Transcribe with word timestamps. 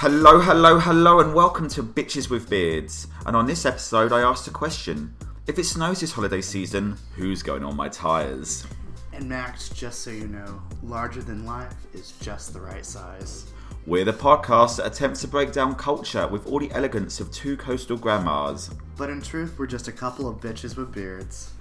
Hello, 0.00 0.40
hello, 0.40 0.78
hello, 0.78 1.20
and 1.20 1.34
welcome 1.34 1.68
to 1.68 1.82
Bitches 1.82 2.30
with 2.30 2.48
Beards. 2.48 3.06
And 3.26 3.36
on 3.36 3.44
this 3.44 3.66
episode, 3.66 4.14
I 4.14 4.22
asked 4.22 4.48
a 4.48 4.50
question. 4.50 5.14
If 5.46 5.58
it 5.58 5.64
snows 5.64 6.00
this 6.00 6.12
holiday 6.12 6.40
season, 6.40 6.96
who's 7.16 7.42
going 7.42 7.62
on 7.62 7.76
my 7.76 7.90
tyres? 7.90 8.66
And 9.12 9.28
Max, 9.28 9.68
just 9.68 10.00
so 10.00 10.10
you 10.10 10.26
know, 10.26 10.62
larger 10.82 11.20
than 11.20 11.44
life 11.44 11.74
is 11.92 12.12
just 12.12 12.54
the 12.54 12.62
right 12.62 12.86
size. 12.86 13.52
We're 13.86 14.06
the 14.06 14.14
podcast 14.14 14.78
that 14.78 14.86
attempts 14.86 15.20
to 15.20 15.28
break 15.28 15.52
down 15.52 15.74
culture 15.74 16.26
with 16.26 16.46
all 16.46 16.60
the 16.60 16.72
elegance 16.72 17.20
of 17.20 17.30
two 17.30 17.58
coastal 17.58 17.98
grandmas. 17.98 18.70
But 18.96 19.10
in 19.10 19.20
truth, 19.20 19.58
we're 19.58 19.66
just 19.66 19.86
a 19.86 19.92
couple 19.92 20.26
of 20.26 20.40
bitches 20.40 20.78
with 20.78 20.94
beards. 20.94 21.52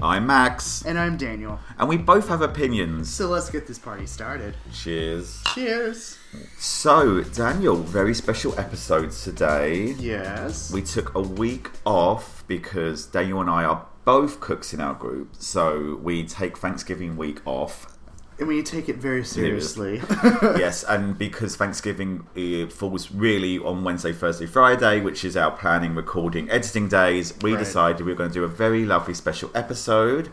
I'm 0.00 0.26
Max, 0.28 0.82
And 0.84 0.96
I'm 0.96 1.16
Daniel. 1.16 1.58
and 1.76 1.88
we 1.88 1.96
both 1.96 2.28
have 2.28 2.40
opinions. 2.40 3.12
So 3.12 3.26
let's 3.26 3.50
get 3.50 3.66
this 3.66 3.80
party 3.80 4.06
started. 4.06 4.54
Cheers. 4.72 5.42
Cheers. 5.54 6.18
So, 6.56 7.22
Daniel, 7.22 7.76
very 7.76 8.14
special 8.14 8.56
episode 8.60 9.10
today. 9.10 9.94
Yes. 9.98 10.70
We 10.72 10.82
took 10.82 11.14
a 11.16 11.20
week 11.20 11.70
off 11.84 12.44
because 12.46 13.06
Daniel 13.06 13.40
and 13.40 13.50
I 13.50 13.64
are 13.64 13.86
both 14.04 14.38
cooks 14.40 14.72
in 14.72 14.80
our 14.80 14.94
group, 14.94 15.34
so 15.38 15.98
we 16.02 16.24
take 16.24 16.56
Thanksgiving 16.58 17.16
week 17.16 17.40
off. 17.44 17.97
And 18.38 18.46
we 18.46 18.62
take 18.62 18.88
it 18.88 18.96
very 18.96 19.24
seriously. 19.24 20.00
yes, 20.42 20.84
and 20.84 21.18
because 21.18 21.56
Thanksgiving 21.56 22.24
uh, 22.36 22.70
falls 22.70 23.10
really 23.10 23.58
on 23.58 23.82
Wednesday, 23.82 24.12
Thursday, 24.12 24.46
Friday, 24.46 25.00
which 25.00 25.24
is 25.24 25.36
our 25.36 25.50
planning, 25.50 25.94
recording, 25.96 26.48
editing 26.48 26.86
days, 26.88 27.34
we 27.42 27.52
Right. 27.54 27.58
decided 27.58 28.06
we 28.06 28.12
were 28.12 28.16
going 28.18 28.30
to 28.30 28.34
do 28.34 28.44
a 28.44 28.48
very 28.48 28.84
lovely 28.84 29.14
special 29.14 29.50
episode. 29.56 30.28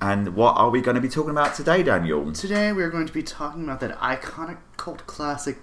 And 0.00 0.34
what 0.36 0.56
are 0.58 0.68
we 0.68 0.82
going 0.82 0.94
to 0.96 1.00
be 1.00 1.08
talking 1.08 1.30
about 1.30 1.54
today, 1.54 1.82
Daniel? 1.82 2.30
Today 2.32 2.70
we're 2.72 2.90
going 2.90 3.06
to 3.06 3.12
be 3.12 3.22
talking 3.22 3.64
about 3.64 3.80
that 3.80 3.98
iconic 3.98 4.58
cult 4.76 5.06
classic 5.06 5.58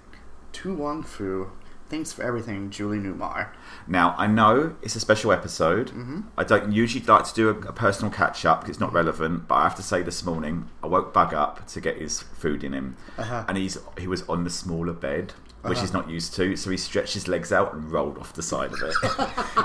To 0.54 0.74
Wong 0.74 1.04
Foo. 1.04 1.52
Thanks 1.88 2.12
for 2.12 2.22
everything, 2.24 2.70
Julie 2.70 2.98
Newmar. 2.98 3.50
Now, 3.86 4.16
I 4.18 4.26
know 4.26 4.74
it's 4.82 4.96
a 4.96 5.00
special 5.00 5.30
episode. 5.30 5.88
Mm-hmm. 5.90 6.20
I 6.36 6.42
don't 6.42 6.72
usually 6.72 7.04
like 7.04 7.24
to 7.26 7.34
do 7.34 7.48
a, 7.48 7.52
a 7.52 7.72
personal 7.72 8.12
catch 8.12 8.44
up 8.44 8.60
because 8.60 8.70
it's 8.74 8.80
not 8.80 8.92
relevant, 8.92 9.46
but 9.46 9.54
I 9.54 9.62
have 9.62 9.76
to 9.76 9.82
say 9.84 10.02
this 10.02 10.24
morning 10.24 10.68
I 10.82 10.88
woke 10.88 11.12
Bug 11.14 11.32
up 11.32 11.64
to 11.68 11.80
get 11.80 11.98
his 11.98 12.22
food 12.22 12.64
in 12.64 12.72
him, 12.72 12.96
Uh-huh. 13.18 13.44
and 13.46 13.56
he's 13.56 13.78
he 13.98 14.08
was 14.08 14.22
on 14.28 14.42
the 14.42 14.50
smaller 14.50 14.92
bed, 14.92 15.32
which 15.62 15.74
Uh-huh. 15.74 15.80
he's 15.82 15.92
not 15.92 16.10
used 16.10 16.34
to, 16.34 16.56
so 16.56 16.70
he 16.70 16.76
stretched 16.76 17.14
his 17.14 17.28
legs 17.28 17.52
out 17.52 17.72
and 17.72 17.92
rolled 17.92 18.18
off 18.18 18.32
the 18.32 18.42
side 18.42 18.72
of 18.72 18.82
it. 18.82 18.94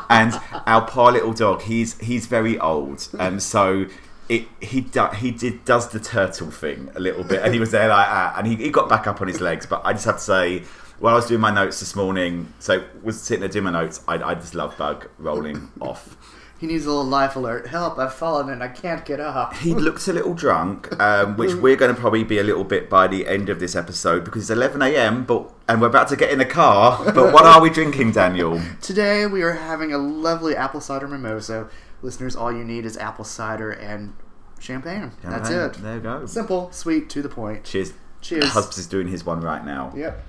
and 0.10 0.40
our 0.68 0.86
poor 0.86 1.12
little 1.12 1.34
dog, 1.34 1.64
he's 1.64 1.98
he's 2.00 2.28
very 2.28 2.60
old, 2.60 3.08
and 3.20 3.42
so. 3.42 3.88
It, 4.30 4.48
he 4.62 4.80
do, 4.80 5.08
he 5.08 5.32
did 5.32 5.66
does 5.66 5.90
the 5.90 6.00
turtle 6.00 6.52
thing 6.52 6.90
a 6.96 7.02
little 7.02 7.26
bit, 7.26 7.42
and 7.44 7.54
he 7.54 7.60
was 7.60 7.72
there 7.72 7.90
like 7.90 8.08
that, 8.08 8.38
and 8.38 8.48
he, 8.48 8.56
he 8.56 8.70
got 8.70 8.88
back 8.88 9.06
up 9.06 9.20
on 9.20 9.28
his 9.28 9.42
legs. 9.42 9.66
But 9.66 9.82
I 9.84 9.92
just 9.92 10.06
have 10.06 10.16
to 10.16 10.22
say, 10.22 10.64
while 11.02 11.14
I 11.14 11.16
was 11.18 11.26
doing 11.26 11.42
my 11.42 11.52
notes 11.52 11.80
this 11.80 11.96
morning, 11.96 12.54
so 12.60 12.84
was 13.02 13.20
sitting 13.20 13.42
there 13.42 13.50
doing 13.50 13.66
my 13.66 13.72
notes, 13.72 14.04
I, 14.08 14.22
I 14.22 14.36
just 14.36 14.54
love 14.54 14.78
Bug 14.78 15.10
rolling 15.18 15.72
off. 15.82 16.16
He 16.60 16.68
needs 16.68 16.86
a 16.86 16.90
little 16.90 17.06
life 17.06 17.36
alert. 17.36 17.66
Help, 17.66 17.98
I've 17.98 18.14
fallen 18.14 18.48
and 18.50 18.62
I 18.62 18.68
can't 18.68 19.04
get 19.04 19.20
up. 19.20 19.56
He 19.56 19.74
looks 19.74 20.08
a 20.08 20.14
little 20.14 20.36
drunk, 20.36 20.96
um, 21.02 21.36
which 21.38 21.56
we're 21.56 21.76
going 21.76 21.94
to 21.94 22.00
probably 22.00 22.24
be 22.24 22.38
a 22.38 22.44
little 22.44 22.64
bit 22.64 22.88
by 22.88 23.08
the 23.08 23.26
end 23.28 23.50
of 23.50 23.60
this 23.60 23.76
episode 23.76 24.24
because 24.24 24.44
it's 24.44 24.52
11 24.52 24.80
a.m. 24.84 25.26
But 25.26 25.52
and 25.68 25.82
we're 25.82 25.88
about 25.88 26.08
to 26.10 26.16
get 26.16 26.30
in 26.30 26.38
the 26.38 26.46
car. 26.46 27.04
But 27.04 27.34
what 27.34 27.46
are 27.46 27.60
we 27.60 27.72
drinking, 27.72 28.12
Daniel? 28.12 28.62
Today 28.82 29.26
we 29.26 29.42
are 29.42 29.54
having 29.54 29.92
a 29.92 29.98
lovely 29.98 30.56
apple 30.56 30.82
cider 30.82 31.08
mimosa. 31.08 31.68
Listeners, 32.04 32.36
all 32.36 32.52
you 32.52 32.64
need 32.64 32.86
is 32.86 32.96
apple 32.96 33.26
cider 33.26 33.72
and 33.72 34.14
champagne. 34.60 35.14
That's 35.24 35.50
it. 35.50 35.74
There 35.82 35.96
you 35.96 36.02
go. 36.02 36.28
Simple, 36.28 36.72
sweet, 36.72 37.10
to 37.10 37.24
the 37.24 37.30
point. 37.30 37.64
Cheers. 37.64 37.94
Cheers. 38.22 38.50
Hubs 38.50 38.78
is 38.78 38.86
doing 38.86 39.08
his 39.08 39.26
one 39.26 39.42
right 39.42 39.66
now. 39.66 39.92
Yep. 39.96 40.24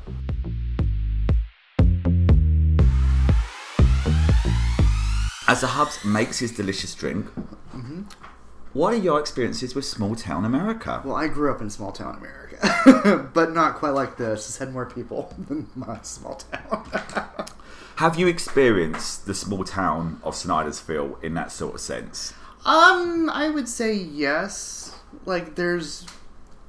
As 5.52 5.60
the 5.60 5.66
Hubs 5.68 6.02
makes 6.02 6.38
his 6.38 6.50
delicious 6.52 6.94
drink, 6.94 7.26
Mm-hmm. 7.76 8.02
what 8.72 8.94
are 8.94 8.96
your 9.08 9.20
experiences 9.20 9.74
with 9.74 9.84
small 9.84 10.14
town 10.16 10.46
America? 10.46 11.02
Well, 11.04 11.14
I 11.16 11.28
grew 11.28 11.50
up 11.52 11.60
in 11.60 11.68
small 11.68 11.92
town 11.92 12.16
America, 12.16 13.30
but 13.34 13.52
not 13.52 13.74
quite 13.74 13.90
like 13.90 14.16
this. 14.16 14.46
Just 14.46 14.58
had 14.58 14.72
more 14.72 14.86
people 14.86 15.34
than 15.48 15.68
my 15.74 15.98
small 16.02 16.36
town. 16.36 17.46
Have 17.96 18.18
you 18.18 18.26
experienced 18.28 19.26
the 19.26 19.34
small 19.34 19.64
town 19.64 20.20
of 20.22 20.34
Snydersville 20.34 21.22
in 21.22 21.34
that 21.34 21.52
sort 21.52 21.74
of 21.74 21.80
sense? 21.82 22.32
um, 22.64 23.28
I 23.30 23.50
would 23.50 23.68
say 23.68 23.92
yes. 23.94 24.94
Like, 25.26 25.54
there's 25.56 26.06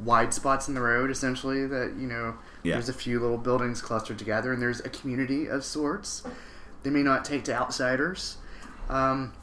wide 0.02 0.34
spots 0.34 0.68
in 0.68 0.74
the 0.74 0.82
road, 0.82 1.10
essentially, 1.10 1.66
that, 1.68 1.94
you 1.98 2.08
know, 2.08 2.36
Yeah. 2.64 2.74
there's 2.76 2.90
a 2.90 2.94
few 2.94 3.20
little 3.22 3.38
buildings 3.38 3.82
clustered 3.82 4.20
together, 4.20 4.52
and 4.52 4.62
there's 4.62 4.82
a 4.82 4.90
community 4.90 5.48
of 5.48 5.64
sorts. 5.64 6.24
They 6.84 6.90
may 6.90 7.04
not 7.04 7.24
take 7.24 7.44
to 7.46 7.54
outsiders. 7.56 8.38
Um, 8.90 9.34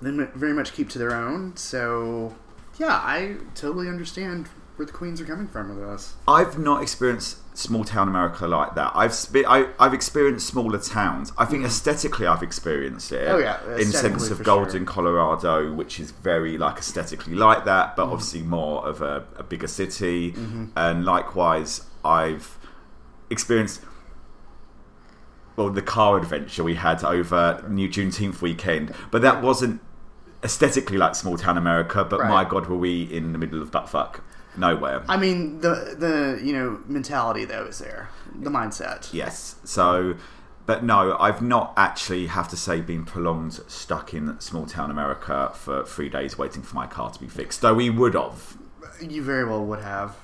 they 0.00 0.10
very 0.10 0.52
much 0.52 0.72
keep 0.72 0.88
to 0.90 0.98
their 0.98 1.14
own. 1.14 1.56
So, 1.56 2.34
yeah, 2.78 2.94
I 3.02 3.36
totally 3.54 3.88
understand 3.88 4.48
where 4.76 4.86
the 4.86 4.92
queens 4.92 5.20
are 5.20 5.24
coming 5.24 5.46
from 5.46 5.68
with 5.78 5.86
us. 5.86 6.14
I've 6.26 6.58
not 6.58 6.82
experienced 6.82 7.38
small 7.56 7.84
town 7.84 8.08
America 8.08 8.46
like 8.46 8.74
that. 8.74 8.90
I've 8.94 9.12
spe- 9.12 9.44
I, 9.46 9.68
I've 9.78 9.92
experienced 9.92 10.46
smaller 10.46 10.78
towns. 10.78 11.30
I 11.36 11.44
think 11.44 11.64
aesthetically, 11.64 12.26
I've 12.26 12.42
experienced 12.42 13.12
it. 13.12 13.28
Mm. 13.28 13.32
Oh, 13.32 13.38
yeah, 13.38 13.76
in 13.76 13.92
sense 13.92 14.30
of 14.30 14.42
Golden, 14.42 14.86
sure. 14.86 14.86
Colorado, 14.86 15.72
which 15.74 16.00
is 16.00 16.10
very 16.10 16.56
like 16.56 16.78
aesthetically 16.78 17.34
like 17.34 17.66
that, 17.66 17.92
Mm. 17.92 17.96
but 17.96 18.04
obviously 18.08 18.42
more 18.42 18.86
of 18.88 19.02
a, 19.02 19.24
a 19.36 19.42
bigger 19.42 19.68
city. 19.68 20.32
Mm-hmm. 20.32 20.64
And 20.76 21.04
likewise, 21.04 21.82
I've 22.04 22.58
experienced. 23.30 23.82
Well, 25.62 25.72
the 25.72 25.80
car 25.82 26.16
adventure 26.18 26.64
we 26.64 26.74
had 26.74 27.04
over 27.04 27.64
New 27.68 27.88
Juneteenth 27.88 28.42
weekend, 28.42 28.92
but 29.12 29.22
that 29.22 29.42
wasn't 29.42 29.80
aesthetically 30.42 30.98
like 30.98 31.14
small 31.14 31.36
town 31.36 31.56
America. 31.56 32.04
But 32.04 32.20
Right. 32.20 32.28
my 32.28 32.44
God, 32.44 32.66
were 32.66 32.76
we 32.76 33.02
in 33.04 33.30
the 33.32 33.38
middle 33.38 33.62
of 33.62 33.70
buttfuck 33.70 34.20
nowhere? 34.56 35.02
I 35.08 35.16
mean, 35.16 35.60
the 35.60 35.94
the 35.96 36.40
you 36.44 36.52
know 36.52 36.80
mentality 36.86 37.44
though 37.44 37.66
is 37.66 37.78
there, 37.78 38.08
the 38.34 38.50
mindset. 38.50 39.12
Yes. 39.12 39.54
So, 39.62 40.16
but 40.66 40.82
no, 40.82 41.16
I've 41.20 41.42
not 41.42 41.74
actually 41.76 42.26
have 42.26 42.48
to 42.48 42.56
say 42.56 42.80
been 42.80 43.04
prolonged 43.04 43.60
stuck 43.68 44.12
in 44.12 44.40
small 44.40 44.66
town 44.66 44.90
America 44.90 45.52
for 45.54 45.84
three 45.84 46.08
days 46.08 46.36
waiting 46.36 46.62
for 46.62 46.74
my 46.74 46.88
car 46.88 47.10
to 47.10 47.20
be 47.20 47.28
fixed. 47.28 47.60
Though 47.60 47.74
we 47.74 47.88
would 47.88 48.14
have. 48.14 48.56
You 49.00 49.22
very 49.22 49.44
well 49.44 49.64
would 49.64 49.80
have. 49.82 50.16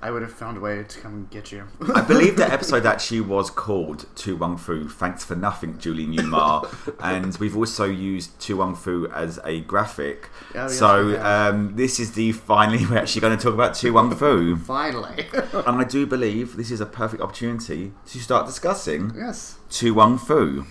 I 0.00 0.10
would 0.10 0.22
have 0.22 0.32
found 0.32 0.56
a 0.56 0.60
way 0.60 0.84
to 0.84 1.00
come 1.00 1.14
and 1.14 1.30
get 1.30 1.50
you. 1.50 1.64
I 1.94 2.02
believe 2.02 2.36
the 2.36 2.50
episode 2.52 2.86
actually 2.86 3.20
was 3.20 3.50
called 3.50 4.06
To 4.16 4.36
Wong 4.36 4.56
Foo. 4.56 4.88
Thanks 4.88 5.24
for 5.24 5.34
nothing, 5.34 5.78
Julie 5.78 6.06
Newmar. 6.06 6.68
and 7.02 7.36
we've 7.38 7.56
also 7.56 7.84
used 7.84 8.38
To 8.40 8.58
Wong 8.58 8.74
Foo 8.76 9.08
as 9.12 9.40
a 9.44 9.60
graphic. 9.60 10.30
Oh, 10.54 10.68
so 10.68 11.20
um, 11.22 11.74
this 11.74 11.98
is 11.98 12.12
the 12.12 12.32
finally 12.32 12.86
we're 12.86 12.98
actually 12.98 13.22
going 13.22 13.36
to 13.36 13.42
talk 13.42 13.54
about 13.54 13.74
To 13.74 13.90
Wong 13.90 14.14
Foo. 14.14 14.56
Finally. 14.56 15.26
and 15.32 15.80
I 15.80 15.84
do 15.84 16.06
believe 16.06 16.56
this 16.56 16.70
is 16.70 16.80
a 16.80 16.86
perfect 16.86 17.22
opportunity 17.22 17.92
to 18.06 18.18
start 18.20 18.46
discussing 18.46 19.12
yes. 19.16 19.58
To 19.70 19.94
Wong 19.94 20.16
Foo. 20.18 20.64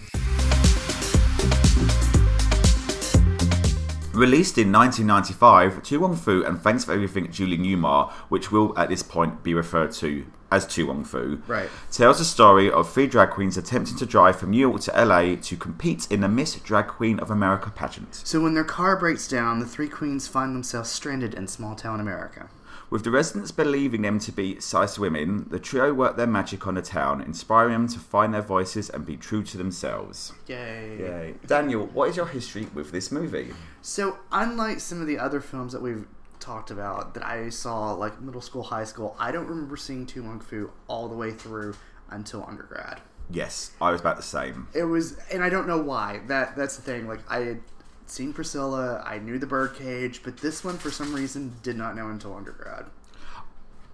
Released 4.17 4.57
in 4.57 4.71
1995, 4.71 5.83
To 5.83 5.99
Wong 5.99 6.15
Foo 6.15 6.43
and 6.43 6.59
Thanks 6.59 6.83
for 6.83 6.91
Everything 6.91 7.31
Julie 7.31 7.55
Newmar, 7.55 8.09
which 8.29 8.51
will 8.51 8.73
at 8.75 8.89
this 8.89 9.03
point 9.03 9.43
be 9.43 9.53
referred 9.53 9.91
to 9.91 10.25
as 10.51 10.65
To 10.65 10.87
Wong 10.87 11.03
Foo, 11.03 11.43
Right. 11.45 11.69
tells 11.91 12.17
the 12.17 12.25
story 12.25 12.71
of 12.71 12.89
three 12.89 13.05
drag 13.05 13.29
queens 13.29 13.57
attempting 13.57 13.95
to 13.97 14.07
drive 14.07 14.39
from 14.39 14.49
New 14.49 14.57
York 14.57 14.81
to 14.81 14.91
LA 15.05 15.35
to 15.35 15.55
compete 15.55 16.07
in 16.09 16.21
the 16.21 16.27
Miss 16.27 16.55
Drag 16.55 16.87
Queen 16.87 17.19
of 17.19 17.29
America 17.29 17.69
pageant. 17.69 18.15
So 18.23 18.41
when 18.41 18.55
their 18.55 18.63
car 18.63 18.97
breaks 18.97 19.27
down, 19.27 19.59
the 19.59 19.67
three 19.67 19.87
queens 19.87 20.27
find 20.27 20.55
themselves 20.55 20.89
stranded 20.89 21.35
in 21.35 21.45
small 21.47 21.75
town 21.75 21.99
America. 21.99 22.49
With 22.89 23.03
the 23.03 23.11
residents 23.11 23.51
believing 23.51 24.03
them 24.03 24.17
to 24.19 24.31
be 24.31 24.61
size 24.61 24.97
women, 24.97 25.47
the 25.49 25.59
trio 25.59 25.93
work 25.93 26.15
their 26.15 26.27
magic 26.27 26.65
on 26.67 26.75
the 26.75 26.81
town, 26.81 27.21
inspiring 27.21 27.73
them 27.73 27.87
to 27.89 27.99
find 27.99 28.33
their 28.33 28.41
voices 28.41 28.89
and 28.89 29.05
be 29.05 29.17
true 29.17 29.43
to 29.43 29.57
themselves. 29.57 30.31
Yay. 30.47 30.97
Yay. 30.99 31.33
Daniel, 31.45 31.87
what 31.87 32.09
is 32.09 32.15
your 32.15 32.27
history 32.27 32.67
with 32.73 32.91
this 32.91 33.11
movie? 33.11 33.53
So 33.81 34.19
unlike 34.31 34.79
some 34.79 35.01
of 35.01 35.07
the 35.07 35.19
other 35.19 35.41
films 35.41 35.73
that 35.73 35.81
we've 35.81 36.07
talked 36.39 36.71
about 36.71 37.13
that 37.15 37.25
I 37.25 37.49
saw 37.49 37.91
like 37.91 38.21
middle 38.21 38.39
school, 38.39 38.63
high 38.63 38.85
school, 38.85 39.17
I 39.19 39.31
don't 39.31 39.47
remember 39.47 39.75
seeing 39.75 40.05
To 40.05 40.23
Wong 40.23 40.39
Foo 40.39 40.71
all 40.87 41.09
the 41.09 41.15
way 41.15 41.31
through 41.31 41.75
until 42.09 42.45
undergrad. 42.47 43.01
Yes, 43.29 43.71
I 43.81 43.91
was 43.91 43.99
about 43.99 44.15
the 44.15 44.23
same. 44.23 44.69
It 44.73 44.85
was, 44.85 45.17
and 45.29 45.43
I 45.43 45.49
don't 45.49 45.67
know 45.67 45.81
why. 45.81 46.21
That 46.27 46.55
that's 46.55 46.77
the 46.77 46.81
thing. 46.81 47.07
Like 47.09 47.19
I 47.29 47.39
had 47.39 47.61
seen 48.09 48.33
Priscilla, 48.33 49.03
I 49.05 49.19
knew 49.19 49.37
the 49.39 49.47
Birdcage, 49.47 50.23
but 50.23 50.37
this 50.37 50.63
one 50.63 50.77
for 50.77 50.91
some 50.91 51.13
reason 51.13 51.55
did 51.63 51.77
not 51.77 51.95
know 51.95 52.09
until 52.09 52.35
undergrad. 52.35 52.85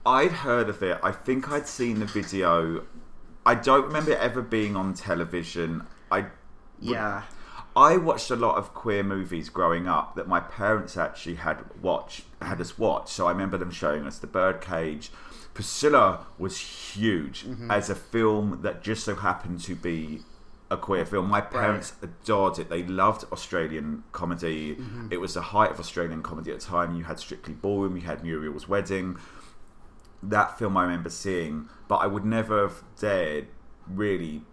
I'd 0.05 0.31
heard 0.31 0.69
of 0.69 0.83
it. 0.83 0.99
I 1.01 1.11
think 1.11 1.49
I'd 1.51 1.67
seen 1.67 1.99
the 1.99 2.05
video. 2.05 2.85
I 3.45 3.55
don't 3.55 3.85
remember 3.85 4.11
it 4.11 4.19
ever 4.19 4.41
being 4.41 4.75
on 4.75 4.93
television. 4.93 5.83
I 6.11 6.25
Yeah, 6.79 7.23
I 7.75 7.97
watched 7.97 8.29
a 8.29 8.35
lot 8.35 8.57
of 8.57 8.73
queer 8.73 9.03
movies 9.03 9.49
growing 9.49 9.87
up 9.87 10.15
that 10.15 10.27
my 10.27 10.39
parents 10.39 10.97
actually 10.97 11.35
had 11.35 11.63
watched, 11.81 12.25
had 12.41 12.59
us 12.61 12.77
watch. 12.77 13.11
So 13.11 13.27
I 13.27 13.31
remember 13.31 13.57
them 13.57 13.71
showing 13.71 14.05
us 14.05 14.19
The 14.19 14.27
Birdcage. 14.27 15.11
Priscilla 15.53 16.25
was 16.37 16.57
huge 16.57 17.43
Mm-hmm. 17.45 17.71
as 17.71 17.89
a 17.89 17.95
film 17.95 18.59
that 18.63 18.81
just 18.83 19.03
so 19.05 19.15
happened 19.15 19.61
to 19.61 19.75
be 19.75 20.21
a 20.69 20.77
queer 20.77 21.05
film. 21.05 21.29
My 21.29 21.41
parents 21.41 21.93
adored 22.01 22.59
it. 22.59 22.69
They 22.69 22.83
loved 22.83 23.25
Australian 23.31 24.03
comedy. 24.11 24.75
Mm-hmm. 24.75 25.09
It 25.11 25.19
was 25.19 25.35
the 25.35 25.41
height 25.41 25.71
of 25.71 25.79
Australian 25.79 26.23
comedy 26.23 26.51
at 26.51 26.59
the 26.59 26.65
time. 26.65 26.95
You 26.95 27.03
had 27.03 27.19
Strictly 27.19 27.53
Ballroom, 27.53 27.95
you 27.95 28.03
had 28.03 28.23
Muriel's 28.23 28.67
Wedding. 28.67 29.17
That 30.21 30.57
film 30.57 30.77
I 30.77 30.83
remember 30.83 31.09
seeing, 31.09 31.69
but 31.87 31.97
I 31.97 32.07
would 32.07 32.25
never 32.25 32.61
have 32.67 32.83
dared 32.97 33.47
really 33.87 34.43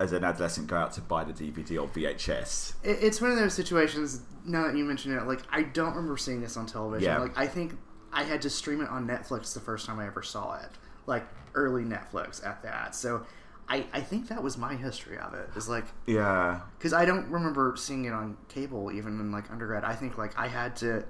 as 0.00 0.12
an 0.12 0.24
adolescent 0.24 0.68
go 0.68 0.76
out 0.76 0.92
to 0.92 1.00
buy 1.00 1.24
the 1.24 1.32
DVD 1.32 1.82
or 1.82 1.88
VHS. 1.88 2.74
It's 2.82 3.20
one 3.20 3.30
of 3.30 3.36
those 3.36 3.54
situations. 3.54 4.22
Now 4.44 4.66
that 4.66 4.76
you 4.76 4.84
mention 4.84 5.16
it, 5.16 5.26
like 5.26 5.42
I 5.50 5.62
don't 5.62 5.94
remember 5.94 6.16
seeing 6.16 6.40
this 6.40 6.56
on 6.56 6.66
television. 6.66 7.06
Yeah. 7.06 7.18
Like 7.18 7.36
I 7.36 7.46
think 7.46 7.76
I 8.12 8.22
had 8.24 8.40
to 8.42 8.50
stream 8.50 8.80
it 8.80 8.88
on 8.88 9.06
Netflix 9.06 9.52
the 9.52 9.60
first 9.60 9.86
time 9.86 9.98
I 9.98 10.06
ever 10.06 10.22
saw 10.22 10.54
it, 10.54 10.70
like 11.06 11.26
early 11.54 11.84
Netflix 11.84 12.44
at 12.46 12.62
that. 12.62 12.94
So 12.94 13.26
I, 13.68 13.84
I 13.92 14.00
think 14.00 14.28
that 14.28 14.42
was 14.42 14.56
my 14.56 14.74
history 14.74 15.18
of 15.18 15.34
it. 15.34 15.50
Is 15.56 15.68
like 15.68 15.84
Yeah. 16.06 16.60
because 16.78 16.92
I 16.92 17.04
don't 17.04 17.28
remember 17.28 17.74
seeing 17.76 18.06
it 18.06 18.12
on 18.12 18.36
cable 18.48 18.90
even 18.90 19.20
in 19.20 19.30
like 19.30 19.50
undergrad. 19.50 19.84
I 19.84 19.94
think 19.94 20.16
like 20.16 20.38
I 20.38 20.48
had 20.48 20.76
to 20.76 21.04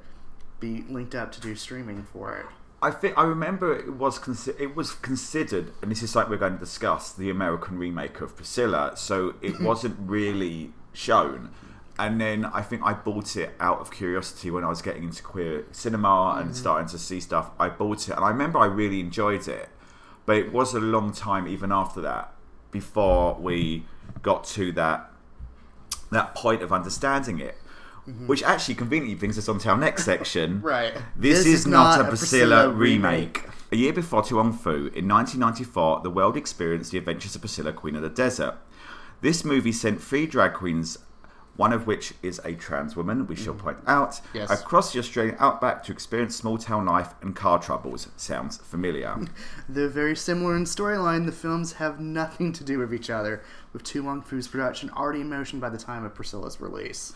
be 0.61 0.85
linked 0.89 1.15
up 1.15 1.33
to 1.33 1.41
do 1.41 1.55
streaming 1.55 2.03
for 2.03 2.37
it. 2.37 2.47
I 2.81 2.91
think 2.93 3.19
I 3.19 3.25
remember 3.25 3.77
it 3.77 3.95
was 3.95 4.19
consi- 4.19 4.59
it 4.59 4.77
was 4.77 4.93
considered, 4.93 5.73
and 5.83 5.91
this 5.91 6.03
is 6.03 6.15
like 6.15 6.29
we're 6.29 6.37
going 6.37 6.55
to 6.55 6.59
discuss, 6.59 7.13
the 7.13 7.29
American 7.29 7.77
remake 7.77 8.21
of 8.21 8.37
Priscilla. 8.37 8.93
So 8.97 9.35
it 9.43 9.61
wasn't 9.61 9.97
really 9.99 10.73
shown. 10.93 11.51
And 11.99 12.21
then 12.21 12.45
I 12.45 12.63
think 12.63 12.83
I 12.85 12.93
bought 12.93 13.37
it 13.37 13.51
out 13.59 13.81
of 13.81 13.91
curiosity 13.91 14.53
when 14.53 14.63
I 14.63 14.69
was 14.69 14.83
getting 14.83 15.03
into 15.03 15.21
queer 15.25 15.65
cinema 15.73 16.37
and 16.39 16.51
mm-hmm. 16.51 16.55
starting 16.55 16.89
to 16.91 16.99
see 16.99 17.19
stuff. 17.19 17.51
I 17.59 17.69
bought 17.69 18.09
it, 18.09 18.15
and 18.15 18.25
I 18.25 18.29
remember 18.29 18.61
I 18.61 18.67
really 18.67 19.01
enjoyed 19.01 19.49
it. 19.49 19.69
But 20.25 20.37
it 20.37 20.53
was 20.53 20.75
a 20.75 20.81
long 20.81 21.13
time, 21.13 21.49
even 21.49 21.73
after 21.73 22.01
that, 22.03 22.33
before 22.71 23.35
we 23.35 23.85
got 24.23 24.45
to 24.45 24.73
that 24.73 25.11
that 26.11 26.35
point 26.35 26.63
of 26.63 26.73
understanding 26.73 27.39
it. 27.41 27.57
Mm-hmm. 28.09 28.27
Which 28.27 28.43
actually 28.43 28.75
conveniently 28.75 29.15
brings 29.17 29.37
us 29.37 29.51
on 29.51 29.59
to 29.59 29.69
our 29.69 29.77
next 29.77 30.05
section. 30.05 30.63
Right. 30.65 30.95
This, 31.15 31.45
is, 31.45 31.67
not, 31.67 32.01
a 32.01 32.05
Priscilla, 32.05 32.71
remake. 32.71 33.43
A 33.71 33.77
year 33.77 33.93
before 33.93 34.23
To 34.23 34.37
Wong 34.37 34.55
Foo, 34.55 34.91
in 34.95 35.07
1994, 35.07 36.01
the 36.01 36.09
world 36.09 36.35
experienced 36.35 36.91
the 36.91 36.97
adventures 36.97 37.35
of 37.35 37.43
Priscilla, 37.43 37.75
Queen 37.75 37.97
of 37.97 38.01
the 38.01 38.09
Desert. 38.09 38.55
This 39.21 39.45
movie 39.45 39.73
sent 39.73 40.03
three 40.03 40.27
drag 40.27 40.55
queens, 40.55 40.97
one 41.59 41.73
of 41.73 41.89
which 41.89 42.15
is 42.23 42.41
a 42.45 42.55
trans 42.55 42.95
woman, 42.95 43.27
we 43.27 43.35
shall 43.35 43.53
mm-hmm. 43.53 43.65
point 43.65 43.79
out, 43.89 44.21
Yes. 44.33 44.49
across 44.49 44.93
the 44.93 45.01
Australian 45.01 45.35
outback 45.41 45.83
to 45.83 45.93
experience 45.93 46.37
small 46.37 46.57
town 46.57 46.87
life 46.87 47.15
and 47.21 47.35
car 47.35 47.59
troubles. 47.59 48.07
Sounds 48.17 48.59
familiar. 48.59 49.19
They're 49.69 49.89
very 49.89 50.15
similar 50.15 50.57
in 50.57 50.65
storyline. 50.65 51.27
The 51.27 51.33
films 51.33 51.73
have 51.75 51.99
nothing 51.99 52.53
to 52.53 52.63
do 52.63 52.79
with 52.79 52.95
each 52.95 53.11
other, 53.11 53.43
with 53.73 53.83
To 53.83 54.05
Wong 54.05 54.23
Foo's 54.23 54.47
production 54.47 54.89
already 54.91 55.21
in 55.21 55.29
motion 55.29 55.59
by 55.59 55.69
the 55.69 55.79
time 55.79 56.05
of 56.05 56.15
Priscilla's 56.15 56.61
release. 56.61 57.13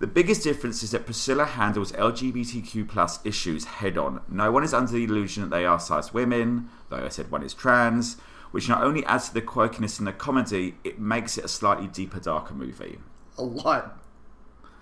The 0.00 0.06
biggest 0.06 0.44
difference 0.44 0.82
is 0.82 0.90
that 0.90 1.06
Priscilla 1.06 1.46
handles 1.46 1.92
LGBTQ 1.92 2.86
plus 2.88 3.24
issues 3.24 3.64
head 3.64 3.96
on. 3.96 4.20
No 4.28 4.52
one 4.52 4.64
is 4.64 4.74
under 4.74 4.92
the 4.92 5.04
illusion 5.04 5.44
that 5.44 5.50
they 5.50 5.64
are 5.64 5.80
size 5.80 6.12
women, 6.12 6.68
though 6.90 7.06
I 7.06 7.08
said 7.08 7.30
one 7.30 7.42
is 7.42 7.54
trans, 7.54 8.18
which 8.50 8.68
not 8.68 8.82
only 8.82 9.02
adds 9.06 9.28
to 9.28 9.34
the 9.34 9.42
quirkiness 9.42 9.98
in 9.98 10.04
the 10.04 10.12
comedy, 10.12 10.74
it 10.84 11.00
makes 11.00 11.38
it 11.38 11.46
a 11.46 11.48
slightly 11.48 11.86
deeper, 11.86 12.20
darker 12.20 12.52
movie. 12.52 12.98
A 13.38 13.42
lot 13.42 13.98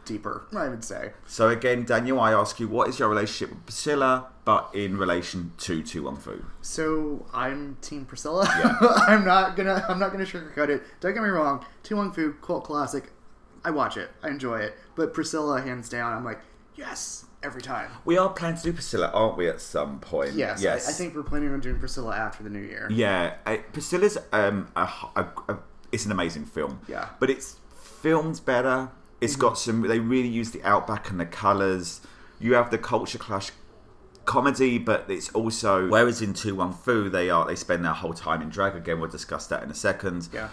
deeper, 0.06 0.46
I 0.56 0.68
would 0.68 0.84
say. 0.84 1.12
So 1.26 1.50
again, 1.50 1.84
Daniel, 1.84 2.18
I 2.20 2.32
ask 2.32 2.58
you, 2.58 2.68
what 2.68 2.88
is 2.88 2.98
your 2.98 3.08
relationship 3.10 3.54
with 3.54 3.66
Priscilla, 3.66 4.28
but 4.46 4.70
in 4.72 4.96
relation 4.96 5.52
to 5.58 5.82
Tu 5.82 6.02
Wong 6.02 6.16
Fu? 6.16 6.44
So 6.62 7.26
I'm 7.34 7.76
Team 7.82 8.06
Priscilla. 8.06 8.44
Yeah. 8.58 8.76
I'm 9.06 9.24
not 9.24 9.56
gonna 9.56 9.84
I'm 9.88 9.98
not 9.98 10.12
gonna 10.12 10.24
sugarcoat 10.24 10.70
it. 10.70 10.82
Don't 11.00 11.12
get 11.12 11.22
me 11.22 11.28
wrong. 11.28 11.66
To 11.84 11.96
Wong 11.96 12.12
Foo 12.12 12.34
cult 12.40 12.64
classic. 12.64 13.12
I 13.64 13.70
watch 13.70 13.96
it. 13.96 14.10
I 14.22 14.28
enjoy 14.28 14.60
it. 14.60 14.76
But 14.94 15.12
Priscilla, 15.12 15.60
hands 15.60 15.88
down, 15.88 16.12
I'm 16.12 16.24
like 16.24 16.40
yes 16.76 17.26
every 17.42 17.62
time. 17.62 17.90
We 18.04 18.16
are 18.16 18.28
planning 18.28 18.56
to 18.58 18.62
do 18.62 18.72
Priscilla, 18.72 19.10
aren't 19.12 19.36
we, 19.36 19.48
at 19.48 19.60
some 19.60 20.00
point? 20.00 20.34
Yes. 20.34 20.62
Yes. 20.62 20.86
I, 20.86 20.90
I 20.90 20.94
think 20.94 21.14
we're 21.14 21.22
planning 21.22 21.52
on 21.52 21.60
doing 21.60 21.78
Priscilla 21.78 22.14
after 22.16 22.42
the 22.42 22.50
new 22.50 22.60
year. 22.60 22.88
Yeah, 22.90 23.34
uh, 23.44 23.58
Priscilla's 23.72 24.18
um, 24.32 24.68
a, 24.76 24.88
a, 25.16 25.26
a, 25.48 25.58
it's 25.92 26.06
an 26.06 26.12
amazing 26.12 26.44
film. 26.44 26.80
Yeah. 26.88 27.08
but 27.20 27.30
it's 27.30 27.56
filmed 28.00 28.44
better. 28.44 28.90
It's 29.20 29.36
got 29.36 29.54
mm-hmm. 29.54 29.82
some. 29.82 29.88
They 29.88 29.98
really 29.98 30.28
use 30.28 30.50
the 30.50 30.62
outback 30.62 31.10
and 31.10 31.18
the 31.18 31.26
colours. 31.26 32.00
You 32.38 32.54
have 32.54 32.70
the 32.70 32.78
culture 32.78 33.18
clash 33.18 33.50
comedy, 34.26 34.76
but 34.78 35.06
it's 35.08 35.30
also 35.30 35.88
whereas 35.88 36.20
in 36.20 36.34
To 36.34 36.54
Wong 36.54 36.72
Foo 36.72 37.08
they 37.08 37.30
are 37.30 37.46
they 37.46 37.54
spend 37.54 37.84
their 37.84 37.92
whole 37.92 38.12
time 38.12 38.42
in 38.42 38.50
drag. 38.50 38.74
Again, 38.74 39.00
we'll 39.00 39.10
discuss 39.10 39.46
that 39.46 39.62
in 39.62 39.70
a 39.70 39.74
second. 39.74 40.28
Yeah. 40.32 40.50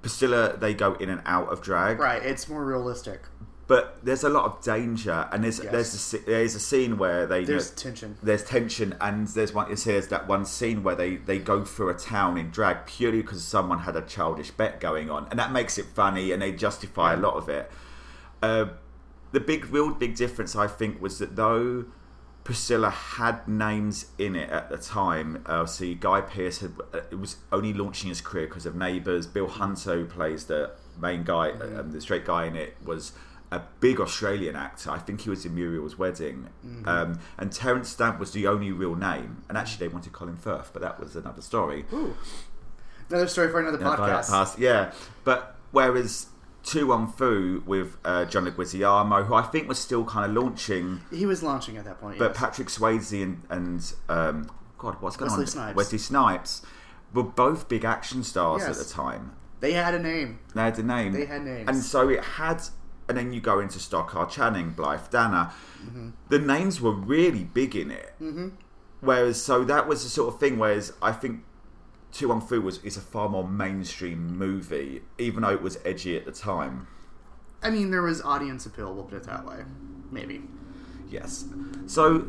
Priscilla 0.00 0.56
they 0.56 0.72
go 0.72 0.94
in 0.94 1.10
and 1.10 1.20
out 1.26 1.48
of 1.52 1.60
drag. 1.60 1.98
Right. 1.98 2.22
It's 2.22 2.48
more 2.48 2.64
realistic. 2.64 3.22
But 3.70 3.84
there's 4.02 4.24
a 4.24 4.28
lot 4.28 4.46
of 4.46 4.60
danger, 4.64 5.28
and 5.30 5.44
there's 5.44 5.60
Yes. 5.62 5.70
there's 5.72 6.14
a, 6.14 6.18
there's 6.26 6.54
a 6.56 6.60
scene 6.70 6.98
where 6.98 7.24
they 7.24 7.44
There's 7.44 7.70
tension. 7.70 8.16
there's 8.20 8.42
tension 8.42 8.96
and 9.00 9.28
there's 9.28 9.54
one 9.54 9.76
says 9.76 10.08
that 10.08 10.26
one 10.26 10.44
scene 10.44 10.82
where 10.82 10.96
they 10.96 11.12
they 11.30 11.38
go 11.38 11.64
through 11.64 11.90
a 11.90 11.94
town 11.94 12.36
in 12.36 12.50
drag 12.50 12.84
purely 12.86 13.22
because 13.22 13.44
someone 13.44 13.78
had 13.88 13.94
a 13.94 14.02
childish 14.02 14.50
bet 14.50 14.80
going 14.80 15.08
on 15.08 15.28
and 15.30 15.38
that 15.38 15.52
makes 15.52 15.78
it 15.78 15.86
funny 16.00 16.32
and 16.32 16.42
they 16.42 16.50
justify 16.50 17.14
a 17.14 17.16
lot 17.16 17.34
of 17.34 17.48
it. 17.48 17.70
Uh, 18.42 18.64
the 19.30 19.38
big 19.38 19.66
real 19.66 19.90
big 19.94 20.16
difference 20.16 20.56
i 20.56 20.66
think 20.66 21.00
was 21.00 21.18
that 21.20 21.36
though 21.36 21.84
priscilla 22.42 22.90
had 22.90 23.46
names 23.46 24.06
in 24.18 24.34
it 24.34 24.50
at 24.50 24.68
the 24.70 24.78
time 24.78 25.44
uh, 25.46 25.64
see 25.64 25.94
guy 25.94 26.20
pearce 26.20 26.58
had 26.58 26.72
uh, 26.92 26.98
it 27.12 27.18
was 27.20 27.36
only 27.52 27.72
launching 27.72 28.08
his 28.08 28.20
career 28.20 28.46
because 28.48 28.66
of 28.66 28.74
neighbours. 28.74 29.28
Bill 29.28 29.46
hunter 29.46 29.94
who 29.94 30.06
plays 30.06 30.46
the 30.46 30.72
main 31.00 31.22
guy 31.22 31.50
um, 31.50 31.92
the 31.92 32.00
straight 32.00 32.24
guy 32.24 32.46
in 32.46 32.56
it 32.56 32.74
was 32.84 33.12
a 33.52 33.60
big 33.80 34.00
Australian 34.00 34.54
actor. 34.56 34.90
I 34.90 34.98
think 34.98 35.22
he 35.22 35.30
was 35.30 35.44
in 35.44 35.54
Muriel's 35.54 35.98
Wedding. 35.98 36.48
Um, 36.86 37.18
and 37.38 37.50
Terence 37.52 37.88
Stamp 37.88 38.18
was 38.20 38.30
the 38.32 38.46
only 38.46 38.70
real 38.72 38.94
name. 38.94 39.42
And 39.48 39.58
actually, 39.58 39.88
they 39.88 39.92
wanted 39.92 40.12
Colin 40.12 40.36
Firth, 40.36 40.70
but 40.72 40.82
that 40.82 41.00
was 41.00 41.16
another 41.16 41.42
story. 41.42 41.84
Ooh. 41.92 42.14
Another 43.08 43.26
story 43.26 43.48
for 43.50 43.60
another 43.60 43.78
podcast. 43.78 44.30
past- 44.30 44.58
yeah. 44.58 44.92
But 45.24 45.56
whereas 45.72 46.26
To 46.64 46.86
Wong 46.86 47.10
Foo 47.12 47.62
with 47.66 47.96
uh, 48.04 48.24
John 48.26 48.44
Leguizamo, 48.46 49.26
who 49.26 49.34
I 49.34 49.42
think 49.42 49.66
was 49.68 49.78
still 49.80 50.04
kind 50.04 50.30
of 50.36 50.40
launching, 50.42 51.00
He 51.10 51.26
was 51.26 51.42
launching 51.42 51.76
at 51.76 51.84
that 51.86 52.00
point. 52.00 52.18
but 52.18 52.30
yes. 52.32 52.38
Patrick 52.38 52.68
Swayze 52.68 53.20
and, 53.20 53.42
and 53.50 53.92
um, 54.08 54.50
God, 54.78 54.96
what's 55.00 55.16
going 55.16 55.30
Wesley 55.30 55.44
on? 55.44 55.48
Snipes. 55.48 55.76
Wesley 55.76 55.98
Snipes 55.98 56.62
were 57.12 57.24
both 57.24 57.68
big 57.68 57.84
action 57.84 58.22
stars 58.22 58.62
Yes. 58.62 58.78
at 58.80 58.86
the 58.86 58.92
time. 58.92 59.32
they 59.58 59.72
had 59.72 59.94
a 59.94 59.98
name. 59.98 60.38
They 60.54 60.60
had 60.62 60.78
a 60.78 60.82
name. 60.84 61.12
They 61.12 61.26
had 61.26 61.42
names. 61.44 61.68
And 61.68 61.78
so 61.82 62.08
it 62.08 62.22
had, 62.22 62.62
and 63.10 63.18
then 63.18 63.32
you 63.32 63.40
go 63.40 63.58
into 63.58 63.80
Stockard 63.80 64.30
Channing, 64.30 64.70
Blythe 64.70 65.10
Danner. 65.10 65.50
Mm-hmm. 65.84 66.10
The 66.28 66.38
names 66.38 66.80
were 66.80 66.92
really 66.92 67.42
big 67.42 67.74
in 67.74 67.90
it. 67.90 68.14
Mm-hmm. 68.22 68.50
Whereas, 69.00 69.42
so 69.42 69.64
that 69.64 69.88
was 69.88 70.04
the 70.04 70.08
sort 70.08 70.32
of 70.32 70.38
thing. 70.38 70.58
Whereas 70.58 70.92
I 71.02 71.10
think 71.10 71.42
To 72.12 72.28
Wong 72.28 72.40
Foo 72.40 72.60
was 72.60 72.78
is 72.84 72.96
a 72.96 73.00
far 73.00 73.28
more 73.28 73.46
mainstream 73.46 74.38
movie, 74.38 75.02
even 75.18 75.42
though 75.42 75.50
it 75.50 75.60
was 75.60 75.80
edgy 75.84 76.16
at 76.16 76.24
the 76.24 76.30
time. 76.30 76.86
I 77.64 77.70
mean, 77.70 77.90
there 77.90 78.02
was 78.02 78.22
audience 78.22 78.64
appeal. 78.64 78.94
We'll 78.94 79.04
put 79.04 79.16
it 79.16 79.24
that 79.24 79.44
way. 79.44 79.64
Maybe. 80.12 80.42
Yes. 81.10 81.46
So 81.86 82.28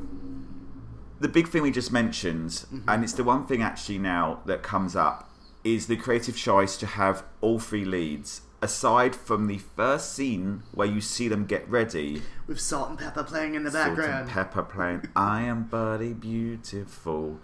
the 1.20 1.28
big 1.28 1.48
thing 1.48 1.62
we 1.62 1.70
just 1.70 1.92
mentioned, 1.92 2.66
and 2.88 3.04
it's 3.04 3.14
the 3.14 3.24
one 3.24 3.46
thing 3.46 3.62
actually 3.62 4.00
now 4.00 4.42
that 4.48 4.64
comes 4.64 4.96
up, 4.96 5.30
is 5.64 5.86
the 5.86 5.96
creative 5.96 6.36
choice 6.36 6.76
to 6.78 6.88
have 6.88 7.24
all 7.40 7.60
three 7.60 7.86
leads. 7.86 8.42
Aside 8.64 9.16
from 9.16 9.48
the 9.48 9.58
first 9.58 10.14
scene 10.14 10.62
where 10.72 10.88
you 10.88 11.02
see 11.02 11.28
them 11.28 11.46
get 11.46 11.68
ready, 11.68 12.22
With 12.46 12.60
Salt-N-Pepa 12.60 13.26
playing 13.26 13.56
in 13.56 13.64
the 13.64 13.72
Salt 13.72 13.88
and 13.88 13.98
background. 13.98 14.30
Pepper 14.30 14.64
playing 14.64 15.10
"I 15.16 15.42
Am 15.42 15.64
Buddy 15.64 16.14
Beautiful." 16.14 17.40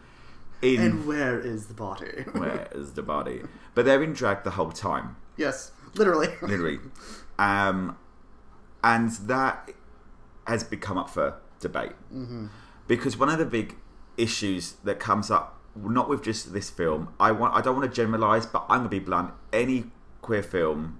In 0.61 0.79
And 0.81 1.07
where 1.07 1.39
is 1.39 1.67
the 1.67 1.73
body? 1.73 2.25
where 2.33 2.67
is 2.71 2.93
the 2.93 3.03
body? 3.03 3.41
But 3.75 3.85
they're 3.85 4.01
in 4.01 4.13
drag 4.13 4.43
the 4.43 4.51
whole 4.51 4.71
time. 4.71 5.15
yes, 5.37 5.71
literally. 5.95 6.29
literally. 6.41 6.79
Um, 7.39 7.97
and 8.83 9.11
that 9.11 9.69
has 10.47 10.63
become 10.63 10.97
up 10.97 11.09
for 11.09 11.35
debate 11.59 11.93
because 12.87 13.17
one 13.17 13.29
of 13.29 13.37
the 13.39 13.45
big 13.45 13.75
issues 14.17 14.73
that 14.83 14.99
comes 14.99 15.29
up, 15.29 15.59
not 15.75 16.07
with 16.09 16.23
just 16.23 16.53
this 16.53 16.69
film, 16.69 17.09
I 17.19 17.31
want 17.31 17.53
I 17.55 17.61
don't 17.61 17.75
want 17.75 17.89
to 17.91 17.95
generalize, 17.95 18.45
but 18.45 18.65
I'm 18.69 18.79
gonna 18.79 18.89
be 18.89 18.99
blunt. 18.99 19.33
Any 19.51 19.85
queer 20.21 20.43
film, 20.43 20.99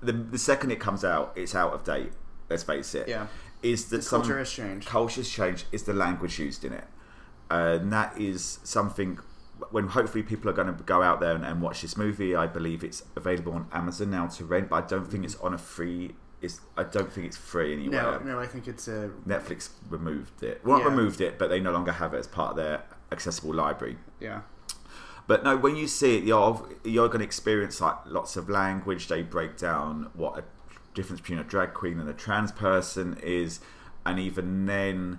the 0.00 0.12
the 0.12 0.38
second 0.38 0.70
it 0.70 0.80
comes 0.80 1.04
out, 1.04 1.32
it's 1.36 1.54
out 1.54 1.72
of 1.72 1.84
date. 1.84 2.12
Let's 2.48 2.62
face 2.62 2.94
it. 2.94 3.08
Yeah. 3.08 3.26
Is 3.62 3.86
that 3.86 4.04
some 4.04 4.20
culture 4.22 4.38
has 4.38 4.50
changed. 4.52 4.86
Culture's 4.86 5.28
changed. 5.30 5.66
Is 5.72 5.84
the 5.84 5.94
language 5.94 6.38
used 6.38 6.64
in 6.64 6.72
it, 6.72 6.84
uh, 7.50 7.78
and 7.80 7.92
that 7.92 8.18
is 8.18 8.60
something. 8.62 9.18
When 9.70 9.88
hopefully 9.88 10.22
people 10.22 10.50
are 10.50 10.52
going 10.52 10.68
to 10.68 10.82
go 10.82 11.02
out 11.02 11.20
there 11.20 11.34
and, 11.34 11.42
and 11.42 11.62
watch 11.62 11.80
this 11.80 11.96
movie, 11.96 12.36
I 12.36 12.46
believe 12.46 12.84
it's 12.84 13.02
available 13.16 13.54
on 13.54 13.66
Amazon 13.72 14.10
now 14.10 14.26
to 14.26 14.44
rent, 14.44 14.68
but 14.68 14.84
I 14.84 14.86
don't 14.86 15.06
think 15.10 15.24
it's 15.24 15.36
on 15.36 15.54
a 15.54 15.58
free 15.58 16.14
it's 16.42 16.60
I 16.76 16.84
don't 16.84 17.10
think 17.10 17.26
it's 17.26 17.36
free 17.36 17.72
anywhere. 17.72 18.20
No, 18.22 18.34
no, 18.34 18.38
I 18.38 18.46
think 18.46 18.68
it's 18.68 18.88
a 18.88 19.10
Netflix 19.26 19.70
removed 19.88 20.42
it. 20.42 20.60
Well, 20.64 20.78
not 20.78 20.86
removed 20.90 21.20
it, 21.22 21.38
but 21.38 21.48
they 21.48 21.60
no 21.60 21.72
longer 21.72 21.92
have 21.92 22.12
it 22.14 22.18
as 22.18 22.26
part 22.26 22.50
of 22.50 22.56
their 22.56 22.82
accessible 23.12 23.54
library. 23.54 23.96
yeah. 24.20 24.42
But 25.26 25.42
no, 25.42 25.56
when 25.56 25.76
you 25.76 25.88
see 25.88 26.16
it, 26.16 26.24
you're 26.24 26.68
you're 26.84 27.08
going 27.08 27.18
to 27.18 27.24
experience 27.24 27.80
like 27.80 27.96
lots 28.06 28.36
of 28.36 28.48
language. 28.48 29.08
They 29.08 29.22
break 29.22 29.56
down 29.56 30.10
what 30.14 30.38
a 30.38 30.44
difference 30.94 31.20
between 31.20 31.38
a 31.38 31.44
drag 31.44 31.74
queen 31.74 31.98
and 31.98 32.08
a 32.08 32.14
trans 32.14 32.52
person 32.52 33.18
is, 33.22 33.60
and 34.04 34.20
even 34.20 34.66
then, 34.66 35.18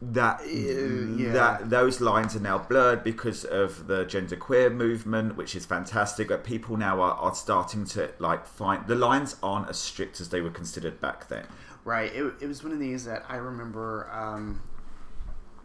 that 0.00 0.42
yeah. 0.48 1.32
that 1.32 1.70
those 1.70 2.00
lines 2.00 2.36
are 2.36 2.40
now 2.40 2.58
blurred 2.58 3.02
because 3.02 3.44
of 3.44 3.88
the 3.88 4.04
gender 4.04 4.36
queer 4.36 4.70
movement, 4.70 5.36
which 5.36 5.56
is 5.56 5.66
fantastic. 5.66 6.28
But 6.28 6.44
people 6.44 6.76
now 6.76 7.00
are, 7.00 7.14
are 7.14 7.34
starting 7.34 7.84
to 7.86 8.12
like 8.20 8.46
find 8.46 8.86
the 8.86 8.94
lines 8.94 9.36
aren't 9.42 9.68
as 9.68 9.78
strict 9.78 10.20
as 10.20 10.28
they 10.28 10.40
were 10.40 10.50
considered 10.50 11.00
back 11.00 11.28
then. 11.28 11.46
Right. 11.84 12.14
It, 12.14 12.34
it 12.40 12.46
was 12.46 12.62
one 12.62 12.72
of 12.72 12.78
these 12.78 13.06
that 13.06 13.24
I 13.28 13.36
remember. 13.36 14.08
Um, 14.12 14.62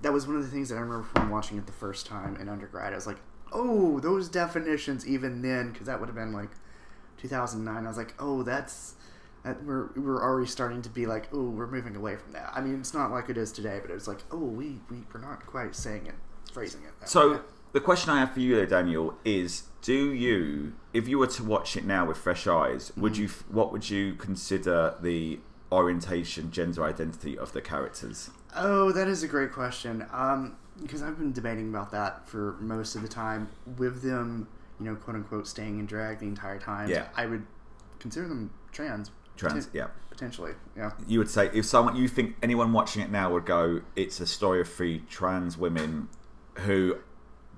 that 0.02 0.14
was 0.14 0.28
one 0.28 0.36
of 0.36 0.44
the 0.44 0.50
things 0.50 0.70
that 0.70 0.76
I 0.76 0.80
remember 0.80 1.08
from 1.16 1.30
watching 1.30 1.58
it 1.58 1.66
the 1.66 1.74
first 1.74 2.06
time 2.06 2.36
in 2.38 2.48
undergrad. 2.48 2.94
I 2.94 2.96
was 2.96 3.08
like, 3.08 3.18
oh, 3.56 4.00
those 4.00 4.30
definitions 4.30 5.08
even 5.08 5.42
then, 5.42 5.72
because 5.72 5.88
that 5.88 6.00
would 6.00 6.08
have 6.10 6.16
been 6.16 6.34
like 6.34 6.52
2009. 7.18 7.84
I 7.84 7.88
was 7.88 7.98
like, 7.98 8.14
oh, 8.20 8.44
that's 8.44 8.96
that 9.44 9.64
we're 9.64 9.90
we're 9.96 10.22
already 10.22 10.48
starting 10.48 10.82
to 10.82 10.90
be 10.90 11.06
like, 11.06 11.30
oh, 11.32 11.50
we're 11.50 11.68
moving 11.68 11.96
away 11.96 12.16
from 12.18 12.34
that. 12.34 12.52
I 12.54 12.62
mean, 12.62 12.80
it's 12.80 12.94
not 12.94 13.12
like 13.12 13.30
it 13.30 13.38
is 13.38 13.52
today, 13.52 13.80
but 13.82 13.90
it 13.90 13.94
was 13.94 14.08
like, 14.08 14.20
oh, 14.32 14.38
we 14.38 14.80
we 14.90 14.98
we're 15.14 15.22
not 15.22 15.46
quite 15.46 15.76
saying 15.76 16.08
it, 16.08 16.16
phrasing 16.52 16.82
it. 16.82 16.92
That 17.00 17.06
way. 17.06 17.08
So 17.08 17.42
the 17.72 17.82
question 17.82 18.12
I 18.12 18.20
have 18.20 18.34
for 18.34 18.40
you, 18.40 18.56
though, 18.56 18.66
Daniel, 18.66 19.16
is: 19.24 19.64
Do 19.82 20.14
you, 20.14 20.74
if 20.94 21.08
you 21.08 21.20
were 21.20 21.28
to 21.28 21.44
watch 21.44 21.78
it 21.78 21.86
now 21.86 22.06
with 22.06 22.18
fresh 22.18 22.48
eyes, 22.48 22.92
would 22.98 23.18
you? 23.18 23.30
What 23.50 23.72
would 23.72 23.90
you 23.90 24.16
consider 24.16 24.96
the 25.02 25.40
orientation, 25.72 26.52
gender 26.52 26.84
identity 26.84 27.38
of 27.38 27.54
the 27.54 27.62
characters? 27.62 28.32
Oh, 28.56 28.92
that 28.92 29.08
is 29.08 29.24
a 29.24 29.28
great 29.28 29.52
question. 29.52 30.06
Um, 30.12 30.58
because 30.82 31.02
I've 31.02 31.18
been 31.18 31.32
debating 31.32 31.70
about 31.70 31.92
that 31.92 32.28
for 32.28 32.58
most 32.60 32.96
of 32.96 33.02
the 33.02 33.08
time. 33.08 33.50
With 33.78 34.02
them, 34.02 34.48
you 34.80 34.86
know, 34.86 34.96
quote 34.96 35.16
unquote, 35.16 35.48
staying 35.48 35.80
in 35.80 35.86
drag 35.86 36.20
the 36.20 36.26
entire 36.26 36.60
time. 36.60 36.90
Yeah. 36.90 37.08
I 37.16 37.26
would 37.26 37.46
consider 38.00 38.28
them 38.28 38.52
trans. 38.72 39.12
Trans, 39.38 39.68
poten- 39.68 39.74
yeah. 39.74 39.88
Potentially, 40.10 40.54
yeah. 40.78 40.92
You 41.08 41.20
would 41.20 41.30
say 41.30 41.50
if 41.54 41.66
someone 41.66 41.96
you 41.98 42.08
think 42.08 42.38
anyone 42.42 42.72
watching 42.72 43.02
it 43.02 43.12
now 43.12 43.32
would 43.34 43.46
go, 43.46 43.82
it's 43.96 44.20
a 44.22 44.28
story 44.28 44.62
of 44.62 44.70
three 44.70 45.04
trans 45.10 45.58
women 45.58 46.08
who 46.60 46.98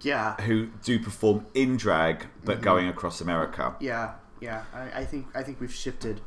Yeah. 0.02 0.36
who 0.42 0.68
do 0.84 1.00
perform 1.00 1.46
in 1.54 1.78
drag 1.78 2.26
but 2.44 2.56
mm-hmm. 2.56 2.64
going 2.64 2.88
across 2.88 3.22
America. 3.22 3.76
Yeah. 3.80 4.16
Yeah. 4.42 4.64
I, 4.74 5.02
I 5.02 5.06
think 5.06 5.28
I 5.36 5.44
think 5.44 5.60
we've 5.60 5.74
shifted 5.74 6.22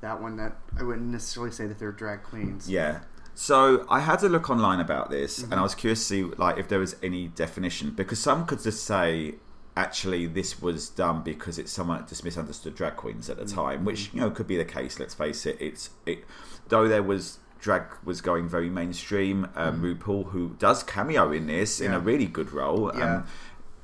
that 0.00 0.20
one. 0.20 0.36
That 0.36 0.56
I 0.78 0.82
wouldn't 0.82 1.06
necessarily 1.06 1.52
say 1.52 1.66
that 1.66 1.78
they're 1.78 1.92
drag 1.92 2.24
queens. 2.24 2.68
Yeah. 2.68 3.00
So 3.38 3.84
I 3.90 4.00
had 4.00 4.18
to 4.20 4.30
look 4.30 4.48
online 4.48 4.80
about 4.80 5.10
this, 5.10 5.42
and 5.42 5.54
I 5.54 5.62
was 5.62 5.74
curious 5.74 6.00
to 6.00 6.04
see 6.06 6.22
like 6.24 6.56
if 6.56 6.68
there 6.68 6.78
was 6.78 6.96
any 7.02 7.28
definition 7.28 7.90
because 7.90 8.18
some 8.18 8.46
could 8.46 8.62
just 8.62 8.82
say 8.84 9.34
actually 9.76 10.24
this 10.24 10.62
was 10.62 10.88
done 10.88 11.22
because 11.22 11.58
it's 11.58 11.70
someone 11.70 11.98
that 11.98 12.08
just 12.08 12.24
misunderstood 12.24 12.74
drag 12.74 12.96
queens 12.96 13.28
at 13.28 13.36
the 13.36 13.44
time, 13.44 13.84
which 13.84 14.08
you 14.14 14.20
know 14.22 14.30
could 14.30 14.46
be 14.46 14.56
the 14.56 14.64
case. 14.64 14.98
Let's 14.98 15.12
face 15.12 15.44
it. 15.44 15.58
It's 15.60 15.90
it 16.06 16.24
though 16.68 16.88
there 16.88 17.02
was 17.02 17.38
drag 17.60 17.82
was 18.04 18.22
going 18.22 18.48
very 18.48 18.70
mainstream. 18.70 19.48
Um, 19.54 19.82
RuPaul, 19.82 20.30
who 20.30 20.56
does 20.58 20.82
cameo 20.82 21.30
in 21.30 21.46
this 21.46 21.78
in 21.78 21.92
a 21.92 22.00
really 22.00 22.26
good 22.26 22.52
role, 22.52 22.90
Yeah. 22.96 23.16
um, 23.16 23.26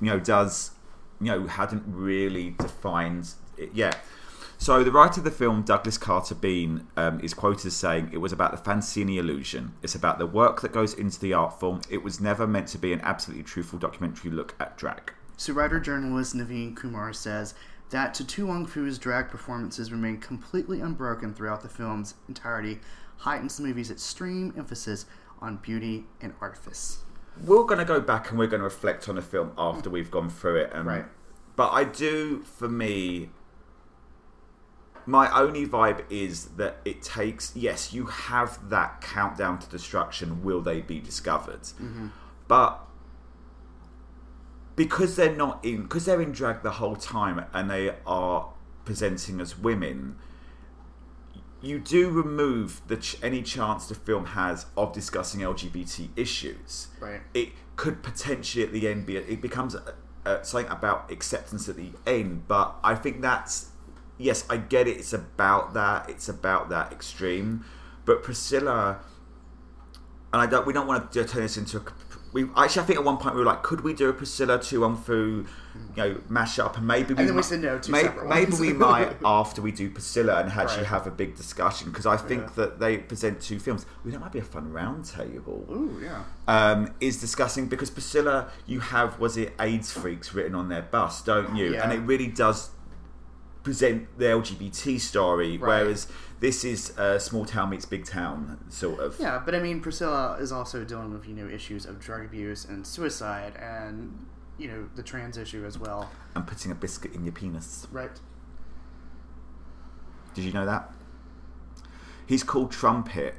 you 0.01 0.07
know, 0.09 0.19
does 0.19 0.71
you 1.21 1.27
know 1.27 1.47
hadn't 1.47 1.85
really 1.87 2.55
defined 2.59 3.35
it 3.59 3.75
yet. 3.75 3.99
So 4.63 4.85
the 4.85 4.93
writer 4.93 5.19
of 5.19 5.25
the 5.25 5.33
film, 5.33 5.63
Douglas 5.63 5.99
Carter 5.99 6.37
Beane, 6.37 6.87
um, 6.97 7.19
is 7.19 7.35
quoted 7.35 7.67
as 7.67 7.75
saying, 7.75 8.11
"It 8.13 8.19
was 8.19 8.33
about 8.33 8.53
the 8.53 8.57
fantasy 8.57 9.01
and 9.01 9.11
the 9.11 9.19
illusion. 9.19 9.73
It's 9.83 9.97
about 9.97 10.21
the 10.21 10.27
work 10.27 10.61
that 10.61 10.71
goes 10.71 10.95
into 10.95 11.19
the 11.19 11.33
art 11.33 11.59
form. 11.59 11.81
It 11.91 12.05
was 12.05 12.21
never 12.21 12.47
meant 12.47 12.69
to 12.69 12.79
be 12.79 12.93
an 12.93 13.01
absolutely 13.01 13.43
truthful 13.43 13.81
documentary 13.81 14.31
look 14.31 14.55
at 14.61 14.79
drag." 14.79 15.15
So 15.37 15.53
writer 15.53 15.81
journalist 15.81 16.37
Naveen 16.37 16.77
Kumar 16.77 17.13
says 17.13 17.55
that 17.91 18.15
To 18.15 18.25
Tu 18.25 18.47
Wong 18.47 18.65
Fu's 18.65 18.99
drag 19.01 19.31
performances 19.31 19.91
remain 19.91 20.19
completely 20.19 20.81
unbroken 20.81 21.35
throughout 21.35 21.63
the 21.63 21.69
film's 21.69 22.15
entirety, 22.29 22.81
heightens 23.17 23.57
the 23.57 23.65
movie's 23.65 23.91
extreme 23.91 24.55
emphasis 24.57 25.07
on 25.41 25.57
beauty 25.57 26.07
and 26.21 26.35
artifice. 26.41 26.99
We're 27.45 27.65
going 27.65 27.81
to 27.81 27.85
go 27.85 28.01
back 28.01 28.31
and 28.31 28.39
we're 28.39 28.47
going 28.47 28.61
to 28.61 28.65
reflect 28.65 29.09
on 29.09 29.17
the 29.17 29.23
film 29.23 29.51
after 29.59 29.91
we've 29.91 30.13
gone 30.13 30.31
through 30.31 30.59
it. 30.59 30.71
Um, 30.73 30.87
Right. 30.87 31.07
But 31.57 31.73
I 31.73 31.83
do, 31.83 32.45
for 32.45 32.69
me, 32.69 33.31
my 35.07 35.31
only 35.39 35.67
vibe 35.67 36.05
is 36.11 36.47
that 36.57 36.79
it 36.85 37.03
takes. 37.03 37.55
Yes, 37.57 37.93
you 37.93 38.07
have 38.07 38.71
that 38.71 39.01
countdown 39.01 39.59
to 39.59 39.69
destruction. 39.69 40.43
Will 40.43 40.61
they 40.61 40.81
be 40.81 41.01
discovered? 41.01 41.63
Mm-hmm. 41.63 42.09
But 42.49 42.81
because 44.77 45.17
they're 45.17 45.35
not 45.35 45.65
in, 45.65 45.83
because 45.83 46.05
they're 46.05 46.21
in 46.21 46.33
drag 46.33 46.63
the 46.63 46.73
whole 46.73 46.97
time 46.97 47.45
and 47.53 47.71
they 47.71 47.95
are 48.07 48.53
presenting 48.85 49.41
as 49.41 49.59
women, 49.59 50.17
you 51.61 51.79
do 51.79 52.11
remove 52.11 52.83
the 52.89 52.97
ch- 52.97 53.17
any 53.23 53.43
chance 53.43 53.87
the 53.87 53.95
film 53.95 54.27
has 54.27 54.67
of 54.77 54.93
discussing 54.93 55.41
LGBT 55.41 56.09
issues. 56.17 56.89
Right. 57.01 57.21
It 57.35 57.51
could 57.77 58.03
potentially 58.03 58.65
at 58.65 58.73
the 58.73 58.89
end 58.89 59.07
be 59.07 59.17
it 59.17 59.41
becomes 59.41 59.77
something 60.43 60.71
about 60.71 61.11
acceptance 61.11 61.69
at 61.69 61.77
the 61.77 61.91
end, 62.07 62.47
but 62.49 62.77
I 62.83 62.95
think 62.95 63.21
that's 63.21 63.72
yes, 64.19 64.45
I 64.51 64.57
get 64.57 64.87
it. 64.89 64.97
It's 64.99 65.13
about 65.13 65.75
that. 65.75 66.09
It's 66.11 66.29
about 66.29 66.69
that 66.71 66.93
extreme, 66.93 67.65
but 68.05 68.23
Priscilla 68.23 68.99
and 70.33 70.41
I 70.41 70.47
don't. 70.47 70.67
We 70.67 70.73
don't 70.73 70.87
want 70.87 71.13
to 71.13 71.25
turn 71.25 71.43
this 71.43 71.57
into 71.57 71.79
a. 71.79 71.83
We 72.33 72.45
actually, 72.57 72.83
I 72.83 72.85
think 72.87 72.99
at 72.99 73.05
one 73.05 73.19
point 73.19 73.35
we 73.35 73.41
were 73.43 73.47
like, 73.47 73.63
could 73.63 73.83
we 73.83 73.93
do 73.93 74.09
a 74.09 74.13
Priscilla 74.15 74.59
To 74.59 74.81
Wong 74.81 74.97
Foo, 74.97 75.45
you 75.75 76.03
know, 76.03 76.17
mash 76.31 76.59
up, 76.59 76.79
and 76.79 76.87
maybe 76.87 77.13
we 77.13 77.21
And 77.21 77.29
then 77.29 77.37
we 77.37 77.43
said 77.43 77.61
no, 77.61 77.79
two 77.79 77.93
may- 77.93 78.05
separate 78.05 78.27
maybe 78.27 78.51
ones. 78.53 78.61
we 78.61 78.73
might 78.73 79.17
after 79.23 79.61
we 79.61 79.71
do 79.71 79.91
Priscilla 79.91 80.41
and 80.41 80.51
actually 80.51 80.79
Right. 80.79 80.87
have 80.87 81.07
a 81.07 81.11
big 81.11 81.37
discussion 81.37 81.91
because 81.91 82.07
I 82.07 82.17
think 82.17 82.45
Yeah. 82.45 82.49
that 82.57 82.81
they 82.81 82.97
present 82.97 83.43
two 83.43 83.59
films. 83.59 83.85
We 84.03 84.13
that 84.13 84.21
might 84.23 84.33
be 84.33 84.39
a 84.39 84.43
fun 84.45 84.73
round 84.73 85.05
table. 85.05 85.67
Ooh, 85.71 86.01
yeah. 86.03 86.23
Um, 86.49 86.95
is 87.01 87.21
discussing 87.21 87.67
because 87.67 87.91
Priscilla, 87.91 88.49
you 88.67 88.81
have 88.81 89.19
was 89.21 89.37
it 89.37 89.53
AIDS 89.61 89.93
freaks 89.93 90.33
written 90.33 90.55
on 90.55 90.71
their 90.71 90.81
bus, 90.83 91.21
don't 91.21 91.55
you? 91.55 91.75
Yeah. 91.75 91.83
And 91.83 91.93
it 91.93 91.99
really 92.01 92.29
does 92.29 92.71
present 93.63 94.09
the 94.19 94.25
LGBT 94.27 95.01
story, 95.01 95.57
Right. 95.59 95.83
whereas 95.83 96.09
this 96.41 96.65
is 96.65 96.97
uh, 96.99 97.19
small 97.19 97.45
town 97.45 97.71
meets 97.71 97.85
big 97.85 98.05
town 98.05 98.59
sort 98.69 99.01
of. 99.01 99.17
Yeah, 99.21 99.41
but 99.45 99.55
I 99.55 99.61
mean, 99.61 99.81
Priscilla 99.81 100.37
is 100.41 100.51
also 100.53 100.85
dealing 100.85 101.13
with 101.13 101.27
you 101.29 101.35
know 101.35 101.49
issues 101.49 101.87
of 101.87 102.01
drug 102.01 102.25
abuse 102.25 102.65
and 102.65 102.87
suicide, 102.87 103.55
and 103.57 104.27
you 104.59 104.69
know 104.69 104.89
the 104.97 105.03
trans 105.03 105.37
issue 105.39 105.65
as 105.65 105.79
well. 105.79 106.11
And 106.35 106.47
putting 106.47 106.73
a 106.73 106.75
biscuit 106.75 107.15
in 107.15 107.25
your 107.25 107.33
penis. 107.33 107.87
Right. 107.93 108.11
Did 110.35 110.45
you 110.45 110.53
know 110.53 110.67
that? 110.67 110.91
He's 112.27 112.43
called 112.43 112.73
Trumpet. 112.73 113.35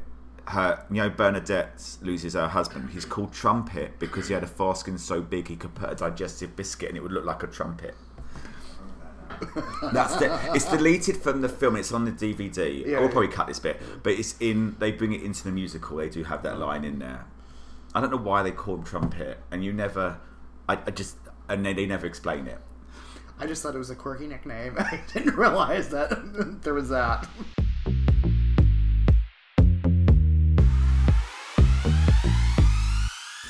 Her, 0.46 0.86
you 0.92 0.98
know, 0.98 1.10
Bernadette 1.10 1.98
loses 2.02 2.34
her 2.34 2.50
husband. 2.50 2.90
He's 2.92 3.06
called 3.06 3.32
Trumpet 3.32 3.98
because 3.98 4.28
he 4.28 4.34
had 4.34 4.44
a 4.44 4.48
foreskin 4.48 4.98
so 4.98 5.22
big 5.22 5.48
he 5.48 5.56
could 5.56 5.74
put 5.74 5.90
a 5.92 5.96
digestive 5.96 6.56
biscuit 6.56 6.90
and 6.90 6.98
it 6.98 7.02
would 7.02 7.14
look 7.14 7.24
like 7.26 7.42
a 7.44 7.48
trumpet. 7.48 7.96
That's 9.94 10.16
the, 10.18 10.40
it's 10.54 10.66
deleted 10.66 11.18
from 11.18 11.42
the 11.42 11.50
film. 11.50 11.76
It's 11.76 11.92
on 11.92 12.06
the 12.06 12.12
DVD. 12.12 12.86
Yeah, 12.86 13.00
we'll 13.00 13.04
yeah. 13.04 13.12
probably 13.12 13.28
cut 13.28 13.48
this 13.48 13.60
bit, 13.60 13.82
but 14.04 14.14
it's 14.14 14.36
in. 14.40 14.76
They 14.80 14.92
bring 14.92 15.14
it 15.14 15.22
into 15.22 15.44
the 15.44 15.52
musical. 15.52 15.98
They 15.98 16.10
do 16.10 16.24
have 16.24 16.44
that 16.44 16.60
line 16.60 16.86
in 16.86 17.00
there. 17.00 17.26
I 17.96 18.02
don't 18.02 18.10
know 18.10 18.18
why 18.18 18.44
they 18.44 18.52
call 18.52 18.76
him 18.76 18.84
Trumpet, 18.84 19.40
and 19.52 19.64
you 19.64 19.74
never. 19.74 20.20
I, 20.68 20.80
I 20.86 20.92
just 20.92 21.18
and 21.50 21.66
they, 21.66 21.74
they 21.74 21.86
never 21.86 22.06
explain 22.06 22.48
it. 22.48 22.60
I 23.40 23.48
just 23.48 23.64
thought 23.64 23.76
it 23.76 23.80
was 23.80 23.90
a 23.90 23.96
quirky 23.96 24.28
nickname. 24.28 24.76
I 24.80 25.02
didn't 25.14 25.36
realize 25.36 25.90
that 25.90 26.62
there 26.64 26.74
was 26.74 26.90
that. 26.90 27.28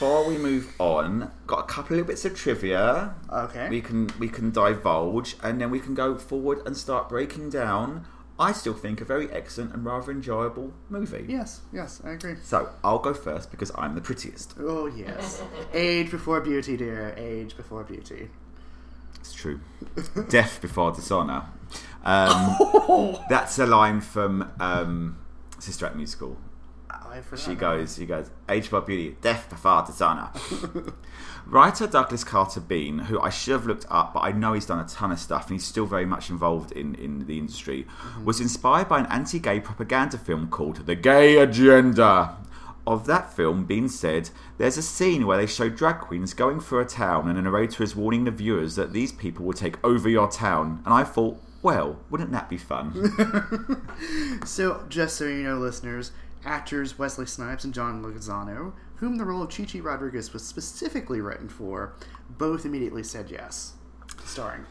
Before 0.04 0.28
we 0.28 0.38
move 0.38 0.76
on, 0.80 1.32
got 1.48 1.60
a 1.60 1.64
couple 1.64 1.98
of 1.98 2.08
bits 2.08 2.26
of 2.26 2.36
trivia. 2.36 3.16
Okay. 3.32 3.70
We 3.70 3.80
can 3.80 4.10
we 4.20 4.28
can 4.28 4.52
divulge, 4.52 5.38
and 5.42 5.62
then 5.62 5.72
we 5.72 5.80
can 5.80 5.94
go 5.94 6.18
forward 6.18 6.60
and 6.66 6.76
start 6.76 7.08
breaking 7.08 7.52
down. 7.52 8.06
I 8.38 8.52
still 8.52 8.74
think 8.74 9.00
a 9.00 9.06
very 9.06 9.32
excellent 9.32 9.74
and 9.74 9.86
rather 9.86 10.12
enjoyable 10.12 10.74
movie. 10.90 11.24
Yes, 11.30 11.62
yes, 11.72 12.02
I 12.04 12.12
agree. 12.12 12.36
So 12.44 12.68
I'll 12.84 13.00
go 13.00 13.14
first 13.14 13.50
because 13.50 13.72
I'm 13.76 13.96
the 13.96 14.02
prettiest. 14.02 14.56
Oh 14.60 14.88
yes, 14.88 15.42
age 15.74 16.12
before 16.12 16.42
beauty, 16.42 16.76
dear. 16.76 17.16
Age 17.16 17.56
before 17.56 17.86
beauty. 17.86 18.28
It's 19.22 19.32
true. 19.32 19.62
Death 20.28 20.60
before 20.62 20.92
dishonor. 20.92 21.46
Um, 22.06 23.16
that's 23.30 23.58
a 23.60 23.66
line 23.66 24.02
from 24.02 24.52
um, 24.60 25.18
Sister 25.60 25.86
Act 25.86 25.96
musical. 25.96 26.38
I 27.14 27.22
forgot. 27.22 27.46
She 27.46 27.56
goes, 27.56 27.96
she 27.96 28.06
goes, 28.08 28.32
age 28.50 28.72
by 28.72 28.80
beauty, 28.80 29.16
death 29.22 29.48
by 29.48 29.56
far 29.56 29.86
dishonor. 29.86 30.32
Writer 31.46 31.86
Douglas 31.86 32.24
Carter 32.24 32.60
Beane, 32.60 32.98
who 33.00 33.20
I 33.20 33.30
should 33.30 33.52
have 33.52 33.68
looked 33.68 33.86
up, 33.90 34.16
but 34.16 34.22
I 34.22 34.32
know 34.32 34.54
he's 34.54 34.66
done 34.66 34.80
a 34.80 34.88
ton 34.88 35.12
of 35.12 35.20
stuff 35.20 35.44
and 35.44 35.52
he's 35.52 35.66
still 35.66 35.86
very 35.86 36.06
much 36.06 36.32
involved 36.32 36.72
in, 36.72 36.96
in 36.96 37.28
the 37.28 37.38
industry, 37.38 37.84
mm-hmm. 37.84 38.26
was 38.26 38.42
inspired 38.42 38.90
by 38.90 39.00
an 39.00 39.06
anti 39.08 39.38
gay 39.38 39.60
propaganda 39.60 40.18
film 40.18 40.50
called 40.50 40.88
The 40.88 40.96
Gay 40.96 41.38
Agenda. 41.38 42.38
Of 42.86 43.06
that 43.06 43.32
film, 43.32 43.64
Beane 43.64 43.88
said, 43.88 44.30
There's 44.58 44.78
a 44.78 44.82
scene 44.82 45.26
where 45.26 45.38
they 45.38 45.46
show 45.46 45.70
drag 45.70 46.00
queens 46.00 46.34
going 46.34 46.60
through 46.60 46.80
a 46.80 46.86
town 46.86 47.30
and 47.30 47.40
a 47.40 47.42
narrator 47.42 47.82
is 47.82 47.96
warning 47.96 48.26
the 48.26 48.32
viewers 48.32 48.76
that 48.76 48.92
these 48.92 49.14
people 49.14 49.46
will 49.46 49.54
take 49.54 49.82
over 49.86 50.10
your 50.10 50.30
town. 50.30 50.82
And 50.84 50.94
I 50.94 51.06
thought, 51.06 51.42
well, 51.62 51.98
wouldn't 52.10 52.32
that 52.32 52.50
be 52.50 52.58
fun? 52.58 52.92
So, 54.46 54.84
just 54.90 55.16
so 55.16 55.26
you 55.26 55.44
know, 55.44 55.58
listeners, 55.58 56.12
actors 56.46 56.98
Wesley 57.00 57.26
Snipes 57.26 57.64
and 57.64 57.74
John 57.74 58.04
Leguizamo, 58.04 58.74
whom 58.96 59.18
the 59.18 59.26
role 59.26 59.44
of 59.44 59.50
Chichi 59.50 59.82
Rodriguez 59.82 60.34
was 60.34 60.46
specifically 60.46 61.22
written 61.22 61.50
for, 61.50 61.94
both 62.30 62.66
immediately 62.66 63.04
said 63.04 63.30
yes 63.30 63.74
starring. 64.26 64.66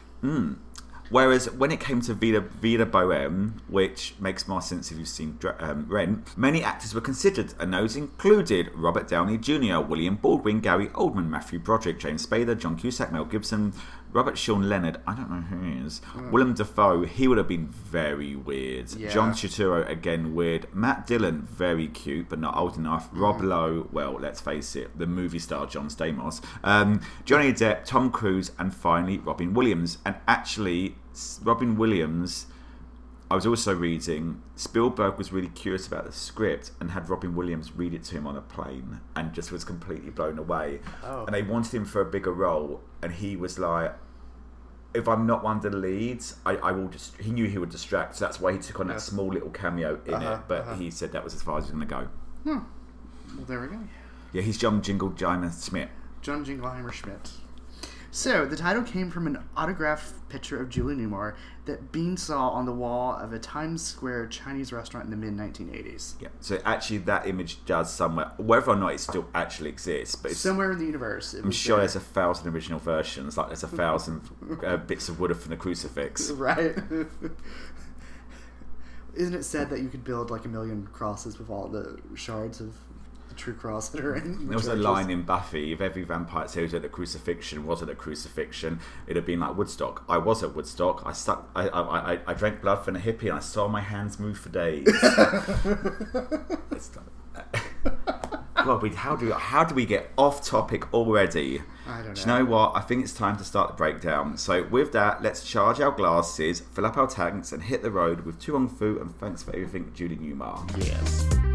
Whereas 1.09 1.51
when 1.51 1.71
it 1.71 1.79
came 1.79 2.01
to 2.01 2.13
Vida, 2.13 2.39
Vida 2.39 2.85
Boheme, 2.85 3.59
which 3.67 4.15
makes 4.19 4.47
more 4.47 4.61
sense 4.61 4.89
if 4.91 4.97
you've 4.97 5.07
seen 5.07 5.37
um, 5.59 5.85
Rent, 5.87 6.35
many 6.37 6.63
actors 6.63 6.95
were 6.95 7.01
considered, 7.01 7.53
and 7.59 7.73
those 7.73 7.95
included 7.95 8.71
Robert 8.73 9.07
Downey 9.09 9.37
Jr., 9.37 9.79
William 9.79 10.15
Baldwin, 10.15 10.61
Gary 10.61 10.87
Oldman, 10.89 11.27
Matthew 11.29 11.59
Broderick, 11.59 11.99
James 11.99 12.25
Spader, 12.25 12.57
John 12.57 12.77
Cusack, 12.77 13.11
Mel 13.11 13.25
Gibson, 13.25 13.73
Robert 14.13 14.37
Sean 14.37 14.69
Leonard, 14.69 15.01
I 15.07 15.15
don't 15.15 15.29
know 15.29 15.41
who 15.41 15.63
he 15.63 15.85
is, 15.85 16.01
Willem 16.31 16.53
Dafoe, 16.53 17.03
he 17.03 17.27
would 17.27 17.39
have 17.39 17.47
been 17.47 17.67
very 17.67 18.35
weird. 18.35 18.91
Yeah. 18.93 19.09
John 19.09 19.33
Turturro, 19.33 19.89
again 19.89 20.35
weird. 20.35 20.67
Matt 20.73 21.07
Dillon, 21.07 21.47
very 21.49 21.87
cute, 21.87 22.29
but 22.29 22.39
not 22.39 22.55
old 22.55 22.77
enough. 22.77 23.09
Rob 23.11 23.41
Lowe, 23.41 23.89
well, 23.91 24.13
let's 24.13 24.39
face 24.39 24.75
it, 24.75 24.97
the 24.97 25.07
movie 25.07 25.39
star 25.39 25.65
John 25.65 25.87
Stamos. 25.87 26.43
Um, 26.63 27.01
Johnny 27.25 27.51
Depp, 27.51 27.85
Tom 27.85 28.11
Cruise, 28.11 28.51
and 28.59 28.73
finally 28.73 29.17
Robin 29.17 29.53
Williams. 29.53 29.97
And 30.05 30.15
actually, 30.27 30.95
Robin 31.41 31.75
Williams, 31.75 32.45
I 33.31 33.35
was 33.35 33.47
also 33.47 33.73
reading, 33.73 34.43
Spielberg 34.55 35.17
was 35.17 35.33
really 35.33 35.49
curious 35.49 35.87
about 35.87 36.05
the 36.05 36.11
script 36.11 36.71
and 36.79 36.91
had 36.91 37.09
Robin 37.09 37.35
Williams 37.35 37.75
read 37.75 37.95
it 37.95 38.03
to 38.03 38.15
him 38.15 38.27
on 38.27 38.37
a 38.37 38.41
plane 38.41 39.01
and 39.15 39.33
just 39.33 39.51
was 39.51 39.63
completely 39.63 40.11
blown 40.11 40.37
away. 40.37 40.81
Oh. 41.03 41.25
And 41.25 41.33
they 41.33 41.41
wanted 41.41 41.73
him 41.73 41.85
for 41.85 42.01
a 42.01 42.05
bigger 42.05 42.31
role, 42.31 42.81
and 43.01 43.11
he 43.11 43.35
was 43.35 43.57
like, 43.57 43.95
if 44.93 45.07
I'm 45.07 45.25
not 45.25 45.43
one 45.43 45.57
of 45.57 45.63
the 45.63 45.69
leads, 45.71 46.35
I, 46.45 46.57
I 46.57 46.71
will 46.71 46.87
just. 46.87 47.15
He 47.19 47.31
knew 47.31 47.47
he 47.47 47.57
would 47.57 47.69
distract, 47.69 48.15
so 48.15 48.25
that's 48.25 48.39
why 48.39 48.51
he 48.53 48.59
took 48.59 48.79
on 48.79 48.87
that 48.87 49.01
small 49.01 49.27
little 49.27 49.49
cameo 49.49 49.99
in 50.05 50.13
Uh-huh, 50.13 50.33
it. 50.35 50.39
But 50.47 50.61
uh-huh. 50.61 50.75
he 50.75 50.91
said 50.91 51.11
that 51.13 51.23
was 51.23 51.33
as 51.33 51.41
far 51.41 51.57
as 51.57 51.65
he 51.67 51.73
was 51.73 51.83
going 51.85 51.87
to 51.87 51.95
go. 51.95 52.07
Well, 53.35 53.45
there 53.47 53.61
we 53.61 53.67
go. 53.67 53.79
Yeah, 54.31 54.41
he's 54.43 54.57
John 54.57 54.81
Jingle 54.81 55.13
Smith. 55.51 55.89
John 56.21 56.45
Jingleheimer 56.45 56.91
Schmidt. 56.91 57.31
So, 58.11 58.45
the 58.45 58.55
title 58.55 58.83
came 58.83 59.09
from 59.09 59.25
an 59.25 59.43
autographed 59.57 60.29
picture 60.29 60.61
of 60.61 60.69
Julie 60.69 60.95
Newmar 60.95 61.33
that 61.65 61.91
Beane 61.93 62.17
saw 62.17 62.49
on 62.49 62.65
the 62.65 62.73
wall 62.73 63.15
of 63.15 63.31
a 63.31 63.39
Times 63.39 63.81
Square 63.81 64.27
Chinese 64.27 64.73
restaurant 64.73 65.05
in 65.05 65.11
the 65.11 65.17
mid 65.17 65.35
1980s. 65.35 66.15
Yeah, 66.19 66.27
so 66.41 66.59
actually 66.65 66.97
that 66.99 67.25
image 67.25 67.63
does 67.65 67.93
somewhere, 67.93 68.31
whether 68.37 68.71
or 68.71 68.75
not 68.75 68.93
it 68.93 68.99
still 68.99 69.27
actually 69.33 69.69
exists, 69.69 70.15
but 70.15 70.31
it's, 70.31 70.39
Somewhere 70.39 70.71
in 70.73 70.79
the 70.79 70.85
universe. 70.85 71.33
I'm 71.33 71.51
sure 71.51 71.77
there. 71.77 71.83
there's 71.83 71.95
a 71.95 72.01
thousand 72.01 72.53
original 72.53 72.79
versions. 72.79 73.37
Like 73.37 73.47
there's 73.47 73.63
a 73.63 73.67
thousand 73.67 74.29
uh, 74.65 74.77
bits 74.77 75.07
of 75.07 75.19
wood 75.19 75.35
from 75.37 75.51
the 75.51 75.57
crucifix. 75.57 76.31
Right. 76.31 76.75
Isn't 79.15 79.35
it 79.35 79.43
said 79.43 79.69
that 79.69 79.79
you 79.79 79.89
could 79.89 80.03
build 80.03 80.31
like 80.31 80.43
a 80.45 80.49
million 80.49 80.87
crosses 80.91 81.37
with 81.37 81.49
all 81.49 81.67
the 81.67 81.99
shards 82.15 82.59
of 82.59 82.75
the 83.33 83.39
true 83.39 83.53
cross 83.53 83.89
that 83.89 84.03
are 84.03 84.15
in? 84.15 84.47
There 84.47 84.57
was 84.57 84.67
a 84.67 84.75
line 84.75 85.09
in 85.09 85.23
Buffy: 85.23 85.71
if 85.73 85.81
every 85.81 86.03
vampire 86.03 86.47
series 86.47 86.73
at 86.73 86.81
the 86.81 86.89
crucifixion 86.89 87.65
wasn't 87.65 87.91
a 87.91 87.95
crucifixion, 87.95 88.79
it'd 89.05 89.15
have 89.17 89.25
been 89.25 89.39
like 89.41 89.57
Woodstock. 89.57 90.03
I 90.07 90.17
was 90.17 90.43
at 90.43 90.55
Woodstock. 90.55 91.03
I 91.05 91.11
stuck. 91.13 91.49
I, 91.55 91.67
I, 91.67 92.13
I, 92.13 92.19
I 92.27 92.33
drank 92.33 92.61
blood 92.61 92.83
from 92.85 92.95
a 92.95 92.99
hippie, 92.99 93.23
and 93.23 93.33
I 93.33 93.39
saw 93.39 93.67
my 93.67 93.81
hands 93.81 94.19
move 94.19 94.37
for 94.37 94.49
days. 94.49 94.87
It's 96.71 96.91
like- 96.95 97.63
God, 98.55 98.81
we, 98.81 98.89
how 98.91 99.15
do 99.17 99.31
how 99.33 99.63
do 99.65 99.75
we 99.75 99.85
get 99.85 100.11
off 100.17 100.43
topic 100.45 100.93
already? 100.93 101.61
I 101.85 102.01
don't 102.01 102.13
Do 102.13 102.21
you 102.21 102.27
know. 102.27 102.39
know 102.39 102.45
what? 102.45 102.71
I 102.75 102.79
think 102.81 103.03
it's 103.03 103.13
time 103.13 103.35
to 103.37 103.43
start 103.43 103.67
the 103.69 103.73
breakdown. 103.75 104.37
So 104.37 104.63
with 104.63 104.93
that, 104.93 105.21
let's 105.21 105.43
charge 105.43 105.81
our 105.81 105.91
glasses, 105.91 106.61
fill 106.61 106.85
up 106.85 106.95
our 106.95 107.07
tanks, 107.07 107.51
and 107.51 107.61
hit 107.63 107.81
the 107.81 107.91
road 107.91 108.21
with 108.25 108.39
To 108.41 108.53
Wong 108.53 108.69
Foo. 108.69 108.99
And 109.01 109.13
thanks 109.19 109.43
for 109.43 109.51
everything, 109.53 109.91
Julie 109.93 110.15
Newmar. 110.17 110.65
Yes. 110.77 111.52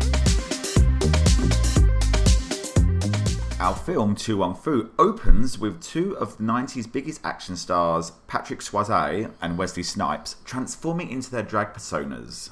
Our 3.60 3.74
film 3.74 4.14
To 4.14 4.36
Wong 4.36 4.54
Foo 4.54 4.90
opens 5.00 5.58
with 5.58 5.82
two 5.82 6.16
of 6.16 6.36
the 6.36 6.44
90s 6.44 6.90
biggest 6.90 7.20
action 7.24 7.56
stars, 7.56 8.12
Patrick 8.28 8.60
Swayze 8.60 9.32
and 9.42 9.58
Wesley 9.58 9.82
Snipes, 9.82 10.36
transforming 10.44 11.10
into 11.10 11.32
their 11.32 11.42
drag 11.42 11.74
personas. 11.74 12.50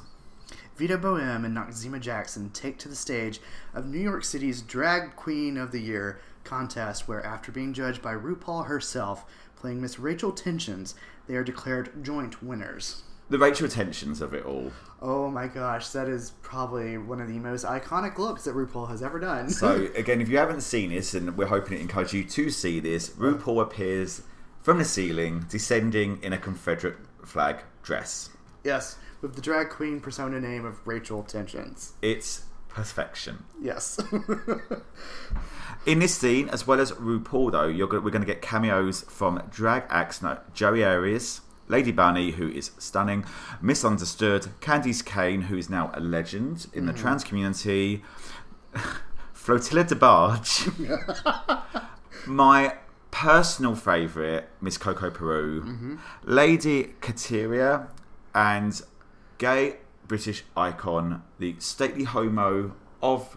Vida 0.74 0.98
Boheme 0.98 1.44
and 1.44 1.56
Noxeema 1.56 2.00
Jackson 2.00 2.50
take 2.50 2.76
to 2.78 2.88
the 2.88 2.96
stage 2.96 3.38
of 3.72 3.86
New 3.86 4.00
York 4.00 4.24
City's 4.24 4.62
Drag 4.62 5.14
Queen 5.14 5.56
of 5.56 5.70
the 5.70 5.80
Year 5.80 6.18
contest, 6.42 7.06
where 7.06 7.24
after 7.24 7.52
being 7.52 7.72
judged 7.72 8.02
by 8.02 8.14
RuPaul 8.14 8.66
herself, 8.66 9.24
playing 9.54 9.80
Miss 9.80 10.00
Rachel 10.00 10.32
Tensions, 10.32 10.96
they 11.28 11.36
are 11.36 11.44
declared 11.44 12.02
joint 12.02 12.42
winners. 12.42 13.04
The 13.28 13.38
Rachel 13.38 13.68
tensions 13.68 14.20
of 14.20 14.34
it 14.34 14.44
all. 14.44 14.70
Oh 15.02 15.28
my 15.28 15.48
gosh, 15.48 15.88
that 15.88 16.08
is 16.08 16.30
probably 16.42 16.96
one 16.96 17.20
of 17.20 17.28
the 17.28 17.38
most 17.38 17.64
iconic 17.64 18.18
looks 18.18 18.44
that 18.44 18.54
RuPaul 18.54 18.88
has 18.88 19.02
ever 19.02 19.18
done. 19.18 19.50
So 19.50 19.88
again, 19.96 20.20
if 20.20 20.28
you 20.28 20.38
haven't 20.38 20.60
seen 20.60 20.90
this, 20.90 21.12
and 21.12 21.36
we're 21.36 21.46
hoping 21.46 21.76
it 21.78 21.80
encourages 21.80 22.12
you 22.14 22.24
to 22.24 22.50
see 22.50 22.78
this, 22.78 23.10
RuPaul 23.10 23.60
appears 23.60 24.22
from 24.62 24.78
the 24.78 24.84
ceiling, 24.84 25.46
descending 25.48 26.22
in 26.22 26.32
a 26.32 26.38
Confederate 26.38 26.96
flag 27.24 27.58
dress. 27.82 28.30
yes, 28.64 28.96
with 29.20 29.34
the 29.34 29.40
drag 29.42 29.70
queen 29.70 30.00
persona 30.00 30.40
name 30.40 30.64
of 30.64 30.86
Rachel 30.86 31.22
Tensions. 31.22 31.94
It's 32.02 32.44
perfection. 32.68 33.44
Yes. 33.60 33.98
In 35.86 36.00
this 36.00 36.16
scene, 36.16 36.48
as 36.48 36.66
well 36.66 36.80
as 36.80 36.92
RuPaul, 36.92 37.52
though, 37.52 37.68
we're 37.68 38.10
going 38.10 38.20
to 38.20 38.26
get 38.26 38.42
cameos 38.42 39.02
from 39.02 39.42
drag 39.50 39.84
acts 39.88 40.20
no, 40.20 40.38
Joey 40.52 40.84
Arias, 40.84 41.40
Lady 41.68 41.92
Bunny, 41.92 42.32
who 42.32 42.48
is 42.48 42.70
stunning, 42.78 43.24
Misunderstood, 43.60 44.48
Candis 44.60 45.04
Cayne, 45.04 45.42
who 45.42 45.56
is 45.56 45.68
now 45.68 45.90
a 45.94 46.00
legend 46.00 46.66
in 46.72 46.86
the 46.86 46.92
hmm. 46.92 46.98
trans 46.98 47.24
community, 47.24 48.02
Flotilla 49.32 49.84
DeBarge, 49.84 51.62
my 52.26 52.76
personal 53.10 53.74
favourite, 53.74 54.44
Miss 54.60 54.76
Coco 54.76 55.10
Peru, 55.10 55.62
mm-hmm. 55.62 55.96
Lady 56.24 56.94
Catiria, 57.00 57.88
and 58.34 58.82
gay 59.38 59.76
British 60.06 60.44
icon, 60.56 61.22
the 61.38 61.56
stately 61.58 62.04
homo 62.04 62.72
of 63.02 63.36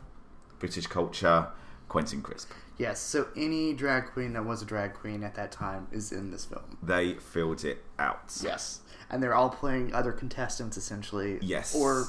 British 0.60 0.88
culture, 0.88 1.48
Quentin 1.90 2.22
Crisp. 2.22 2.52
yes, 2.78 3.00
so 3.02 3.28
any 3.36 3.74
drag 3.74 4.06
queen 4.14 4.32
that 4.34 4.46
was 4.46 4.62
a 4.62 4.66
drag 4.66 4.94
queen 4.94 5.24
at 5.24 5.36
that 5.36 5.52
time 5.52 5.88
is 5.92 6.12
in 6.12 6.32
this 6.32 6.46
film. 6.46 6.78
They 6.82 7.16
filled 7.16 7.66
it 7.66 7.84
out. 7.98 8.32
Yes. 8.42 8.80
And 9.10 9.22
they're 9.22 9.34
all 9.34 9.50
playing 9.50 9.94
other 9.94 10.12
contestants 10.14 10.78
essentially. 10.78 11.40
Yes. 11.42 11.76
Or 11.76 12.06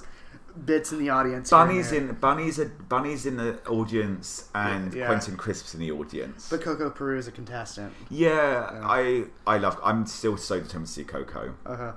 bits 0.67 0.93
in 0.93 0.99
the 0.99 1.09
audience. 1.09 1.49
Bunny's 1.51 1.93
in 1.93 2.13
Bunny's 2.15 2.59
a, 2.59 2.67
Bunny's 2.67 3.25
in 3.25 3.37
the 3.37 3.59
audience 3.67 4.49
and 4.55 4.93
Yeah. 4.93 5.07
Quentin 5.07 5.37
Crisp's 5.37 5.73
in 5.75 5.81
the 5.81 5.91
audience. 5.93 6.49
But 6.51 6.61
Coco 6.61 6.91
Peru 6.91 7.17
is 7.19 7.27
a 7.27 7.33
contestant. 7.33 7.93
yeah, 8.11 8.81
I 8.85 9.25
I 9.47 9.57
love. 9.59 9.79
I'm 9.83 10.05
still 10.07 10.37
so 10.37 10.61
determined 10.61 10.89
to 10.89 10.93
see 10.93 11.05
Coco. 11.05 11.55
Uh 11.65 11.77
huh. 11.77 11.93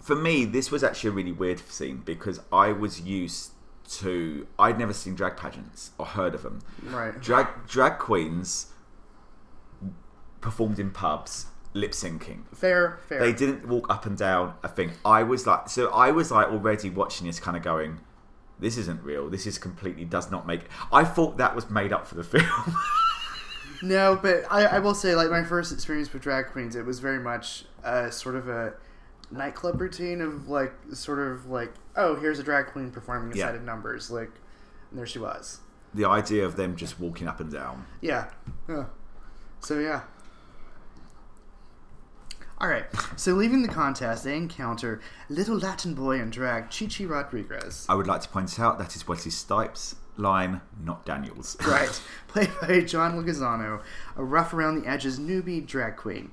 For 0.00 0.14
me, 0.16 0.44
this 0.44 0.70
was 0.70 0.82
actually 0.84 1.10
a 1.10 1.12
really 1.12 1.32
weird 1.32 1.60
scene 1.60 2.02
because 2.04 2.40
I 2.52 2.72
was 2.72 3.00
used 3.00 3.52
to. 4.00 4.46
I'd 4.58 4.78
never 4.78 4.92
seen 4.92 5.14
drag 5.14 5.36
pageants 5.36 5.90
or 5.98 6.06
heard 6.06 6.34
of 6.34 6.42
them. 6.42 6.60
Right. 6.84 7.18
Drag 7.20 7.46
drag 7.66 7.98
queens 7.98 8.66
performed 10.40 10.78
in 10.78 10.90
pubs, 10.90 11.46
lip 11.72 11.92
syncing. 11.92 12.42
Fair, 12.54 12.98
fair. 13.08 13.20
They 13.20 13.32
didn't 13.32 13.66
walk 13.66 13.88
up 13.90 14.06
and 14.06 14.16
down 14.16 14.54
a 14.62 14.68
thing. 14.68 14.92
I 15.04 15.22
was 15.22 15.46
like, 15.46 15.68
so 15.68 15.90
I 15.90 16.10
was 16.10 16.30
like 16.30 16.48
already 16.48 16.90
watching 16.90 17.26
this, 17.26 17.40
kind 17.40 17.56
of 17.56 17.62
going, 17.62 18.00
"This 18.58 18.76
isn't 18.76 19.02
real. 19.02 19.30
This 19.30 19.46
is 19.46 19.58
completely 19.58 20.04
does 20.04 20.30
not 20.30 20.46
make." 20.46 20.62
I 20.92 21.04
thought 21.04 21.38
that 21.38 21.54
was 21.54 21.70
made 21.70 21.92
up 21.92 22.06
for 22.06 22.14
the 22.14 22.24
film. 22.32 22.46
No, 23.82 24.16
but 24.20 24.44
I, 24.48 24.64
I 24.64 24.78
will 24.78 24.94
say, 24.94 25.16
like, 25.16 25.28
my 25.28 25.42
first 25.42 25.72
experience 25.72 26.12
with 26.12 26.22
drag 26.22 26.46
queens, 26.52 26.76
it 26.76 26.86
was 26.86 27.00
very 27.00 27.18
much 27.18 27.64
uh, 27.82 28.10
sort 28.10 28.36
of 28.36 28.48
a 28.48 28.74
nightclub 29.32 29.80
routine 29.80 30.20
of, 30.20 30.48
like, 30.48 30.72
sort 30.92 31.18
of 31.18 31.46
like, 31.46 31.72
oh, 31.96 32.14
here's 32.16 32.38
a 32.38 32.42
drag 32.42 32.66
queen 32.66 32.90
performing 32.90 33.32
a 33.32 33.36
Yeah. 33.36 33.46
set 33.46 33.54
of 33.56 33.62
numbers. 33.62 34.10
Like, 34.10 34.30
and 34.90 34.98
there 34.98 35.06
she 35.06 35.18
was. 35.18 35.60
the 35.94 36.04
idea 36.06 36.44
of 36.46 36.56
them 36.56 36.74
just 36.76 36.98
walking 37.00 37.28
up 37.28 37.38
and 37.40 37.52
down. 37.52 37.84
Yeah. 38.00 38.28
yeah. 38.68 38.86
So, 39.60 39.78
yeah. 39.78 40.02
All 42.58 42.68
right. 42.68 42.84
So 43.16 43.34
leaving 43.34 43.62
the 43.62 43.68
contest, 43.68 44.24
they 44.24 44.36
encounter 44.36 45.00
little 45.28 45.56
Latin 45.58 45.94
boy 45.94 46.20
in 46.20 46.30
drag, 46.30 46.70
Chichi 46.70 47.04
Rodriguez. 47.06 47.84
I 47.88 47.94
would 47.94 48.06
like 48.06 48.20
to 48.22 48.28
point 48.28 48.58
out 48.60 48.78
that 48.78 48.94
is 48.94 49.06
Wesley 49.08 49.32
Snipes' 49.32 49.96
line, 50.16 50.60
not 50.82 51.04
Daniels. 51.04 51.56
Right. 51.66 52.00
Played 52.28 52.50
by 52.60 52.80
John 52.80 53.20
Leguizamo, 53.22 53.82
a 54.16 54.24
rough 54.24 54.54
around 54.54 54.80
the 54.82 54.88
edges 54.88 55.18
newbie 55.18 55.66
drag 55.66 55.96
queen. 55.96 56.30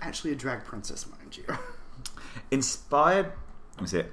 Actually, 0.00 0.32
a 0.32 0.36
drag 0.36 0.64
princess, 0.64 1.06
mind 1.06 1.36
you. 1.36 1.44
Inspired, 2.50 3.32
see 3.84 3.98
it. 3.98 4.12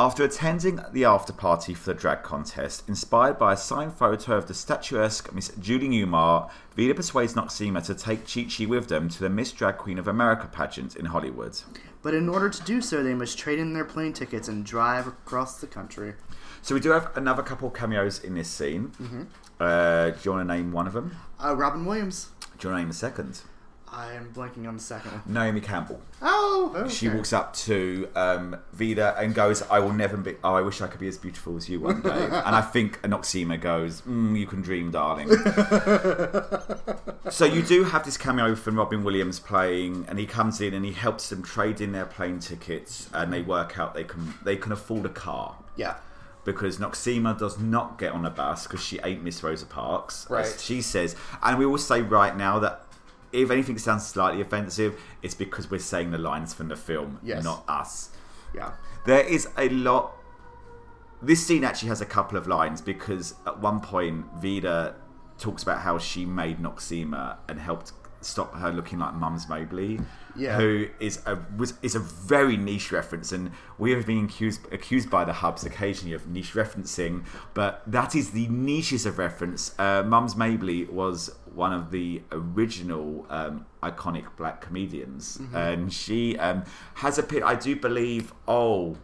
After 0.00 0.22
attending 0.22 0.80
the 0.92 1.04
after 1.04 1.32
party 1.32 1.74
for 1.74 1.92
the 1.92 1.98
drag 1.98 2.22
contest, 2.22 2.88
inspired 2.88 3.36
by 3.36 3.54
a 3.54 3.56
signed 3.56 3.94
photo 3.94 4.36
of 4.36 4.46
the 4.46 4.54
statuesque 4.54 5.34
Miss 5.34 5.48
Julie 5.58 5.88
Newmar, 5.88 6.48
Vida 6.76 6.94
persuades 6.94 7.34
Noxeema 7.34 7.84
to 7.84 7.96
take 7.96 8.32
Chi 8.32 8.44
Chi 8.44 8.64
with 8.64 8.88
them 8.88 9.08
to 9.08 9.18
the 9.18 9.28
Miss 9.28 9.50
Drag 9.50 9.76
Queen 9.76 9.98
of 9.98 10.06
America 10.06 10.46
pageant 10.46 10.94
in 10.94 11.06
Hollywood. 11.06 11.60
But 12.00 12.14
in 12.14 12.28
order 12.28 12.48
to 12.48 12.62
do 12.62 12.80
so, 12.80 13.02
they 13.02 13.12
must 13.14 13.36
trade 13.38 13.58
in 13.58 13.72
their 13.72 13.84
plane 13.84 14.12
tickets 14.12 14.46
and 14.46 14.64
drive 14.64 15.08
across 15.08 15.60
the 15.60 15.66
country. 15.66 16.14
So 16.62 16.76
we 16.76 16.80
do 16.80 16.90
have 16.90 17.10
another 17.16 17.42
couple 17.42 17.66
of 17.66 17.74
cameos 17.74 18.22
in 18.22 18.34
this 18.34 18.48
scene. 18.48 18.92
Uh, 19.58 20.10
do 20.10 20.18
you 20.22 20.30
want 20.30 20.48
to 20.48 20.54
name 20.54 20.70
one 20.70 20.86
of 20.86 20.92
them? 20.92 21.16
Uh, 21.44 21.56
Robin 21.56 21.84
Williams. 21.84 22.28
Do 22.58 22.68
you 22.68 22.72
want 22.72 22.78
to 22.78 22.82
name 22.82 22.88
the 22.88 22.94
second? 22.94 23.40
I 23.92 24.12
am 24.12 24.32
blanking 24.34 24.68
on 24.68 24.76
the 24.76 24.82
second 24.82 25.10
one. 25.12 25.22
Naomi 25.26 25.60
Campbell. 25.60 26.00
Oh, 26.22 26.72
okay. 26.76 26.88
She 26.92 27.08
walks 27.08 27.32
up 27.32 27.54
to 27.56 28.08
um, 28.14 28.56
Vida 28.72 29.14
and 29.18 29.34
goes, 29.34 29.62
"I 29.70 29.78
will 29.80 29.92
never 29.92 30.16
be. 30.16 30.36
Oh, 30.44 30.54
I 30.54 30.60
wish 30.60 30.80
I 30.80 30.86
could 30.88 31.00
be 31.00 31.08
as 31.08 31.18
beautiful 31.18 31.56
as 31.56 31.68
you 31.68 31.80
one 31.80 32.02
day." 32.02 32.10
and 32.24 32.54
I 32.54 32.60
think 32.60 33.00
Anoxima 33.02 33.60
goes, 33.60 34.02
mm, 34.02 34.38
"You 34.38 34.46
can 34.46 34.62
dream, 34.62 34.90
darling." 34.90 35.28
so 37.30 37.44
you 37.44 37.62
do 37.62 37.84
have 37.84 38.04
this 38.04 38.16
cameo 38.16 38.54
from 38.54 38.76
Robin 38.76 39.04
Williams 39.04 39.40
playing, 39.40 40.06
and 40.08 40.18
he 40.18 40.26
comes 40.26 40.60
in 40.60 40.74
and 40.74 40.84
he 40.84 40.92
helps 40.92 41.28
them 41.30 41.42
trade 41.42 41.80
in 41.80 41.92
their 41.92 42.06
plane 42.06 42.40
tickets, 42.40 43.08
and 43.12 43.32
they 43.32 43.42
work 43.42 43.78
out 43.78 43.94
they 43.94 44.04
can 44.04 44.34
they 44.44 44.56
can 44.56 44.72
afford 44.72 45.06
a 45.06 45.10
car 45.10 45.56
Yeah. 45.76 45.94
because 46.44 46.78
Noxeema 46.78 47.38
does 47.38 47.58
not 47.58 47.98
get 47.98 48.12
on 48.12 48.24
a 48.24 48.30
bus 48.30 48.66
because 48.66 48.82
she 48.82 48.98
ain't 49.04 49.22
Miss 49.22 49.42
Rosa 49.42 49.66
Parks, 49.66 50.26
Right. 50.30 50.46
as 50.46 50.62
she 50.64 50.80
says. 50.82 51.14
And 51.42 51.58
we 51.58 51.66
will 51.66 51.78
say 51.78 52.02
right 52.02 52.36
now 52.36 52.58
that 52.60 52.84
if 53.32 53.50
anything 53.50 53.78
sounds 53.78 54.06
slightly 54.06 54.40
offensive, 54.40 55.00
it's 55.22 55.34
because 55.34 55.70
we're 55.70 55.78
saying 55.78 56.10
the 56.10 56.18
lines 56.18 56.54
from 56.54 56.68
the 56.68 56.76
film, 56.76 57.18
Yes. 57.22 57.44
not 57.44 57.64
us. 57.68 58.10
Yeah. 58.54 58.72
There 59.06 59.20
is 59.26 59.48
a 59.56 59.68
lot. 59.68 60.12
This 61.20 61.44
scene 61.46 61.64
actually 61.64 61.88
has 61.88 62.00
a 62.00 62.06
couple 62.06 62.38
of 62.38 62.46
lines 62.46 62.80
because 62.80 63.34
at 63.46 63.58
one 63.60 63.80
point 63.80 64.26
Vida 64.40 64.94
talks 65.38 65.62
about 65.62 65.80
how 65.80 65.98
she 65.98 66.24
made 66.24 66.58
Noxeema 66.58 67.36
and 67.48 67.58
helped 67.58 67.92
stop 68.20 68.52
her 68.56 68.72
looking 68.72 68.98
like 68.98 69.14
Moms 69.14 69.48
Mabley, 69.48 70.00
Yeah. 70.34 70.56
who 70.56 70.88
is 70.98 71.20
a 71.26 71.38
was 71.56 71.74
is 71.82 71.94
a 71.94 72.00
very 72.00 72.56
niche 72.56 72.90
reference, 72.90 73.30
and 73.30 73.52
we 73.78 73.92
have 73.92 74.06
been 74.06 74.24
accused 74.24 74.60
accused 74.72 75.08
by 75.08 75.24
the 75.24 75.32
hubs 75.34 75.64
occasionally 75.64 76.14
of 76.14 76.26
niche 76.26 76.54
referencing, 76.54 77.24
but 77.54 77.82
that 77.86 78.16
is 78.16 78.30
the 78.30 78.48
nichest 78.48 79.06
of 79.06 79.18
reference. 79.18 79.72
Uh, 79.78 80.02
Moms 80.04 80.34
Mabley 80.36 80.84
was 80.86 81.30
one 81.58 81.72
of 81.72 81.90
the 81.90 82.22
original 82.30 83.26
um, 83.28 83.66
iconic 83.82 84.24
black 84.36 84.60
comedians, 84.60 85.40
and 85.52 85.92
she 85.92 86.38
um, 86.38 86.64
has 86.94 87.18
appeared. 87.18 87.42
I 87.42 87.56
do 87.56 87.74
believe. 87.74 88.32
Oh, 88.46 88.96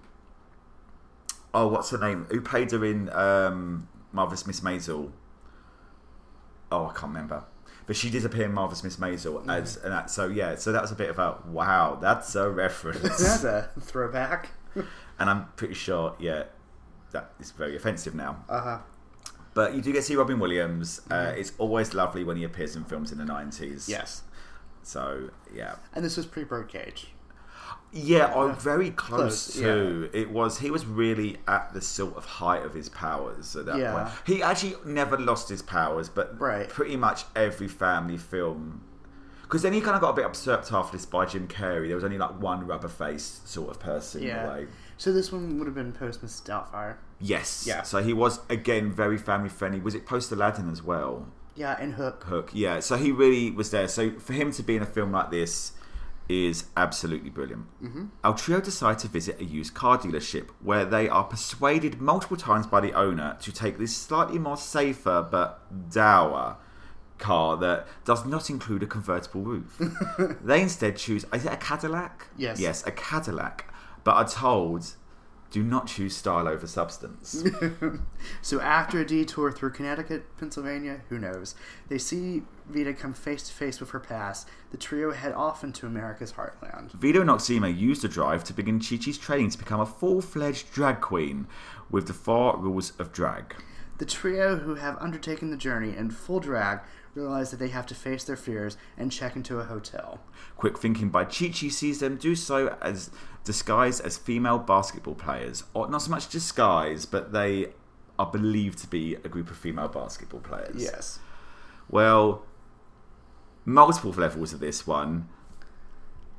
oh, 1.52 1.66
what's 1.66 1.90
her 1.90 1.98
name? 1.98 2.26
Who 2.30 2.40
played 2.40 2.70
her 2.70 2.84
in 2.84 3.10
um, 3.10 3.88
Marvelous 4.12 4.46
Miss 4.46 4.60
Maisel? 4.60 5.10
Oh, 6.70 6.86
I 6.86 6.92
can't 6.92 7.12
remember. 7.12 7.44
But 7.86 7.96
she 7.96 8.08
did 8.08 8.24
appear 8.24 8.44
in 8.44 8.52
Marvelous 8.52 8.84
Miss 8.84 8.96
Maisel 8.96 9.46
as 9.48 9.76
and 9.78 9.92
that. 9.92 10.08
So 10.08 10.28
yeah, 10.28 10.54
so 10.54 10.70
that 10.70 10.80
was 10.80 10.92
a 10.92 10.96
bit 10.96 11.10
of 11.10 11.18
a 11.18 11.38
wow. 11.48 11.98
That's 12.00 12.36
a 12.36 12.48
reference, 12.48 13.18
That's 13.18 13.44
a 13.44 13.68
throwback. 13.80 14.50
and 15.18 15.28
I'm 15.28 15.48
pretty 15.56 15.74
sure 15.74 16.14
yeah, 16.20 16.44
that 17.10 17.32
is 17.40 17.50
very 17.50 17.76
offensive 17.76 18.14
now. 18.14 18.44
Uh 18.48 18.60
huh. 18.60 18.78
But 19.54 19.74
you 19.74 19.80
do 19.82 19.92
get 19.92 20.00
to 20.00 20.02
see 20.04 20.16
Robin 20.16 20.38
Williams. 20.38 21.00
Uh, 21.10 21.32
it's 21.36 21.52
always 21.58 21.94
lovely 21.94 22.24
when 22.24 22.36
he 22.36 22.44
appears 22.44 22.74
in 22.76 22.84
films 22.84 23.12
in 23.12 23.18
the 23.18 23.24
nineties. 23.24 23.88
Yes. 23.88 24.22
So 24.82 25.30
yeah, 25.54 25.76
And 25.94 26.04
this 26.04 26.16
was 26.16 26.26
pre 26.26 26.44
Birdcage. 26.44 27.08
yeah, 27.92 28.34
I'm 28.34 28.56
very 28.56 28.90
close, 28.90 29.52
Close, 29.52 29.54
to. 29.62 30.10
It 30.12 30.30
was 30.30 30.58
he 30.58 30.70
was 30.70 30.84
really 30.84 31.38
at 31.46 31.72
the 31.72 31.80
sort 31.80 32.16
of 32.16 32.24
height 32.24 32.64
of 32.64 32.74
his 32.74 32.88
powers 32.88 33.54
at 33.56 33.66
that 33.66 33.78
Yeah. 33.78 33.92
point. 33.92 34.08
He 34.26 34.42
actually 34.42 34.74
never 34.84 35.16
lost 35.18 35.48
his 35.48 35.62
powers, 35.62 36.08
but 36.08 36.38
Right. 36.40 36.68
pretty 36.68 36.96
much 36.96 37.24
every 37.36 37.68
family 37.68 38.18
film. 38.18 38.82
Because 39.42 39.62
then 39.62 39.72
he 39.72 39.80
kind 39.80 39.94
of 39.94 40.00
got 40.00 40.10
a 40.10 40.14
bit 40.14 40.26
usurped 40.26 40.72
after 40.72 40.96
this 40.96 41.06
by 41.06 41.26
Jim 41.26 41.46
Carrey. 41.46 41.86
There 41.86 41.94
was 41.94 42.02
only 42.04 42.18
like 42.18 42.40
one 42.40 42.66
rubber 42.66 42.88
face 42.88 43.40
sort 43.44 43.70
of 43.70 43.78
person 43.78 44.22
in 44.22 44.30
a 44.30 44.32
Yeah. 44.32 44.48
way. 44.48 44.66
So 44.96 45.12
this 45.12 45.32
one 45.32 45.58
would 45.58 45.66
have 45.66 45.74
been 45.74 45.92
post 45.92 46.24
Mrs. 46.24 46.42
Doubtfire. 46.44 46.96
Yes. 47.20 47.64
Yeah. 47.66 47.82
So 47.82 48.02
he 48.02 48.12
was 48.12 48.40
again 48.48 48.92
very 48.92 49.18
family 49.18 49.48
friendly. 49.48 49.80
Was 49.80 49.94
it 49.94 50.06
post 50.06 50.30
Aladdin 50.32 50.70
as 50.70 50.82
well? 50.82 51.26
Yeah, 51.56 51.76
and 51.78 51.94
Hook. 51.94 52.24
Hook. 52.24 52.50
Yeah. 52.52 52.80
So 52.80 52.96
he 52.96 53.12
really 53.12 53.50
was 53.50 53.70
there. 53.70 53.88
So 53.88 54.18
for 54.18 54.32
him 54.32 54.52
to 54.52 54.62
be 54.62 54.76
in 54.76 54.82
a 54.82 54.86
film 54.86 55.12
like 55.12 55.30
this 55.30 55.72
is 56.28 56.64
absolutely 56.76 57.30
brilliant. 57.30 57.66
Mm-hmm. 57.82 58.06
Our 58.22 58.36
trio 58.36 58.60
decide 58.60 58.98
to 59.00 59.08
visit 59.08 59.40
a 59.40 59.44
used 59.44 59.74
car 59.74 59.98
dealership 59.98 60.48
where 60.62 60.84
they 60.84 61.08
are 61.08 61.24
persuaded 61.24 62.00
multiple 62.00 62.36
times 62.36 62.66
by 62.66 62.80
the 62.80 62.92
owner 62.94 63.36
to 63.40 63.52
take 63.52 63.78
this 63.78 63.94
slightly 63.94 64.38
more 64.38 64.56
safer 64.56 65.26
but 65.30 65.90
dour 65.90 66.56
car 67.18 67.56
that 67.58 67.86
does 68.04 68.26
not 68.26 68.50
include 68.50 68.82
a 68.82 68.86
convertible 68.86 69.42
roof. 69.42 69.80
they 70.42 70.62
instead 70.62 70.96
choose 70.96 71.24
is 71.32 71.44
it 71.44 71.52
a 71.52 71.56
Cadillac? 71.56 72.28
Yes. 72.36 72.58
Yes, 72.58 72.86
a 72.86 72.90
Cadillac, 72.90 73.72
but 74.04 74.14
are 74.14 74.28
told 74.28 74.94
do 75.54 75.62
not 75.62 75.86
choose 75.86 76.16
style 76.16 76.48
over 76.48 76.66
substance. 76.66 77.44
So 78.42 78.60
after 78.60 79.00
a 79.00 79.06
detour 79.06 79.52
through 79.52 79.70
Connecticut, 79.70 80.24
Pennsylvania, 80.36 81.02
who 81.08 81.18
knows, 81.18 81.54
they 81.88 81.98
see 81.98 82.42
Vida 82.68 82.92
come 82.92 83.14
face 83.14 83.44
to 83.44 83.52
face 83.52 83.80
with 83.80 83.90
her 83.90 84.00
past. 84.00 84.48
The 84.70 84.76
trio 84.76 85.12
head 85.12 85.32
off 85.32 85.62
into 85.62 85.86
America's 85.86 86.32
heartland. 86.32 86.90
Vida 86.92 87.20
and 87.20 87.30
Noxeema 87.30 87.76
use 87.76 88.02
the 88.02 88.08
drive 88.08 88.42
to 88.44 88.52
begin 88.52 88.80
Chi-Chi's 88.80 89.18
training 89.18 89.50
to 89.50 89.58
become 89.58 89.80
a 89.80 89.86
full-fledged 89.86 90.72
drag 90.72 91.00
queen 91.00 91.46
with 91.90 92.06
the 92.06 92.12
four 92.12 92.56
rules 92.58 92.92
of 92.98 93.12
drag. 93.12 93.54
The 93.98 94.06
trio 94.06 94.56
who 94.56 94.74
have 94.74 94.98
undertaken 94.98 95.50
the 95.50 95.56
journey 95.56 95.96
in 95.96 96.10
full 96.10 96.40
drag 96.40 96.80
realize 97.14 97.50
that 97.50 97.58
they 97.58 97.68
have 97.68 97.86
to 97.86 97.94
face 97.94 98.24
their 98.24 98.36
fears 98.36 98.76
and 98.96 99.12
check 99.12 99.36
into 99.36 99.58
a 99.58 99.64
hotel. 99.64 100.20
Quick 100.56 100.78
thinking 100.78 101.08
by 101.08 101.24
Chi-Chi 101.24 101.68
sees 101.68 102.00
them 102.00 102.16
do 102.16 102.34
so 102.34 102.76
as 102.80 103.10
disguised 103.44 104.04
as 104.04 104.16
female 104.16 104.58
basketball 104.58 105.14
players, 105.14 105.64
or 105.74 105.88
not 105.88 106.02
so 106.02 106.10
much 106.10 106.28
disguise, 106.28 107.06
but 107.06 107.32
they 107.32 107.68
are 108.18 108.30
believed 108.30 108.78
to 108.78 108.86
be 108.86 109.14
a 109.16 109.28
group 109.28 109.50
of 109.50 109.56
female 109.56 109.88
basketball 109.88 110.40
players. 110.40 110.82
Yes. 110.82 111.18
Well, 111.88 112.44
multiple 113.64 114.12
levels 114.12 114.52
of 114.52 114.60
this 114.60 114.86
one. 114.86 115.28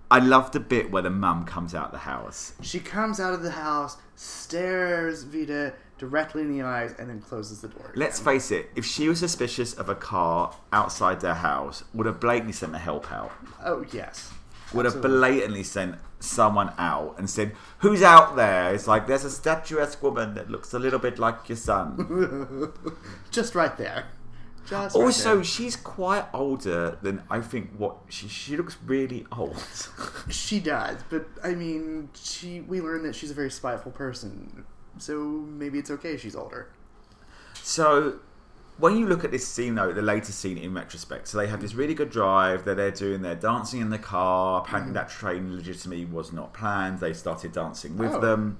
I 0.09 0.19
love 0.19 0.51
the 0.51 0.59
bit 0.59 0.91
where 0.91 1.01
the 1.01 1.09
mum 1.09 1.45
comes 1.45 1.73
out 1.73 1.88
of 1.88 1.91
the 1.91 1.97
house. 1.99 2.53
She 2.61 2.79
comes 2.79 3.19
out 3.19 3.33
of 3.33 3.41
the 3.41 3.51
house, 3.51 3.97
stares 4.15 5.23
Vida 5.23 5.73
directly 5.97 6.41
in 6.41 6.55
the 6.58 6.63
eyes, 6.63 6.93
and 6.97 7.10
then 7.10 7.21
closes 7.21 7.62
the 7.62 7.67
door. 7.69 7.91
Let's 7.95 8.19
face 8.19 8.51
it, 8.51 8.69
if 8.75 8.86
she 8.86 9.08
was 9.08 9.19
suspicious 9.19 9.73
of 9.73 9.89
a 9.89 9.95
car 9.95 10.53
outside 10.73 11.21
their 11.21 11.36
house, 11.36 11.84
would 11.93 12.05
have 12.05 12.19
blatantly 12.19 12.53
sent 12.53 12.75
a 12.75 12.79
help 12.79 13.12
out. 13.12 13.31
Oh, 13.63 13.86
yes. 13.91 14.31
Would 14.73 14.86
have 14.86 14.95
Absolutely. 14.95 15.19
blatantly 15.19 15.63
sent 15.63 15.95
someone 16.19 16.73
out 16.77 17.15
and 17.17 17.29
said, 17.29 17.53
Who's 17.79 18.01
out 18.01 18.36
there? 18.36 18.73
It's 18.73 18.88
like, 18.88 19.08
there's 19.08 19.23
a 19.23 19.29
statuesque 19.29 20.01
woman 20.01 20.34
that 20.34 20.49
looks 20.49 20.73
a 20.73 20.79
little 20.79 20.99
bit 20.99 21.19
like 21.19 21.47
your 21.47 21.55
son. 21.55 22.73
Just 23.31 23.55
right 23.55 23.77
there. 23.77 24.05
Just 24.67 24.95
right 24.95 25.03
also, 25.03 25.36
there. 25.36 25.43
she's 25.43 25.75
quite 25.75 26.25
older 26.34 26.97
than 27.03 27.21
I 27.29 27.39
think 27.39 27.69
what 27.77 27.97
she 28.10 28.27
she 28.27 28.58
looks 28.58 28.77
really 28.84 29.25
old. 29.31 29.63
She 30.29 30.60
does, 30.60 30.97
but 31.12 31.27
I 31.43 31.53
mean, 31.53 32.10
she. 32.15 32.62
We 32.62 32.81
learned 32.81 33.05
that 33.05 33.13
she's 33.13 33.29
a 33.29 33.36
very 33.36 33.51
spiteful 33.51 33.91
person, 33.91 34.65
so 34.97 35.23
maybe 35.23 35.79
it's 35.79 35.91
okay 35.91 36.17
she's 36.17 36.36
older. 36.36 36.69
So, 37.55 38.19
when 38.77 38.97
you 38.97 39.08
look 39.08 39.23
at 39.23 39.31
this 39.31 39.47
scene, 39.47 39.75
though, 39.75 39.91
the 39.93 40.01
later 40.01 40.31
scene 40.31 40.58
in 40.58 40.73
retrospect, 40.73 41.27
so 41.27 41.38
they 41.38 41.47
have 41.47 41.62
this 41.62 41.73
really 41.73 41.93
good 41.93 42.10
drive. 42.10 42.65
That 42.65 42.75
they're 42.77 42.91
doing 42.91 43.21
their 43.21 43.36
dancing 43.36 43.81
in 43.81 43.89
the 43.89 43.97
car. 43.97 44.62
Apparently, 44.62 44.89
mm-hmm. 44.89 44.95
that 44.95 45.10
train 45.10 45.55
legitimately 45.55 46.05
was 46.05 46.31
not 46.34 46.53
planned. 46.53 46.99
They 46.99 47.13
started 47.13 47.53
dancing 47.53 47.97
with 47.97 48.13
Oh. 48.13 48.19
them. 48.19 48.60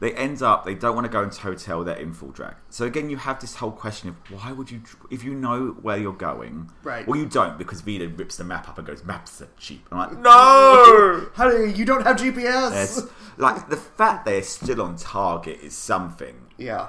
They 0.00 0.12
end 0.14 0.40
up. 0.42 0.64
They 0.64 0.74
don't 0.74 0.94
want 0.94 1.04
to 1.04 1.10
go 1.12 1.22
into 1.22 1.40
hotel. 1.42 1.84
They're 1.84 1.94
in 1.96 2.14
full 2.14 2.30
drag. 2.30 2.54
So 2.70 2.86
again, 2.86 3.10
you 3.10 3.18
have 3.18 3.38
this 3.38 3.56
whole 3.56 3.70
question 3.70 4.08
of 4.08 4.16
why 4.30 4.50
would 4.50 4.70
you, 4.70 4.80
if 5.10 5.22
you 5.22 5.34
know 5.34 5.76
where 5.82 5.98
you're 5.98 6.12
going, 6.14 6.70
Right. 6.82 7.06
Well, 7.06 7.18
you 7.20 7.26
don't 7.26 7.58
because 7.58 7.82
Vida 7.82 8.08
rips 8.08 8.36
the 8.38 8.44
map 8.44 8.66
up 8.68 8.78
and 8.78 8.86
goes, 8.86 9.04
"Maps 9.04 9.40
are 9.42 9.48
cheap." 9.58 9.86
I'm 9.92 9.98
like, 9.98 10.18
no. 10.18 11.28
Honey, 11.34 11.72
you 11.74 11.84
don't 11.84 12.02
have 12.04 12.16
GPS. 12.16 13.10
Like 13.36 13.68
the 13.68 13.76
fact 13.76 14.24
they're 14.24 14.42
still 14.42 14.80
on 14.82 14.96
target 14.96 15.60
is 15.62 15.76
something 15.76 16.46
Yeah. 16.58 16.88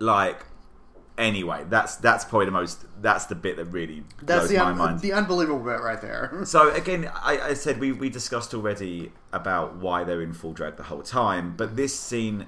like 0.00 0.44
anyway, 1.18 1.64
that's 1.68 1.96
that's 1.96 2.24
probably 2.24 2.46
the 2.46 2.52
most. 2.52 2.84
That's 3.02 3.26
the 3.26 3.34
bit 3.34 3.56
that 3.56 3.66
really 3.66 4.04
That's 4.22 4.46
blows 4.46 4.48
the 4.48 4.56
my 4.56 4.62
un- 4.70 4.78
mind. 4.78 5.00
the 5.00 5.12
unbelievable 5.12 5.58
bit 5.64 5.80
right 5.82 6.00
there. 6.00 6.40
So 6.46 6.70
again, 6.72 7.10
I, 7.14 7.38
I 7.50 7.54
said 7.54 7.78
we, 7.80 7.92
we 7.92 8.08
discussed 8.08 8.54
already 8.54 9.12
about 9.32 9.76
why 9.76 10.04
they're 10.04 10.22
in 10.22 10.32
full 10.32 10.52
drag 10.54 10.76
the 10.76 10.84
whole 10.84 11.02
time, 11.02 11.54
but 11.56 11.76
this 11.76 11.98
scene 11.98 12.46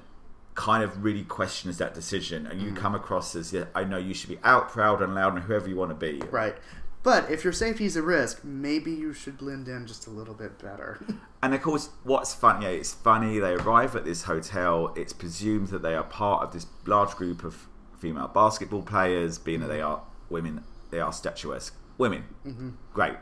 kind 0.54 0.83
of 0.83 1.04
really 1.04 1.24
questions 1.24 1.78
that 1.78 1.94
decision, 1.94 2.46
and 2.46 2.61
Mm. 2.61 2.64
you 2.64 2.72
come 2.72 2.94
across 2.94 3.37
as 3.37 3.52
yeah, 3.52 3.64
I 3.74 3.85
know 3.85 3.98
you 3.98 4.14
should 4.14 4.30
be 4.30 4.38
out, 4.44 4.68
proud, 4.70 5.00
and 5.02 5.14
loud, 5.14 5.35
and 5.35 5.42
whoever 5.44 5.68
you 5.68 5.76
want 5.76 5.90
to 5.90 5.94
be. 5.94 6.20
Right. 6.30 6.56
But 7.02 7.30
if 7.30 7.44
your 7.44 7.52
safety 7.54 7.87
is 7.87 7.96
a 7.96 8.02
risk, 8.02 8.44
maybe 8.44 8.90
you 8.92 9.14
should 9.14 9.38
blend 9.38 9.68
in 9.68 9.87
just 9.87 10.06
a 10.06 10.11
little 10.11 10.35
bit 10.35 10.59
better. 10.59 11.00
And 11.42 11.54
of 11.54 11.62
course, 11.62 11.88
what's 12.04 12.35
funny? 12.35 12.66
Yeah, 12.66 12.72
it's 12.72 12.92
funny. 12.92 13.38
They 13.38 13.54
arrive 13.54 13.96
at 13.96 14.04
this 14.04 14.24
hotel. 14.24 14.92
It's 14.94 15.14
presumed 15.14 15.68
that 15.68 15.80
they 15.80 15.94
are 15.94 16.02
part 16.02 16.42
of 16.42 16.52
this 16.52 16.66
large 16.85 17.12
group 17.16 17.42
of 17.44 17.66
female 18.01 18.29
basketball 18.29 18.83
players, 18.83 19.39
being 19.39 19.61
that 19.61 19.69
they 19.69 19.81
are 19.81 20.03
women. 20.29 20.65
They 20.91 21.01
are 21.01 21.13
statuesque 21.13 21.75
women. 21.99 22.25
Mm-hmm. 22.47 22.71
Great. 22.95 23.17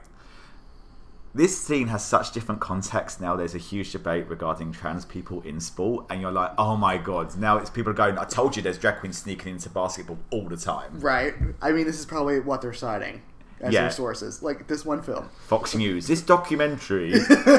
This 1.34 1.60
scene 1.60 1.88
has 1.88 2.04
such 2.04 2.32
different 2.32 2.60
context 2.60 3.20
now. 3.20 3.36
There's 3.36 3.54
a 3.54 3.58
huge 3.58 3.92
debate 3.92 4.28
regarding 4.28 4.72
trans 4.72 5.04
people 5.04 5.42
in 5.42 5.60
sport, 5.60 6.06
and 6.08 6.20
you're 6.22 6.32
like, 6.32 6.52
oh 6.56 6.76
my 6.76 6.96
god! 6.96 7.36
Now 7.36 7.58
it's 7.58 7.68
people 7.68 7.90
are 7.90 7.94
going. 7.94 8.16
I 8.18 8.24
told 8.24 8.56
you, 8.56 8.62
there's 8.62 8.78
drag 8.78 9.00
queens 9.00 9.18
sneaking 9.18 9.52
into 9.52 9.68
basketball 9.68 10.18
all 10.30 10.48
the 10.48 10.56
time. 10.56 10.98
right. 11.00 11.34
I 11.60 11.72
mean, 11.72 11.84
this 11.84 11.98
is 11.98 12.06
probably 12.06 12.40
what 12.40 12.62
they're 12.62 12.72
citing 12.72 13.22
as 13.60 13.72
Yeah. 13.72 13.82
their 13.82 13.90
sources. 13.90 14.42
Like 14.42 14.66
this 14.68 14.84
one 14.84 15.02
film. 15.02 15.28
Fox 15.46 15.74
News. 15.74 16.06
This 16.06 16.22
documentary 16.22 17.14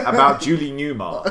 about 0.05 0.41
Julie 0.45 0.71
Newmar. 0.71 1.23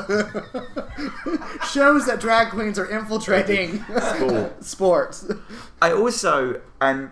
Shows 1.71 2.05
that 2.07 2.19
drag 2.19 2.49
queens 2.51 2.77
are 2.79 2.85
infiltrating 2.85 3.83
Sport. 3.99 4.63
sports. 4.63 5.31
I 5.81 5.91
also 5.91 6.61
and 6.81 7.09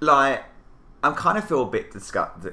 like 0.00 0.44
I'm 1.02 1.14
kind 1.14 1.38
of 1.38 1.44
feel 1.48 1.62
a 1.62 1.66
bit 1.66 1.90
disgust, 1.90 2.46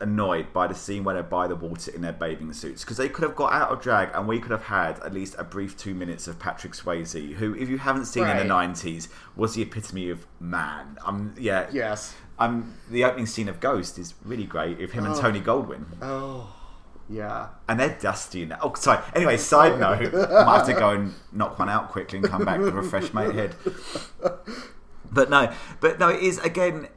annoyed 0.00 0.52
by 0.52 0.66
the 0.66 0.74
scene 0.74 1.02
where 1.02 1.14
they 1.16 1.22
buy 1.22 1.48
the 1.48 1.56
water 1.56 1.90
in 1.92 2.02
their 2.02 2.12
bathing 2.12 2.52
suits 2.52 2.84
because 2.84 2.96
they 2.96 3.08
could 3.08 3.24
have 3.24 3.34
got 3.34 3.52
out 3.52 3.70
of 3.70 3.80
drag 3.82 4.10
and 4.14 4.28
we 4.28 4.38
could 4.38 4.50
have 4.52 4.64
had 4.64 4.98
at 5.00 5.12
least 5.12 5.34
a 5.38 5.44
brief 5.44 5.76
two 5.76 5.94
minutes 5.94 6.28
of 6.28 6.38
Patrick 6.38 6.72
Swayze, 6.72 7.34
who, 7.34 7.54
if 7.54 7.68
you 7.68 7.78
haven't 7.78 8.04
seen 8.06 8.26
in 8.26 8.36
the 8.36 8.44
'90s, 8.44 9.08
was 9.34 9.54
the 9.54 9.62
epitome 9.62 10.08
of 10.10 10.26
man. 10.40 10.98
Um, 11.04 11.34
yeah, 11.38 11.66
Yes. 11.72 12.14
Um, 12.38 12.74
the 12.88 13.02
opening 13.02 13.26
scene 13.26 13.48
of 13.48 13.58
Ghost 13.58 13.98
is 13.98 14.14
really 14.24 14.44
great 14.44 14.78
with 14.78 14.92
him 14.92 15.04
and 15.04 15.14
Oh. 15.16 15.20
Tony 15.20 15.40
Goldwyn. 15.40 15.84
Oh. 16.00 16.54
Yeah. 17.10 17.48
And 17.68 17.80
they're 17.80 17.98
dusty 18.00 18.44
now. 18.44 18.58
Oh, 18.62 18.74
sorry. 18.74 19.02
Anyway, 19.16 19.36
side 19.38 19.80
note. 19.80 20.14
I 20.14 20.44
might 20.44 20.58
have 20.58 20.66
to 20.66 20.74
go 20.74 20.90
and 20.90 21.14
knock 21.32 21.58
one 21.58 21.68
out 21.68 21.88
quickly 21.88 22.18
and 22.18 22.28
come 22.28 22.44
back 22.44 22.60
with 22.60 22.76
a 22.76 22.82
fresh 22.84 23.12
mate 23.12 23.34
head. 23.34 23.56
But 25.10 25.30
no, 25.30 25.50
but 25.80 25.98
no, 25.98 26.10
it 26.10 26.20
is 26.20 26.38
again. 26.40 26.88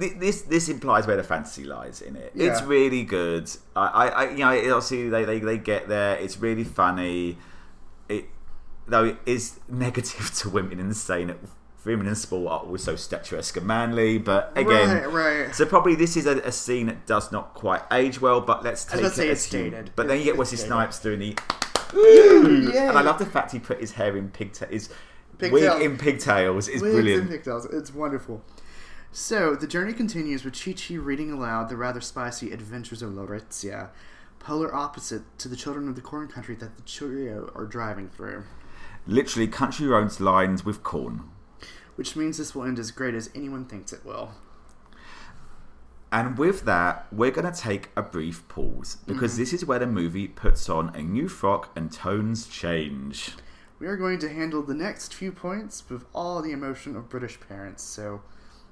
Th- 0.00 0.14
This 0.18 0.42
this 0.42 0.68
implies 0.68 1.06
where 1.06 1.16
the 1.16 1.22
fantasy 1.22 1.64
lies 1.64 2.00
in 2.02 2.16
it. 2.16 2.32
It's 2.34 2.62
really 2.62 3.04
good. 3.04 3.50
I, 3.76 3.86
I, 3.86 4.06
I 4.08 4.30
you 4.30 4.38
know, 4.38 4.50
it 4.52 4.70
obviously 4.70 5.08
they, 5.08 5.24
they 5.24 5.38
they 5.38 5.58
get 5.58 5.88
there. 5.88 6.16
It's 6.16 6.38
really 6.38 6.64
funny. 6.64 7.38
It 8.08 8.24
though 8.88 9.04
it 9.04 9.18
is 9.26 9.60
negative 9.68 10.34
to 10.38 10.50
women 10.50 10.80
in 10.80 10.92
saying 10.94 11.28
that 11.28 11.36
women 11.84 12.06
in 12.06 12.14
sport 12.14 12.50
are 12.52 12.60
also 12.68 12.96
statuesque 12.96 13.56
and 13.56 13.66
manly. 13.66 14.18
But 14.18 14.52
again, 14.56 15.04
Right, 15.12 15.44
right. 15.46 15.54
so 15.54 15.64
probably 15.66 15.94
this 15.94 16.16
is 16.16 16.26
a, 16.26 16.38
a 16.40 16.52
scene 16.52 16.86
that 16.86 17.06
does 17.06 17.30
not 17.32 17.54
quite 17.54 17.82
age 17.92 18.20
well. 18.20 18.40
But 18.40 18.64
let's 18.64 18.84
take 18.84 19.00
it 19.02 19.18
as 19.18 19.48
dated. 19.48 19.92
But 19.96 20.08
then 20.08 20.18
you 20.18 20.24
get 20.24 20.36
Wesley 20.36 20.56
dated. 20.56 20.68
Snipes 20.68 20.98
doing 20.98 21.18
the. 21.20 21.36
Yeah. 21.94 22.88
And 22.90 22.98
I 22.98 23.02
love 23.02 23.18
the 23.18 23.26
fact 23.26 23.52
he 23.52 23.58
put 23.58 23.80
his 23.80 23.92
hair 23.92 24.16
in 24.16 24.30
pigtail. 24.30 24.68
His 24.68 24.90
Pigtails. 25.38 25.74
wig 25.78 25.82
in 25.82 25.96
pigtails 25.96 26.68
is 26.68 26.82
Wigs 26.82 26.94
brilliant. 26.94 27.22
and 27.22 27.30
pigtails. 27.30 27.64
It's 27.72 27.94
wonderful. 27.94 28.42
So 29.12 29.54
the 29.56 29.66
journey 29.66 29.92
continues 29.92 30.44
with 30.44 30.62
Chi 30.62 30.72
Chi 30.72 30.94
reading 30.94 31.32
aloud 31.32 31.68
the 31.68 31.76
rather 31.76 32.00
spicy 32.00 32.52
Adventures 32.52 33.02
of 33.02 33.10
Lauretia, 33.10 33.88
polar 34.38 34.74
opposite 34.74 35.22
to 35.38 35.48
the 35.48 35.56
children 35.56 35.88
of 35.88 35.96
the 35.96 36.00
corn 36.00 36.28
country 36.28 36.54
that 36.56 36.76
the 36.76 36.82
trio 36.82 37.50
are 37.54 37.66
driving 37.66 38.08
through. 38.08 38.44
Literally, 39.06 39.48
country 39.48 39.86
roads 39.86 40.20
lined 40.20 40.62
with 40.62 40.82
corn. 40.82 41.28
Which 41.96 42.14
means 42.16 42.38
this 42.38 42.54
will 42.54 42.64
end 42.64 42.78
as 42.78 42.90
great 42.92 43.14
as 43.14 43.30
anyone 43.34 43.64
thinks 43.64 43.92
it 43.92 44.04
will. 44.04 44.30
And 46.12 46.38
with 46.38 46.64
that, 46.64 47.06
we're 47.12 47.30
going 47.30 47.52
to 47.52 47.58
take 47.58 47.90
a 47.96 48.02
brief 48.02 48.46
pause 48.48 48.96
because 49.06 49.32
Mm-hmm. 49.32 49.40
this 49.42 49.52
is 49.52 49.64
where 49.64 49.78
the 49.78 49.86
movie 49.86 50.26
puts 50.28 50.68
on 50.68 50.94
a 50.94 51.02
new 51.02 51.28
frock 51.28 51.70
and 51.76 51.92
tones 51.92 52.46
change. 52.48 53.32
We 53.78 53.86
are 53.86 53.96
going 53.96 54.18
to 54.20 54.28
handle 54.28 54.62
the 54.62 54.74
next 54.74 55.14
few 55.14 55.32
points 55.32 55.84
with 55.88 56.04
all 56.14 56.42
the 56.42 56.52
emotion 56.52 56.96
of 56.96 57.08
British 57.08 57.38
parents. 57.40 57.82
So, 57.82 58.22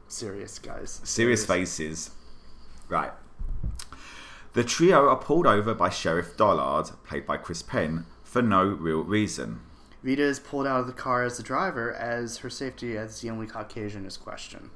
serious, 0.08 0.58
guys. 0.58 1.00
Serious 1.04 1.46
faces. 1.46 2.10
Right. 2.88 3.12
The 4.54 4.64
trio 4.64 5.08
are 5.08 5.16
pulled 5.16 5.46
over 5.46 5.74
by 5.74 5.90
Sheriff 5.90 6.36
Dollard, 6.36 6.90
played 7.04 7.26
by 7.26 7.36
Chris 7.36 7.62
Penn, 7.62 8.06
for 8.24 8.42
no 8.42 8.64
real 8.64 9.02
reason. 9.02 9.60
Vida 10.02 10.22
is 10.22 10.38
pulled 10.38 10.66
out 10.66 10.80
of 10.80 10.86
the 10.86 10.92
car 10.92 11.24
as 11.24 11.36
the 11.36 11.42
driver, 11.42 11.92
as 11.92 12.38
her 12.38 12.50
safety 12.50 12.96
as 12.96 13.20
the 13.20 13.30
only 13.30 13.46
Caucasian 13.46 14.06
is 14.06 14.16
questioned. 14.16 14.70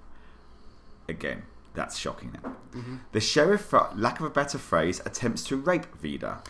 Again, 1.09 1.43
that's 1.75 1.99
shocking 1.99 2.33
now. 2.43 2.57
Mm-hmm. 2.73 2.97
The 3.13 3.21
sheriff, 3.21 3.63
for 3.63 3.89
lack 3.95 4.21
of 4.21 4.27
a 4.27 4.31
better 4.31 4.59
phrase, 4.59 5.01
attempts 5.07 5.43
to 5.45 5.57
rape 5.57 5.87
Vida. 6.01 6.43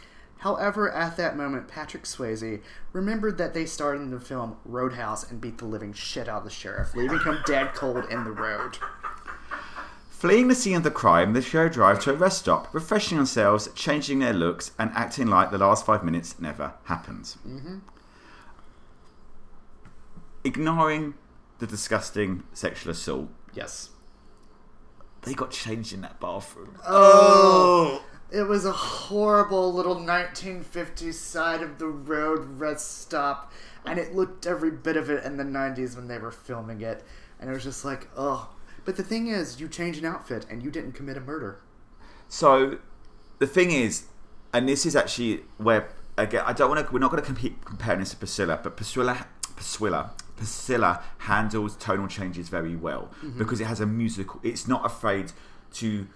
However, 0.43 0.91
at 0.91 1.17
that 1.19 1.37
moment, 1.37 1.69
Patrick 1.69 2.03
Swayze 2.03 2.61
remembered 2.93 3.39
that 3.39 3.55
they 3.55 3.65
starred 3.65 4.01
in 4.01 4.11
the 4.11 4.19
film 4.19 4.57
Roadhouse 4.65 5.23
and 5.31 5.41
beat 5.41 5.59
the 5.59 5.67
living 5.67 5.93
shit 5.93 6.29
out 6.29 6.39
of 6.39 6.45
the 6.45 6.51
sheriff, 6.51 6.95
leaving 6.97 7.21
him 7.21 7.39
dead 7.47 7.75
cold 7.75 8.05
in 8.11 8.25
the 8.25 8.33
road. 8.33 8.77
Fleeing 10.11 10.49
the 10.49 10.55
scene 10.57 10.77
of 10.77 10.83
the 10.83 10.91
crime, 10.91 11.33
the 11.33 11.43
trio 11.43 11.69
drive 11.69 12.01
to 12.01 12.11
a 12.11 12.15
rest 12.15 12.41
stop, 12.41 12.75
refreshing 12.75 13.19
themselves, 13.19 13.69
changing 13.77 14.19
their 14.19 14.33
looks, 14.33 14.73
and 14.81 14.91
acting 14.95 15.29
like 15.29 15.53
the 15.53 15.59
last 15.59 15.87
five 15.87 16.03
minutes 16.03 16.41
never 16.41 16.75
happened. 16.87 17.25
Mm-hmm. 17.47 17.79
Ignoring 20.45 21.15
the 21.61 21.67
disgusting 21.69 22.43
sexual 22.53 22.91
assault, 22.91 23.29
Yes. 23.55 23.91
they 25.23 25.35
got 25.35 25.53
changed 25.53 25.93
in 25.93 26.01
that 26.01 26.19
bathroom. 26.19 26.79
Oh! 26.87 28.05
It 28.33 28.49
was 28.49 28.65
a 28.65 28.73
horrible 28.73 29.73
little 29.75 29.97
1950s 29.97 31.15
side 31.15 31.63
of 31.63 31.79
the 31.79 31.87
road 31.87 32.59
rest 32.59 33.03
stop, 33.03 33.53
and 33.85 33.99
it 33.99 34.15
looked 34.15 34.47
every 34.47 34.71
bit 34.71 34.97
of 34.97 35.11
it 35.11 35.23
in 35.25 35.37
the 35.37 35.45
90s 35.45 35.97
when 35.97 36.09
they 36.09 36.17
were 36.17 36.31
filming 36.31 36.81
it. 36.81 37.05
And 37.39 37.51
it 37.51 37.53
was 37.53 37.65
just 37.65 37.85
like, 37.85 38.09
oh. 38.17 38.49
But 38.85 38.97
the 38.97 39.03
thing 39.03 39.29
is, 39.29 39.61
you 39.61 39.69
change 39.69 39.99
an 39.99 40.07
outfit 40.07 40.47
and 40.49 40.63
you 40.63 40.71
didn't 40.71 40.93
commit 40.93 41.17
a 41.17 41.21
murder. 41.21 41.61
So 42.29 42.79
the 43.39 43.47
thing 43.47 43.71
is, 43.71 44.07
and 44.55 44.69
this 44.69 44.87
is 44.87 44.97
actually 44.97 45.41
where 45.59 45.89
again 46.17 46.43
I 46.47 46.53
don't 46.53 46.71
want 46.71 46.87
to. 46.87 46.93
We're 46.93 47.01
not 47.01 47.11
going 47.11 47.23
to 47.23 47.27
compete 47.27 47.65
comparing 47.65 48.01
this 48.01 48.11
to 48.11 48.17
Priscilla, 48.17 48.59
but 48.63 48.77
Priscilla, 48.77 49.27
Priscilla, 49.55 50.13
Priscilla 50.37 51.03
handles 51.19 51.77
tonal 51.77 52.09
changes 52.09 52.49
very 52.49 52.77
well 52.77 53.11
mm-hmm. 53.19 53.39
because 53.39 53.61
it 53.61 53.67
has 53.67 53.81
a 53.81 53.87
musical. 53.87 54.41
It's 54.43 54.67
not 54.67 54.87
afraid 54.87 55.33
to 55.75 56.07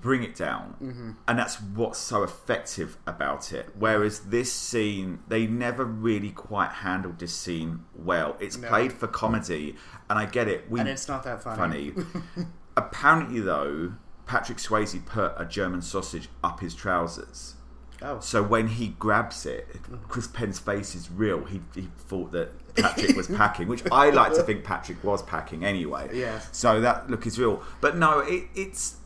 bring 0.00 0.22
it 0.22 0.34
down, 0.34 0.76
mm-hmm. 0.82 1.10
and 1.26 1.38
that's 1.38 1.60
what's 1.60 1.98
so 1.98 2.22
effective 2.22 2.96
about 3.06 3.52
it. 3.52 3.70
Whereas 3.78 4.20
this 4.20 4.52
scene, 4.52 5.20
they 5.28 5.46
never 5.46 5.84
really 5.84 6.30
quite 6.30 6.70
handled 6.70 7.18
this 7.18 7.34
scene 7.34 7.84
well. 7.94 8.36
It's 8.40 8.56
No. 8.56 8.68
played 8.68 8.92
for 8.92 9.06
comedy, 9.06 9.76
and 10.08 10.18
I 10.18 10.26
get 10.26 10.48
it. 10.48 10.70
We 10.70 10.80
And 10.80 10.88
it's 10.88 11.08
not 11.08 11.22
that 11.24 11.42
funny. 11.42 11.90
funny. 11.90 12.06
Apparently, 12.76 13.40
though, 13.40 13.94
Patrick 14.26 14.58
Swayze 14.58 15.04
put 15.04 15.32
a 15.36 15.44
German 15.44 15.82
sausage 15.82 16.28
up 16.44 16.60
his 16.60 16.74
trousers. 16.74 17.54
Oh. 18.00 18.20
So 18.20 18.42
when 18.42 18.68
he 18.68 18.88
grabs 18.88 19.44
it, 19.44 19.66
Chris 20.08 20.28
Penn's 20.28 20.58
face 20.60 20.94
is 20.94 21.10
real. 21.10 21.44
He, 21.44 21.60
he 21.74 21.88
thought 21.98 22.30
that 22.32 22.50
Patrick 22.76 23.16
was 23.16 23.26
packing, 23.36 23.66
which 23.66 23.82
I 23.90 24.10
like 24.10 24.34
to 24.34 24.42
think 24.44 24.62
Patrick 24.62 25.02
was 25.02 25.22
packing 25.22 25.64
anyway. 25.64 26.08
Yes. 26.12 26.48
So 26.52 26.80
that 26.80 27.10
look 27.10 27.26
is 27.26 27.38
real. 27.38 27.60
But 27.80 27.96
no, 27.96 28.20
it, 28.20 28.44
it's 28.54 28.98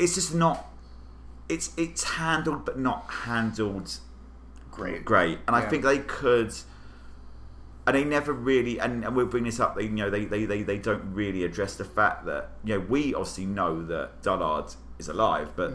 it's 0.00 0.14
just 0.14 0.34
not. 0.34 0.66
It's 1.48 1.72
it's 1.76 2.04
handled, 2.04 2.64
but 2.64 2.78
not 2.78 3.06
handled 3.24 3.98
Great. 4.70 5.04
great. 5.04 5.38
And 5.46 5.54
I 5.56 5.62
think 5.68 5.82
they 5.84 5.98
could, 5.98 6.54
and 7.86 7.96
they 7.96 8.04
never 8.04 8.32
really. 8.32 8.78
And, 8.78 9.04
and 9.04 9.14
we'll 9.16 9.26
bring 9.26 9.44
this 9.44 9.58
up. 9.60 9.76
They, 9.76 9.82
you 9.84 9.88
know, 9.90 10.10
they, 10.10 10.24
they, 10.24 10.44
they, 10.44 10.62
they 10.62 10.78
don't 10.78 11.12
really 11.12 11.44
address 11.44 11.74
the 11.76 11.84
fact 11.84 12.24
that 12.26 12.50
you 12.64 12.74
know 12.74 12.80
we 12.80 13.14
obviously 13.14 13.46
know 13.46 13.84
that 13.86 14.22
Dullard 14.22 14.74
is 14.98 15.08
alive, 15.08 15.50
but 15.56 15.72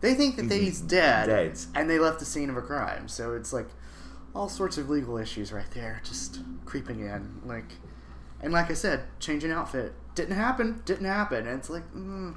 They 0.00 0.14
think 0.14 0.36
that 0.36 0.50
he's 0.50 0.80
dead, 0.80 1.26
dead. 1.26 1.58
and 1.74 1.88
they 1.88 1.98
left 1.98 2.18
the 2.18 2.24
scene 2.24 2.50
of 2.50 2.56
a 2.56 2.62
crime. 2.62 3.06
So 3.08 3.34
it's 3.34 3.52
like 3.52 3.68
all 4.34 4.48
sorts 4.48 4.76
of 4.78 4.88
legal 4.90 5.18
issues 5.18 5.52
right 5.52 5.70
there, 5.72 6.00
just 6.04 6.40
creeping 6.64 7.00
in. 7.00 7.40
Like, 7.44 7.72
and 8.40 8.52
like 8.52 8.70
I 8.70 8.74
said, 8.74 9.04
changing 9.20 9.50
outfit 9.52 9.92
didn't 10.14 10.36
happen. 10.36 10.82
Didn't 10.84 11.06
happen. 11.06 11.46
And 11.46 11.58
it's 11.58 11.70
like, 11.70 11.84
mm, 11.94 12.34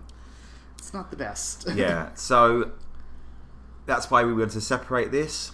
it's 0.83 0.93
not 0.93 1.09
the 1.11 1.17
best. 1.17 1.65
yeah. 1.75 2.09
So 2.13 2.71
that's 3.85 4.11
why 4.11 4.23
we 4.23 4.33
want 4.33 4.51
to 4.51 4.61
separate 4.61 5.11
this. 5.11 5.51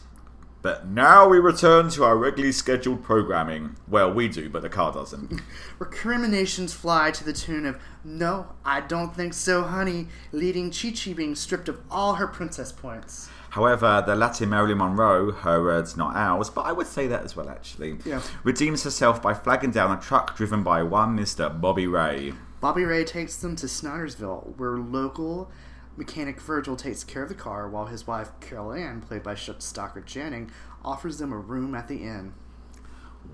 But 0.61 0.87
now 0.87 1.29
we 1.29 1.37
return 1.39 1.89
to 1.91 2.03
our 2.03 2.17
regularly 2.17 2.51
scheduled 2.51 3.01
programming. 3.01 3.77
Well, 3.87 4.11
we 4.13 4.27
do, 4.27 4.49
but 4.49 4.61
the 4.61 4.67
car 4.67 4.91
doesn't. 4.91 5.39
Recriminations 5.79 6.73
fly 6.73 7.11
to 7.11 7.23
the 7.23 7.31
tune 7.31 7.65
of 7.65 7.79
"No, 8.03 8.47
I 8.65 8.81
don't 8.81 9.15
think 9.15 9.33
so, 9.33 9.63
honey," 9.63 10.07
leading 10.33 10.69
Chi 10.69 10.91
Chi 10.91 11.13
being 11.13 11.35
stripped 11.35 11.69
of 11.69 11.79
all 11.89 12.15
her 12.15 12.27
princess 12.27 12.73
points. 12.73 13.29
However, 13.51 14.03
the 14.05 14.15
Latin 14.15 14.49
Marilyn 14.49 14.79
Monroe, 14.79 15.31
her 15.31 15.63
words, 15.63 15.95
not 15.95 16.15
ours, 16.17 16.49
but 16.49 16.61
I 16.65 16.73
would 16.73 16.87
say 16.87 17.07
that 17.07 17.23
as 17.23 17.35
well, 17.37 17.49
actually, 17.49 17.97
Yeah. 18.03 18.21
redeems 18.43 18.83
herself 18.83 19.21
by 19.21 19.33
flagging 19.33 19.71
down 19.71 19.97
a 19.97 20.01
truck 20.01 20.35
driven 20.35 20.61
by 20.61 20.83
one 20.83 21.17
Mr. 21.17 21.49
Bobby 21.61 21.87
Ray. 21.87 22.33
Bobby 22.61 22.83
Ray 22.83 23.03
takes 23.03 23.37
them 23.37 23.55
to 23.57 23.67
Snydersville, 23.67 24.57
where 24.57 24.77
local 24.77 25.49
mechanic 25.95 26.39
Virgil 26.41 26.75
takes 26.75 27.03
care 27.03 27.23
of 27.23 27.29
the 27.29 27.35
car, 27.35 27.69
while 27.69 27.85
his 27.85 28.07
wife 28.07 28.31
Carol 28.39 28.73
Ann, 28.73 29.01
played 29.01 29.23
by 29.23 29.35
Stockard 29.35 30.05
Channing, 30.05 30.51
offers 30.83 31.17
them 31.17 31.31
a 31.31 31.37
room 31.37 31.75
at 31.75 31.87
the 31.87 32.03
inn. 32.03 32.33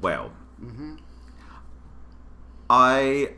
Well, 0.01 0.31
mm-hmm. 0.61 0.95
I 2.69 3.33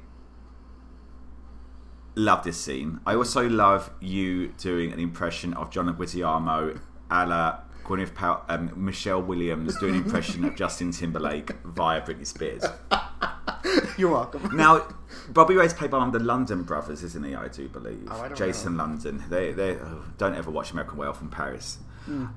love 2.16 2.44
this 2.44 2.60
scene. 2.60 3.00
I 3.06 3.16
also 3.16 3.48
love 3.48 3.92
you 4.00 4.50
doing 4.58 4.92
an 4.92 5.00
impression 5.00 5.54
of 5.54 5.70
John 5.70 5.94
Leguizamo 5.94 6.80
a 7.10 7.26
la 7.26 7.60
Gwyneth 7.88 8.14
Pal- 8.14 8.44
um, 8.50 8.72
Michelle 8.76 9.22
Williams 9.22 9.78
doing 9.78 9.96
an 9.96 10.04
impression 10.04 10.44
of 10.44 10.56
Justin 10.56 10.92
Timberlake 10.92 11.52
via 11.64 12.02
Britney 12.02 12.28
Spears. 12.28 12.64
You're 13.98 14.12
welcome. 14.12 14.56
Now, 14.56 14.88
Bobby 15.30 15.56
Ray's 15.56 15.74
played 15.74 15.92
by 15.92 15.98
one 15.98 16.08
of 16.08 16.14
the 16.14 16.20
London 16.20 16.64
brothers, 16.64 17.02
isn't 17.04 17.24
he? 17.24 17.34
I 17.34 17.48
do 17.48 17.68
believe. 17.70 18.08
Oh, 18.12 18.22
I 18.22 18.30
Jason 18.30 18.78
London. 18.78 19.24
They, 19.30 19.54
they 19.54 19.76
oh, 19.76 20.04
don't 20.18 20.36
ever 20.36 20.52
watch 20.52 20.72
American 20.72 20.98
Werewolf 20.98 21.22
in 21.22 21.30
Paris. 21.30 21.80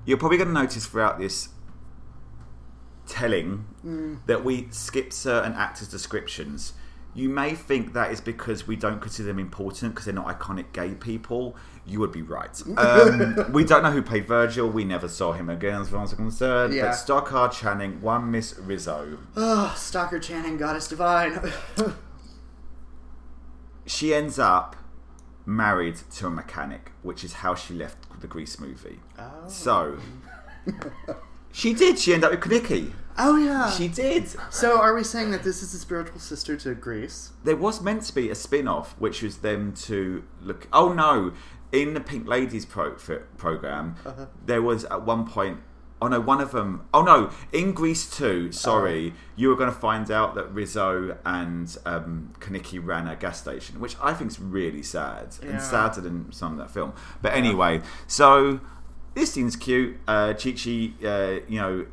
You're 0.05 0.19
probably 0.19 0.37
going 0.37 0.49
to 0.49 0.55
notice 0.55 0.87
throughout 0.87 1.21
this 1.21 1.51
telling 3.07 3.67
that 4.27 4.45
we 4.45 4.69
skip 4.71 5.13
certain 5.13 5.53
actors' 5.53 5.89
descriptions. 5.89 6.73
You 7.15 7.29
may 7.29 7.55
think 7.55 7.93
that 7.93 8.13
is 8.13 8.21
because 8.21 8.67
we 8.67 8.77
don't 8.77 9.01
consider 9.01 9.29
them 9.29 9.39
important 9.39 9.95
because 9.95 10.07
they're 10.07 10.15
not 10.15 10.27
iconic 10.27 10.73
gay 10.73 10.95
people. 10.95 11.57
You 11.87 12.01
would 12.01 12.12
be 12.12 12.23
right. 12.23 12.61
Um, 12.77 13.53
we 13.53 13.64
don't 13.64 13.83
know 13.83 13.90
who 13.90 14.03
played 14.03 14.27
Virgil. 14.27 14.69
We 14.69 14.85
never 14.85 15.09
saw 15.09 15.33
him 15.33 15.51
again, 15.51 15.81
as 15.81 15.90
far 15.90 16.03
as 16.03 16.12
I'm 16.12 16.19
concerned. 16.19 16.75
Yeah. 16.75 16.87
But 16.87 16.93
Stockard 16.93 17.53
Channing, 17.53 18.01
one 18.01 18.31
Miss 18.31 18.57
Rizzo. 18.59 19.19
Oh, 19.37 19.75
Stockard 19.77 20.23
Channing, 20.23 20.57
Goddess 20.57 20.88
Divine. 20.88 21.53
she 23.87 24.14
ends 24.14 24.38
up 24.38 24.77
married 25.47 25.97
to 26.12 26.27
a 26.27 26.31
mechanic, 26.31 26.93
which 27.03 27.25
is 27.25 27.35
how 27.35 27.55
she 27.55 27.75
left 27.75 27.97
the 28.21 28.27
Grease 28.27 28.59
movie. 28.61 29.01
Oh. 29.19 29.49
So 29.49 29.99
she 31.53 31.75
did. 31.75 31.99
She 31.99 32.14
ended 32.14 32.33
up 32.33 32.33
with 32.33 32.40
Kenickie. 32.64 32.93
oh 33.19 33.37
yeah. 33.37 33.71
She 33.71 33.88
did. 33.88 34.29
So 34.51 34.79
are 34.81 34.95
we 34.95 35.03
saying 35.03 35.31
that 35.33 35.43
this 35.43 35.62
is 35.62 35.75
a 35.75 35.79
spiritual 35.79 36.21
sister 36.21 36.57
to 36.59 36.75
Grease? 36.75 37.31
There 37.45 37.57
was 37.57 37.81
meant 37.81 38.03
to 38.05 38.14
be 38.14 38.31
a 38.31 38.35
spin-off, 38.35 38.95
which 38.99 39.23
was 39.23 39.38
them 39.38 39.73
to 39.87 40.23
look. 40.43 40.69
Oh 40.73 40.93
no! 40.93 41.33
In 41.73 41.95
the 41.95 42.01
Pink 42.01 42.27
Ladies 42.27 42.67
pro- 42.67 42.97
program, 43.37 43.97
Uh-huh. 44.05 44.27
there 44.45 44.61
was 44.63 44.85
at 44.87 45.03
one 45.03 45.27
point. 45.27 45.61
Oh 46.03 46.09
no, 46.09 46.19
one 46.19 46.41
of 46.41 46.51
them. 46.53 46.87
Oh 46.95 47.03
no, 47.03 47.31
in 47.53 47.73
Grease 47.73 48.09
2, 48.17 48.53
sorry, 48.53 49.13
you 49.37 49.49
were 49.51 49.55
going 49.55 49.71
to 49.71 49.79
find 49.79 50.11
out 50.11 50.35
that 50.35 50.51
Rizzo 50.51 51.19
and 51.27 51.77
um, 51.85 52.33
Kenickie 52.41 52.85
ran 52.85 53.07
a 53.07 53.15
gas 53.17 53.39
station, 53.41 53.81
which 53.81 53.97
I 54.03 54.15
think 54.15 54.31
is 54.31 54.41
really 54.41 54.83
sad 54.83 55.37
Yeah. 55.43 55.51
and 55.51 55.63
sadder 55.63 56.01
than 56.01 56.33
some 56.33 56.53
of 56.53 56.59
that 56.59 56.71
film. 56.71 56.95
But 57.21 57.35
anyway, 57.35 57.83
so 58.07 58.61
this 59.15 59.33
scene's 59.35 59.57
cute. 59.57 59.99
Uh, 60.09 60.33
Chi 60.33 60.53
Chi, 60.53 60.93
uh, 61.07 61.41
you 61.47 61.61
know, 61.61 61.87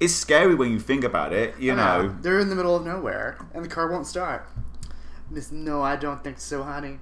it's 0.00 0.14
scary 0.14 0.56
when 0.56 0.72
you 0.72 0.80
think 0.80 1.04
about 1.04 1.32
it. 1.32 1.56
You 1.58 1.76
know, 1.76 2.02
Yeah, 2.02 2.14
they're 2.20 2.40
in 2.40 2.48
the 2.48 2.56
middle 2.56 2.74
of 2.74 2.84
nowhere, 2.84 3.38
and 3.54 3.64
the 3.64 3.68
car 3.68 3.88
won't 3.90 4.06
start. 4.08 4.48
Miss, 5.30 5.52
no, 5.52 5.82
I 5.82 5.94
don't 5.96 6.24
think 6.24 6.40
so, 6.40 6.64
honey. 6.64 6.98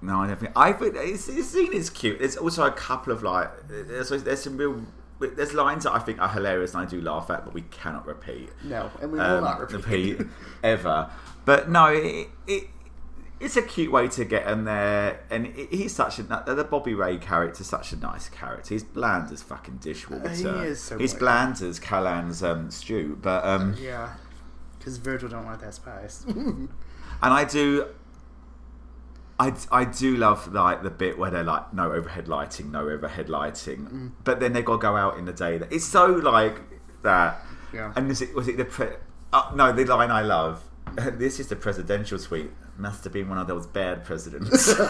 No, 0.00 0.20
I 0.22 0.26
don't 0.26 0.38
think. 0.40 0.52
I 0.56 0.72
think 0.72 0.94
it's, 0.96 1.26
this 1.26 1.50
scene 1.50 1.72
is 1.72 1.88
cute. 1.90 2.18
There's 2.18 2.36
also 2.36 2.64
a 2.66 2.72
couple 2.72 3.12
of 3.12 3.22
like, 3.22 3.50
there's, 3.68 4.08
there's 4.10 4.42
some 4.42 4.56
real, 4.56 4.82
there's 5.20 5.54
lines 5.54 5.84
that 5.84 5.92
I 5.92 5.98
think 6.00 6.20
are 6.20 6.28
hilarious 6.28 6.74
and 6.74 6.82
I 6.82 6.86
do 6.90 7.00
laugh 7.00 7.30
at, 7.30 7.44
but 7.44 7.54
we 7.54 7.62
cannot 7.62 8.06
repeat. 8.06 8.50
No, 8.64 8.90
and 9.00 9.12
we 9.12 9.18
will 9.18 9.24
Um, 9.38 9.44
not 9.44 9.70
repeat. 9.72 10.20
ever. 10.64 11.08
But 11.44 11.70
no, 11.70 11.86
it, 11.86 12.28
it 12.46 12.64
it's 13.40 13.56
a 13.56 13.62
cute 13.62 13.90
way 13.90 14.06
to 14.06 14.24
get 14.24 14.46
in 14.46 14.64
there, 14.64 15.20
and 15.28 15.46
it, 15.46 15.72
he's 15.72 15.92
such 15.94 16.20
a 16.20 16.22
the 16.22 16.66
Bobby 16.70 16.94
Ray 16.94 17.18
character, 17.18 17.64
such 17.64 17.92
a 17.92 17.96
nice 17.96 18.28
character. 18.28 18.74
He's 18.74 18.84
bland 18.84 19.32
as 19.32 19.42
fucking 19.42 19.78
dishwater. 19.78 20.26
Uh, 20.28 20.34
he 20.34 20.44
is 20.68 20.80
so 20.80 20.96
he's 20.98 21.12
bland. 21.14 21.56
bland 21.58 21.70
as 21.70 21.80
Callan's 21.80 22.42
um, 22.44 22.70
stew, 22.70 23.18
but 23.20 23.44
um, 23.44 23.74
yeah, 23.80 24.14
because 24.78 24.98
Virgil 24.98 25.28
don't 25.28 25.44
like 25.46 25.60
that 25.60 25.74
spice. 25.74 26.24
and 26.28 26.68
I 27.20 27.44
do. 27.44 27.86
I, 29.42 29.80
I 29.80 29.84
do 29.84 30.16
love 30.16 30.52
like 30.52 30.82
the 30.82 30.90
bit 30.90 31.18
where 31.18 31.30
they're 31.30 31.42
like 31.54 31.72
no 31.74 31.92
overhead 31.92 32.28
lighting, 32.28 32.70
no 32.70 32.88
overhead 32.88 33.28
lighting, 33.28 33.80
Mm. 33.86 34.12
but 34.24 34.40
then 34.40 34.52
they've 34.52 34.64
got 34.64 34.76
to 34.80 34.82
go 34.82 34.96
out 34.96 35.18
in 35.18 35.24
the 35.24 35.32
day. 35.32 35.60
It's 35.70 35.84
so 35.84 36.06
like 36.06 36.56
that. 37.02 37.40
Yeah. 37.72 37.92
And 37.96 38.08
was 38.08 38.20
it 38.22 38.34
was 38.34 38.46
it 38.48 38.56
the 38.56 38.64
pre- 38.64 38.96
uh, 39.32 39.50
no 39.54 39.72
the 39.72 39.84
line 39.84 40.10
I 40.10 40.22
love? 40.22 40.62
This 41.24 41.40
is 41.40 41.46
the 41.48 41.56
presidential 41.56 42.18
suite. 42.18 42.50
Must 42.78 43.04
have 43.04 43.12
been 43.12 43.28
one 43.28 43.38
of 43.38 43.46
those 43.46 43.66
bad 43.66 44.04
presidents. 44.04 44.74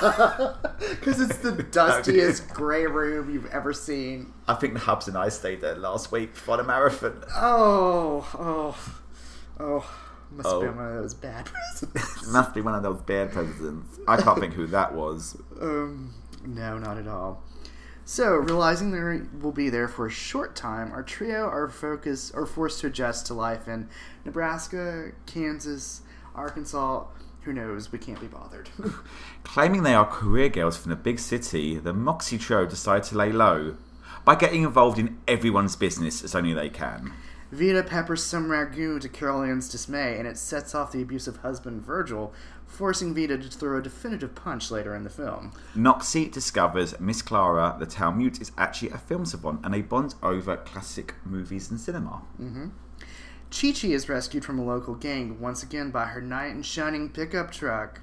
Because 0.91 1.21
it's 1.21 1.39
the 1.39 1.53
dustiest 1.71 2.49
gray 2.49 2.87
room 2.87 3.31
you've 3.33 3.47
ever 3.51 3.73
seen. 3.73 4.33
I 4.49 4.55
think 4.55 4.75
the 4.75 4.81
Hubs 4.81 5.09
and 5.09 5.17
I 5.17 5.29
stayed 5.31 5.61
there 5.61 5.75
last 5.77 6.13
week 6.13 6.37
for 6.37 6.57
the 6.57 6.65
marathon. 6.65 7.23
Oh, 7.37 8.27
oh, 8.39 8.77
oh. 9.61 9.85
Must 10.37 10.49
Oh. 10.49 10.61
have 10.63 10.71
been 10.75 10.77
one 10.85 10.93
of 10.97 11.03
those 11.03 11.15
bad 11.15 11.47
presidents. 11.81 12.27
Must 12.33 12.55
be 12.55 12.61
one 12.61 12.75
of 12.75 12.83
those 12.83 13.01
bad 13.03 13.33
presidents. 13.33 13.99
I 14.09 14.17
can't 14.21 14.39
think 14.41 14.55
who 14.55 14.67
that 14.69 14.95
was. 14.95 15.37
um, 15.61 16.15
no, 16.47 16.79
not 16.79 16.97
at 16.99 17.07
all. 17.07 17.43
So, 18.05 18.35
realizing 18.35 18.91
they 18.91 19.23
will 19.41 19.53
be 19.53 19.71
there 19.71 19.87
for 19.87 20.07
a 20.07 20.11
short 20.11 20.57
time, 20.57 20.91
our 20.93 21.05
trio 21.05 21.47
are 21.47 21.69
focused 21.69 22.35
are 22.35 22.47
forced 22.47 22.81
to 22.81 22.89
adjust 22.89 23.27
to 23.27 23.35
life 23.35 23.69
in 23.69 23.89
Nebraska, 24.25 25.13
Kansas, 25.27 26.03
Arkansas. 26.35 27.05
Who 27.43 27.53
knows? 27.53 27.93
We 27.93 27.99
can't 27.99 28.21
be 28.21 28.27
bothered. 28.27 28.71
Claiming 29.45 29.83
they 29.83 29.95
are 29.95 30.05
career 30.07 30.49
girls 30.49 30.77
from 30.77 30.91
the 30.91 30.97
big 30.97 31.19
city, 31.19 31.77
the 31.79 31.93
Moxie 31.93 32.39
Trio 32.39 32.67
decide 32.67 33.03
to 33.05 33.17
lay 33.17 33.31
low 33.33 33.77
by 34.25 34.35
getting 34.37 34.63
involved 34.63 34.99
in 34.99 35.19
everyone's 35.27 35.75
business 35.77 36.23
as 36.25 36.35
only 36.35 36.53
they 36.55 36.69
can. 36.71 37.13
Vida 37.53 37.83
peppers 37.83 38.25
some 38.25 38.49
ragu 38.49 38.99
to 38.99 39.11
Carol 39.11 39.43
Ann's 39.43 39.69
dismay, 39.69 40.19
and 40.19 40.27
it 40.27 40.39
sets 40.39 40.75
off 40.75 40.91
the 40.91 41.03
abusive 41.03 41.37
husband 41.39 41.85
Virgil, 41.85 42.33
forcing 42.67 43.15
Vida 43.15 43.37
to 43.37 43.49
throw 43.49 43.79
a 43.79 43.83
definitive 43.83 44.35
punch 44.35 44.71
later 44.71 44.95
in 44.95 45.05
the 45.05 45.11
film. 45.11 45.53
Noxie 45.77 46.33
discovers 46.33 46.99
Miss 46.99 47.21
Clara, 47.21 47.77
the 47.79 47.85
town 47.85 48.17
mute, 48.17 48.41
is 48.41 48.53
actually 48.57 48.89
a 48.89 48.97
film 48.97 49.27
savant 49.27 49.61
and 49.63 49.75
they 49.75 49.83
bond 49.83 50.15
over 50.23 50.57
classic 50.57 51.15
movies 51.27 51.71
and 51.71 51.79
cinema. 51.79 52.23
Mm-hmm. 52.41 52.69
Chi 53.51 53.73
Chi 53.73 53.89
is 53.89 54.09
rescued 54.09 54.47
from 54.47 54.59
a 54.59 54.65
local 54.65 54.95
gang, 54.95 55.39
once 55.39 55.63
again 55.63 55.91
by 55.91 56.07
her 56.07 56.23
knight 56.23 56.53
in 56.53 56.63
shining 56.63 57.11
pickup 57.11 57.53
truck. 57.53 58.01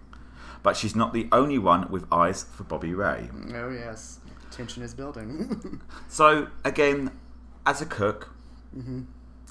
But 0.62 0.77
she's 0.77 0.95
not 0.95 1.12
the 1.12 1.27
only 1.31 1.57
one 1.57 1.89
with 1.89 2.05
eyes 2.12 2.43
for 2.43 2.65
Bobby 2.65 2.93
Ray. 2.93 3.29
Oh, 3.55 3.71
yes. 3.71 4.19
Tension 4.51 4.83
is 4.83 4.93
building. 4.93 5.81
So, 6.07 6.49
again, 6.63 7.12
as 7.65 7.81
a 7.81 7.85
cook, 7.85 8.31
mm-hmm. 8.75 9.03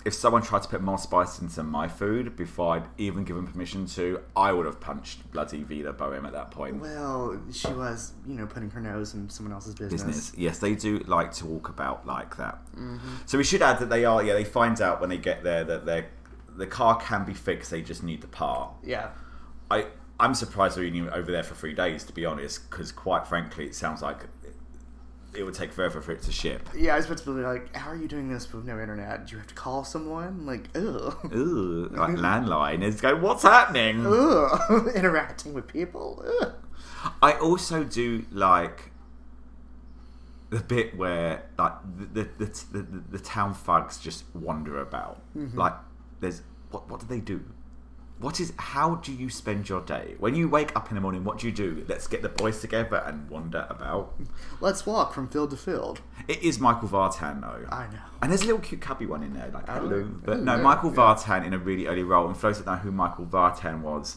If 0.04 0.14
someone 0.14 0.42
tried 0.42 0.62
to 0.62 0.68
put 0.68 0.80
more 0.80 0.96
spice 0.96 1.40
into 1.40 1.62
my 1.62 1.88
food 1.88 2.36
before 2.36 2.76
I'd 2.76 2.84
even 2.98 3.24
given 3.24 3.46
permission 3.46 3.86
to, 3.86 4.20
I 4.36 4.52
would 4.52 4.64
have 4.64 4.80
punched 4.80 5.30
bloody 5.32 5.64
Vida 5.64 5.92
Boheme 5.92 6.24
at 6.24 6.32
that 6.32 6.50
point. 6.50 6.80
well, 6.80 7.38
she 7.52 7.68
was, 7.68 8.12
you 8.26 8.34
know, 8.34 8.46
putting 8.46 8.70
her 8.70 8.80
nose 8.80 9.14
in 9.14 9.28
someone 9.28 9.52
else's 9.52 9.74
business. 9.74 10.04
business. 10.04 10.32
Yes, 10.36 10.60
they 10.60 10.74
do 10.74 10.98
like 11.00 11.32
to 11.32 11.46
walk 11.46 11.68
about 11.68 12.06
like 12.06 12.36
that. 12.36 12.58
Mm-hmm. 12.76 13.08
So 13.26 13.38
we 13.38 13.44
should 13.44 13.60
add 13.60 13.80
that 13.80 13.90
they 13.90 14.04
are. 14.04 14.22
Yeah, 14.22 14.34
they 14.34 14.44
find 14.44 14.80
out 14.80 15.00
when 15.00 15.10
they 15.10 15.18
get 15.18 15.42
there 15.42 15.64
that 15.64 15.84
their 15.84 16.06
the 16.56 16.66
car 16.66 16.96
can 17.00 17.24
be 17.24 17.34
fixed. 17.34 17.70
They 17.70 17.82
just 17.82 18.02
need 18.02 18.20
the 18.20 18.28
part. 18.28 18.70
Yeah. 18.84 19.10
I 19.70 19.86
I'm 20.20 20.34
surprised 20.34 20.76
they're 20.76 20.84
even 20.84 21.08
over 21.10 21.30
there 21.30 21.44
for 21.44 21.54
three 21.54 21.74
days. 21.74 22.04
To 22.04 22.12
be 22.12 22.24
honest, 22.24 22.70
because 22.70 22.92
quite 22.92 23.26
frankly, 23.26 23.66
it 23.66 23.74
sounds 23.74 24.02
like 24.02 24.26
it, 25.38 25.44
would 25.44 25.54
take 25.54 25.72
forever 25.72 26.00
for 26.00 26.12
it 26.12 26.22
to 26.22 26.32
ship. 26.32 26.68
Yeah, 26.76 26.94
I 26.94 26.96
was 26.96 27.06
about 27.06 27.18
to 27.18 27.36
be 27.36 27.42
like, 27.42 27.74
how 27.74 27.90
are 27.90 27.96
you 27.96 28.08
doing 28.08 28.28
this 28.28 28.52
with 28.52 28.64
no 28.64 28.80
internet? 28.80 29.26
Do 29.26 29.32
you 29.32 29.38
have 29.38 29.46
to 29.48 29.54
call 29.54 29.84
someone? 29.84 30.46
Like, 30.46 30.68
ugh. 30.74 31.32
Ooh, 31.32 31.88
like 31.92 32.16
landline 32.16 32.82
is 32.82 33.00
going. 33.00 33.22
What's 33.22 33.42
happening? 33.42 34.04
Ugh. 34.06 34.88
Interacting 34.94 35.54
with 35.54 35.68
people? 35.68 36.24
Ugh. 36.40 36.52
I 37.22 37.32
also 37.32 37.84
do 37.84 38.24
like 38.30 38.90
the 40.50 40.60
bit 40.60 40.96
where 40.96 41.44
like 41.58 41.72
the 41.98 42.24
the, 42.24 42.46
the, 42.46 42.82
the, 42.82 43.02
the 43.10 43.18
town 43.18 43.54
thugs 43.54 43.98
just 43.98 44.24
wander 44.34 44.80
about. 44.80 45.20
Mm-hmm. 45.36 45.58
Like 45.58 45.74
there's 46.20 46.42
what 46.70 46.88
what 46.88 47.00
do 47.00 47.06
they 47.06 47.20
do? 47.20 47.44
What 48.20 48.40
is? 48.40 48.52
How 48.58 48.96
do 48.96 49.12
you 49.12 49.30
spend 49.30 49.68
your 49.68 49.80
day 49.80 50.16
when 50.18 50.34
you 50.34 50.48
wake 50.48 50.74
up 50.74 50.88
in 50.88 50.96
the 50.96 51.00
morning? 51.00 51.22
What 51.22 51.38
do 51.38 51.46
you 51.46 51.52
do? 51.52 51.84
Let's 51.88 52.08
get 52.08 52.22
the 52.22 52.28
boys 52.28 52.60
together 52.60 52.96
and 52.96 53.30
wander 53.30 53.66
about. 53.70 54.14
Let's 54.60 54.84
walk 54.84 55.14
from 55.14 55.28
field 55.28 55.50
to 55.50 55.56
field. 55.56 56.00
It 56.26 56.42
is 56.42 56.58
Michael 56.58 56.88
Vartan 56.88 57.40
though. 57.40 57.66
I 57.70 57.86
know. 57.86 57.98
And 58.20 58.30
there's 58.32 58.42
a 58.42 58.46
little 58.46 58.60
cute 58.60 58.80
cubby 58.80 59.06
one 59.06 59.22
in 59.22 59.34
there, 59.34 59.50
like 59.54 59.68
oh, 59.68 59.74
hello. 59.74 60.10
But 60.24 60.38
oh, 60.38 60.40
no, 60.40 60.56
Michael. 60.58 60.90
Vartan 60.90 61.46
in 61.46 61.54
a 61.54 61.58
really 61.58 61.86
early 61.86 62.02
role. 62.02 62.26
And 62.26 62.36
for 62.36 62.48
those 62.48 62.58
that 62.58 62.66
know 62.66 62.78
who 62.78 62.90
Michael 62.90 63.26
Vartan 63.26 63.82
was, 63.82 64.16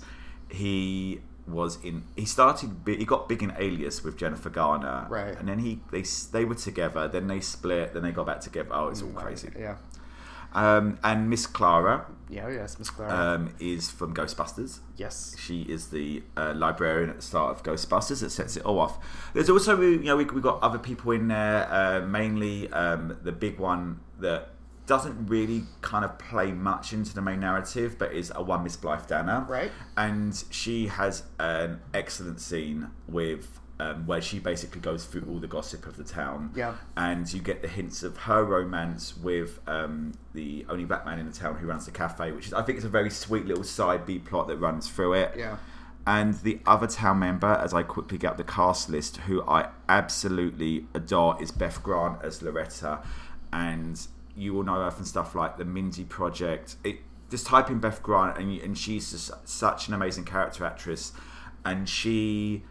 he 0.50 1.22
was 1.48 1.78
in. 1.84 2.04
He 2.16 2.26
started. 2.26 2.72
He 2.86 3.06
got 3.06 3.30
big 3.30 3.44
in 3.44 3.54
Alias 3.58 4.04
with 4.04 4.18
Jennifer 4.18 4.50
Garner, 4.50 5.06
Right. 5.10 5.38
And 5.38 5.48
then 5.48 5.60
he 5.60 5.80
they 5.92 6.02
they 6.32 6.46
were 6.46 6.56
together. 6.56 7.08
Then 7.08 7.28
they 7.28 7.40
split. 7.40 7.94
Then 7.94 8.02
they 8.02 8.12
got 8.12 8.26
back 8.26 8.42
together. 8.42 8.70
Oh, 8.72 8.88
it's 8.88 9.04
all 9.04 9.10
crazy. 9.10 9.52
Yeah. 9.58 9.76
Um, 10.54 10.98
and 11.04 11.30
Miss 11.30 11.46
Clara 11.48 12.06
Yeah. 12.30 12.50
Yes, 12.50 12.78
Miss 12.80 12.90
Clara. 12.90 13.14
um, 13.36 13.56
is 13.60 13.90
from 13.90 14.14
Ghostbusters. 14.14 14.80
yes. 14.98 15.36
She 15.40 15.62
is 15.64 15.88
the 15.88 16.24
uh, 16.38 16.54
librarian 16.56 17.10
at 17.10 17.18
the 17.18 17.22
start 17.22 17.56
of 17.56 17.64
Ghostbusters 17.64 18.22
that 18.22 18.32
sets 18.32 18.58
it 18.58 18.64
all 18.66 18.80
off. 18.80 19.00
There's 19.34 19.50
also, 19.50 19.80
you 19.82 20.00
know, 20.00 20.18
we, 20.18 20.26
we've 20.26 20.44
got 20.44 20.62
other 20.62 20.80
people 20.80 21.12
in 21.12 21.28
there, 21.28 21.68
uh, 21.72 22.02
mainly 22.02 22.72
um, 22.74 23.18
the 23.24 23.32
big 23.32 23.60
one 23.60 24.00
that 24.20 24.50
doesn't 24.88 25.28
really 25.28 25.64
kind 25.82 26.04
of 26.04 26.18
play 26.20 26.52
much 26.52 26.92
into 26.92 27.14
the 27.14 27.22
main 27.22 27.40
narrative, 27.40 27.98
but 27.98 28.12
is 28.12 28.32
a 28.36 28.44
one 28.44 28.64
Miss 28.64 28.76
Blythe 28.76 29.08
Danner. 29.08 29.46
Right. 29.48 29.72
And 29.96 30.44
she 30.50 30.88
has 30.88 31.24
an 31.40 31.80
excellent 31.94 32.42
scene 32.42 32.90
with. 33.08 33.60
Um, 33.84 34.06
where 34.06 34.22
she 34.22 34.38
basically 34.38 34.80
goes 34.80 35.06
through 35.06 35.26
all 35.28 35.40
the 35.40 35.48
gossip 35.48 35.88
of 35.88 35.98
the 35.98 36.04
town, 36.04 36.52
Yeah. 36.54 36.76
and 36.96 37.26
you 37.34 37.42
get 37.42 37.64
the 37.64 37.68
hints 37.68 38.04
of 38.04 38.16
her 38.30 38.44
romance 38.44 39.18
with 39.18 39.60
um, 39.68 40.12
the 40.36 40.68
only 40.70 40.86
black 40.86 41.04
man 41.04 41.18
in 41.18 41.26
the 41.26 41.32
town 41.34 41.56
who 41.56 41.66
runs 41.66 41.86
the 41.86 41.92
cafe, 41.92 42.32
which 42.32 42.46
is 42.46 42.54
I 42.54 42.62
think 42.62 42.78
is 42.78 42.84
a 42.86 42.90
very 42.90 43.10
sweet 43.10 43.46
little 43.48 43.64
side 43.64 44.06
B 44.06 44.20
plot 44.20 44.48
that 44.50 44.58
runs 44.58 44.88
through 44.88 45.14
it. 45.14 45.34
Yeah. 45.36 45.58
And 46.06 46.36
the 46.44 46.60
other 46.68 46.86
town 46.86 47.18
member, 47.18 47.48
as 47.66 47.74
I 47.74 47.82
quickly 47.82 48.20
get 48.20 48.38
the 48.38 48.44
cast 48.44 48.88
list, 48.88 49.18
who 49.28 49.42
I 49.48 49.70
absolutely 49.90 50.86
adore, 50.94 51.42
is 51.42 51.50
Beth 51.52 51.82
Grant 51.82 52.20
as 52.24 52.44
Loretta, 52.44 53.00
and 53.52 54.00
you 54.36 54.54
will 54.54 54.64
know 54.64 54.84
her 54.84 54.92
from 54.92 55.06
stuff 55.06 55.34
like 55.34 55.58
the 55.58 55.66
Mindy 55.66 56.04
Project. 56.04 56.76
It 56.84 56.98
just 57.32 57.48
type 57.48 57.72
in 57.72 57.80
Beth 57.80 58.04
Grant, 58.04 58.38
and 58.38 58.62
and 58.62 58.78
she's 58.78 59.10
just 59.12 59.32
such 59.48 59.88
an 59.88 59.96
amazing 59.96 60.26
character 60.26 60.66
actress, 60.66 61.14
and 61.66 61.90
she 61.90 62.64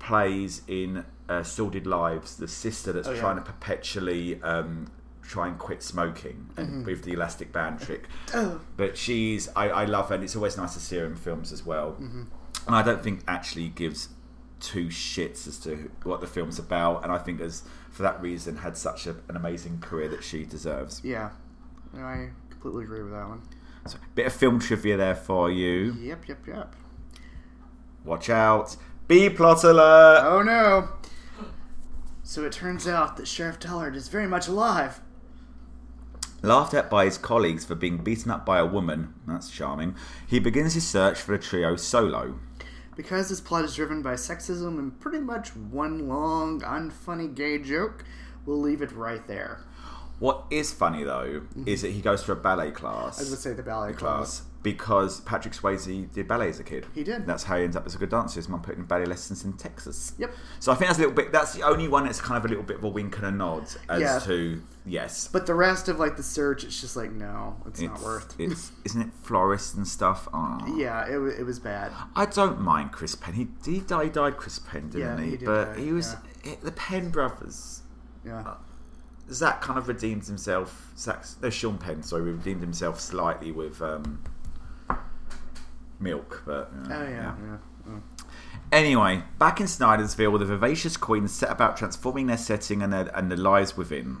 plays 0.00 0.62
in 0.66 1.04
uh, 1.28 1.44
Sordid 1.44 1.86
Lives 1.86 2.36
the 2.36 2.48
sister 2.48 2.92
that's 2.92 3.06
Oh, 3.06 3.12
yeah. 3.12 3.20
trying 3.20 3.36
to 3.36 3.42
perpetually 3.42 4.42
um, 4.42 4.90
try 5.22 5.46
and 5.46 5.56
quit 5.58 5.82
smoking 5.82 6.48
Mm-hmm. 6.56 6.84
with 6.84 7.04
the 7.04 7.12
elastic 7.12 7.52
band 7.52 7.80
trick. 7.80 8.08
Oh. 8.34 8.60
But 8.76 8.96
she's 8.98 9.48
I, 9.54 9.68
I 9.68 9.84
love 9.84 10.08
her, 10.08 10.16
and 10.16 10.24
it's 10.24 10.34
always 10.34 10.56
nice 10.56 10.74
to 10.74 10.80
see 10.80 10.96
her 10.96 11.06
in 11.06 11.14
films 11.14 11.52
as 11.52 11.64
well. 11.64 11.92
Mm-hmm. 11.92 12.22
And 12.66 12.74
I 12.76 12.82
don't 12.82 13.02
think 13.02 13.22
actually 13.28 13.68
gives 13.68 14.08
two 14.58 14.86
shits 14.88 15.46
as 15.48 15.58
to 15.60 15.90
what 16.02 16.20
the 16.20 16.26
film's 16.26 16.58
about, 16.58 17.02
and 17.04 17.12
I 17.12 17.18
think 17.18 17.40
has 17.40 17.62
for 17.90 18.02
that 18.02 18.20
reason 18.20 18.56
had 18.58 18.76
such 18.76 19.06
a, 19.06 19.10
an 19.28 19.36
amazing 19.36 19.78
career 19.80 20.08
that 20.08 20.22
she 20.24 20.44
deserves. 20.44 21.00
Yeah. 21.04 21.30
I 21.96 22.28
completely 22.50 22.84
agree 22.84 23.02
with 23.02 23.12
that 23.12 23.28
one. 23.28 23.42
So, 23.86 23.98
bit 24.14 24.26
of 24.26 24.32
film 24.32 24.60
trivia 24.60 24.96
there 24.96 25.14
for 25.16 25.50
you. 25.50 25.92
Yep. 26.00 26.28
Yep. 26.28 26.46
Yep. 26.46 26.74
Watch 28.04 28.30
out. 28.30 28.76
B 29.10 29.28
plot 29.28 29.64
alert. 29.64 30.22
Oh 30.24 30.40
no! 30.40 30.88
So 32.22 32.44
it 32.44 32.52
turns 32.52 32.86
out 32.86 33.16
that 33.16 33.26
Sheriff 33.26 33.58
Dollard 33.58 33.96
is 33.96 34.06
very 34.06 34.28
much 34.28 34.46
alive. 34.46 35.00
Laughed 36.42 36.74
at 36.74 36.88
by 36.88 37.06
his 37.06 37.18
colleagues 37.18 37.64
for 37.64 37.74
being 37.74 37.96
beaten 37.96 38.30
up 38.30 38.46
by 38.46 38.60
a 38.60 38.64
woman, 38.64 39.14
that's 39.26 39.50
charming, 39.50 39.96
he 40.28 40.38
begins 40.38 40.74
his 40.74 40.86
search 40.86 41.18
for 41.20 41.36
the 41.36 41.42
trio 41.42 41.74
solo. 41.74 42.38
Because 42.94 43.30
this 43.30 43.40
plot 43.40 43.64
is 43.64 43.74
driven 43.74 44.00
by 44.00 44.14
sexism 44.14 44.78
and 44.78 45.00
pretty 45.00 45.18
much 45.18 45.56
one 45.56 46.06
long, 46.06 46.60
unfunny 46.60 47.34
gay 47.34 47.58
joke, 47.58 48.04
we'll 48.46 48.60
leave 48.60 48.80
it 48.80 48.92
right 48.92 49.26
there. 49.26 49.64
What 50.20 50.44
is 50.50 50.72
funny 50.72 51.02
though 51.02 51.42
is 51.66 51.80
mm-hmm. 51.80 51.86
that 51.88 51.92
he 51.94 52.00
goes 52.00 52.22
to 52.22 52.32
a 52.32 52.36
ballet 52.36 52.70
class. 52.70 53.18
I 53.18 53.22
was 53.22 53.30
gonna 53.30 53.40
say 53.40 53.52
the 53.54 53.64
ballet 53.64 53.92
class 53.92 54.42
class. 54.42 54.49
Because 54.62 55.20
Patrick 55.22 55.54
Swayze 55.54 56.12
did 56.12 56.28
ballet 56.28 56.48
as 56.48 56.60
a 56.60 56.64
kid. 56.64 56.86
He 56.94 57.02
did. 57.02 57.26
That's 57.26 57.44
how 57.44 57.56
he 57.56 57.64
ends 57.64 57.76
up 57.76 57.86
as 57.86 57.94
a 57.94 57.98
good 57.98 58.10
dancer. 58.10 58.36
His 58.38 58.48
mum 58.48 58.60
put 58.60 58.74
him 58.74 58.80
in 58.82 58.86
ballet 58.86 59.06
lessons 59.06 59.44
in 59.44 59.54
Texas. 59.54 60.12
Yep. 60.18 60.32
So 60.58 60.70
I 60.70 60.74
think 60.74 60.88
that's 60.88 60.98
a 60.98 61.02
little 61.02 61.14
bit. 61.14 61.32
That's 61.32 61.54
the 61.54 61.62
only 61.62 61.88
one 61.88 62.04
that's 62.04 62.20
kind 62.20 62.36
of 62.36 62.44
a 62.44 62.48
little 62.48 62.62
bit 62.64 62.76
of 62.76 62.84
a 62.84 62.88
wink 62.88 63.16
and 63.16 63.26
a 63.26 63.30
nod 63.30 63.64
as 63.88 64.00
Yeah. 64.00 64.18
to 64.20 64.62
yes. 64.84 65.28
But 65.32 65.46
the 65.46 65.54
rest 65.54 65.88
of 65.88 65.98
like 65.98 66.16
the 66.16 66.22
search, 66.22 66.64
it's 66.64 66.80
just 66.80 66.94
like 66.94 67.10
no, 67.10 67.56
it's, 67.66 67.80
not 67.80 68.02
worth. 68.02 68.34
It's 68.38 68.70
isn't 68.84 69.00
it 69.00 69.08
florist 69.22 69.76
and 69.76 69.88
stuff? 69.88 70.28
Oh. 70.34 70.58
yeah, 70.76 71.06
it, 71.06 71.40
it 71.40 71.44
was 71.44 71.58
bad. 71.58 71.92
I 72.14 72.26
don't 72.26 72.60
mind 72.60 72.92
Chris 72.92 73.14
Penn. 73.14 73.34
He, 73.34 73.48
he 73.64 73.80
died, 73.80 74.04
he 74.04 74.10
died 74.10 74.36
Chris 74.36 74.58
Penn, 74.58 74.90
didn't 74.90 75.00
Yeah, 75.18 75.24
he? 75.24 75.30
he 75.30 75.36
did 75.38 75.46
but 75.46 75.74
die, 75.74 75.80
he 75.80 75.92
was 75.92 76.16
it, 76.44 76.60
the 76.62 76.72
Penn 76.72 77.10
brothers. 77.10 77.82
Yeah. 78.26 78.54
Zach 79.32 79.60
kind 79.62 79.78
of 79.78 79.86
redeemed 79.88 80.26
himself. 80.26 80.92
Zach, 80.98 81.24
no, 81.40 81.50
Sean 81.50 81.78
Penn, 81.78 82.02
sorry, 82.02 82.22
redeemed 82.32 82.60
himself 82.62 82.98
slightly 83.00 83.52
with 83.52 83.80
um, 83.80 84.22
milk, 86.00 86.42
but 86.46 86.70
uh, 86.74 86.94
Oh 86.94 87.02
yeah. 87.08 87.34
yeah. 87.46 87.56
Oh. 87.88 88.02
Anyway, 88.72 89.22
back 89.38 89.60
in 89.60 89.66
Snydersville, 89.66 90.38
the 90.38 90.44
vivacious 90.44 90.96
queens 90.96 91.32
set 91.32 91.50
about 91.50 91.76
transforming 91.76 92.26
their 92.26 92.36
setting 92.36 92.82
and 92.82 92.92
their, 92.92 93.10
and 93.16 93.30
the 93.30 93.36
lives 93.36 93.76
within. 93.76 94.18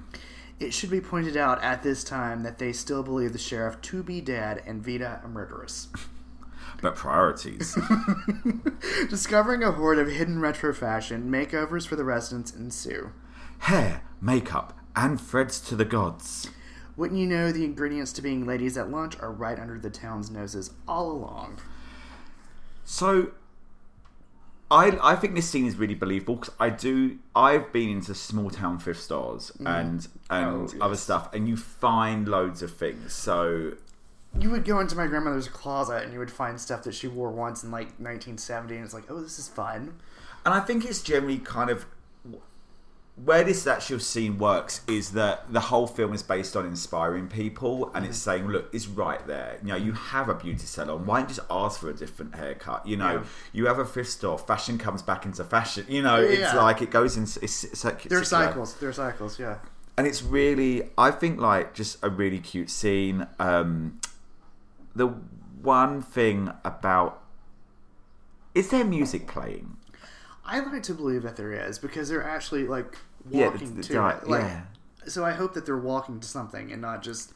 It 0.58 0.74
should 0.74 0.90
be 0.90 1.00
pointed 1.00 1.36
out 1.36 1.62
at 1.62 1.82
this 1.82 2.02
time 2.04 2.42
that 2.42 2.58
they 2.58 2.72
still 2.72 3.02
believe 3.02 3.32
the 3.32 3.38
sheriff 3.38 3.80
to 3.82 4.02
be 4.02 4.20
dead 4.20 4.62
and 4.66 4.84
Vida 4.84 5.20
a 5.24 5.28
murderess. 5.28 5.88
But 6.82 6.96
priorities. 6.96 7.76
Discovering 9.10 9.62
a 9.62 9.72
hoard 9.72 9.98
of 9.98 10.08
hidden 10.08 10.40
retro 10.40 10.72
fashion, 10.72 11.30
makeovers 11.30 11.86
for 11.86 11.94
the 11.94 12.04
residents 12.04 12.54
ensue. 12.54 13.10
Hair, 13.58 14.02
makeup, 14.18 14.78
and 14.96 15.20
threads 15.20 15.60
to 15.62 15.76
the 15.76 15.84
gods. 15.84 16.48
Wouldn't 17.00 17.18
you 17.18 17.26
know 17.26 17.50
the 17.50 17.64
ingredients 17.64 18.12
to 18.12 18.20
being 18.20 18.46
ladies 18.46 18.76
at 18.76 18.90
lunch 18.90 19.18
are 19.20 19.32
right 19.32 19.58
under 19.58 19.78
the 19.78 19.88
town's 19.88 20.30
noses 20.30 20.72
all 20.86 21.10
along? 21.10 21.58
So, 22.84 23.30
I 24.70 24.98
I 25.02 25.16
think 25.16 25.34
this 25.34 25.48
scene 25.48 25.64
is 25.64 25.76
really 25.76 25.94
believable 25.94 26.36
because 26.36 26.54
I 26.60 26.68
do. 26.68 27.18
I've 27.34 27.72
been 27.72 27.88
into 27.88 28.14
small 28.14 28.50
town 28.50 28.78
thrift 28.80 29.00
stores 29.00 29.50
mm-hmm. 29.52 29.66
and 29.66 30.08
and 30.28 30.74
Oh, 30.74 30.84
other 30.84 30.94
stuff, 30.94 31.32
and 31.32 31.48
you 31.48 31.56
find 31.56 32.28
loads 32.28 32.60
of 32.60 32.76
things. 32.76 33.14
So 33.14 33.78
You 34.38 34.50
would 34.50 34.66
go 34.66 34.78
into 34.78 34.94
my 34.94 35.06
grandmother's 35.06 35.48
closet 35.48 36.02
and 36.02 36.12
you 36.12 36.18
would 36.18 36.30
find 36.30 36.60
stuff 36.60 36.82
that 36.82 36.94
she 36.94 37.08
wore 37.08 37.30
once 37.30 37.64
in 37.64 37.70
like 37.70 37.98
1970, 37.98 38.74
and 38.74 38.84
it's 38.84 38.92
like, 38.92 39.10
oh, 39.10 39.22
this 39.22 39.38
is 39.38 39.48
fun. 39.48 39.98
And 40.44 40.52
I 40.52 40.60
think 40.60 40.84
it's 40.84 41.02
generally 41.02 41.38
kind 41.38 41.70
of 41.70 41.86
where 43.24 43.42
this 43.44 43.66
actual 43.66 43.98
scene 43.98 44.38
works 44.38 44.80
is 44.86 45.12
that 45.12 45.52
the 45.52 45.60
whole 45.60 45.86
film 45.86 46.12
is 46.14 46.22
based 46.22 46.56
on 46.56 46.64
inspiring 46.64 47.28
people 47.28 47.90
and 47.94 48.06
it's 48.06 48.16
saying, 48.16 48.46
look, 48.48 48.72
it's 48.72 48.86
right 48.86 49.26
there. 49.26 49.58
You 49.62 49.68
know, 49.68 49.76
you 49.76 49.92
have 49.92 50.28
a 50.28 50.34
beauty 50.34 50.64
salon. 50.64 51.04
Why 51.06 51.20
don't 51.20 51.28
you 51.28 51.34
just 51.36 51.46
ask 51.50 51.80
for 51.80 51.90
a 51.90 51.94
different 51.94 52.34
haircut? 52.34 52.86
You 52.86 52.96
know, 52.96 53.12
Yeah. 53.14 53.22
you 53.52 53.66
have 53.66 53.78
a 53.78 53.84
thrift 53.84 54.10
store. 54.10 54.38
Fashion 54.38 54.78
comes 54.78 55.02
back 55.02 55.26
into 55.26 55.44
fashion. 55.44 55.84
You 55.88 56.02
know, 56.02 56.16
it's 56.16 56.54
like 56.54 56.80
it 56.82 56.90
goes 56.90 57.16
in. 57.16 57.24
It's, 57.24 57.64
it's 57.64 57.84
like 57.84 58.04
There 58.04 58.20
are 58.20 58.24
cycles. 58.24 58.74
There 58.76 58.88
are 58.88 58.92
cycles. 58.92 59.38
Yeah. 59.38 59.58
and 59.98 60.06
it's 60.06 60.22
really 60.22 60.88
i 60.96 61.10
think 61.10 61.38
like 61.40 61.74
just 61.74 61.98
a 62.02 62.08
really 62.08 62.38
cute 62.38 62.70
scene 62.70 63.26
um 63.38 64.00
the 64.94 65.08
one 65.60 66.00
thing 66.00 66.50
about 66.64 67.22
is 68.54 68.70
there 68.70 68.84
music 68.84 69.26
playing 69.26 69.76
I 70.44 70.58
like 70.60 70.82
to 70.84 70.94
believe 70.94 71.22
that 71.22 71.36
there 71.36 71.52
is 71.52 71.78
because 71.78 72.08
they're 72.08 72.24
actually 72.26 72.66
like 72.66 72.96
Yeah, 73.28 73.46
the- 73.46 73.50
walking 73.50 73.76
the 73.76 73.82
to 73.82 73.92
di- 73.92 74.10
it. 74.12 74.28
Like, 74.28 74.42
yeah. 74.42 74.62
So 75.06 75.24
I 75.24 75.32
hope 75.32 75.54
that 75.54 75.66
they're 75.66 75.76
walking 75.78 76.20
to 76.20 76.28
something 76.28 76.70
and 76.72 76.80
not 76.82 77.02
just 77.02 77.32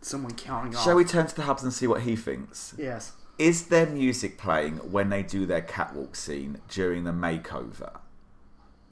someone 0.00 0.32
counting 0.34 0.74
off. 0.76 0.84
shall 0.84 0.94
we 0.94 1.04
turn 1.04 1.26
to 1.26 1.34
the 1.34 1.42
hubs 1.42 1.62
and 1.64 1.72
see 1.72 1.86
what 1.86 2.02
he 2.02 2.14
thinks 2.14 2.72
Yes. 2.78 3.12
is 3.36 3.66
there 3.66 3.86
music 3.86 4.38
playing 4.38 4.76
when 4.92 5.10
they 5.10 5.24
do 5.24 5.44
their 5.44 5.60
catwalk 5.60 6.14
scene 6.14 6.58
during 6.68 7.02
the 7.02 7.10
makeover 7.10 7.98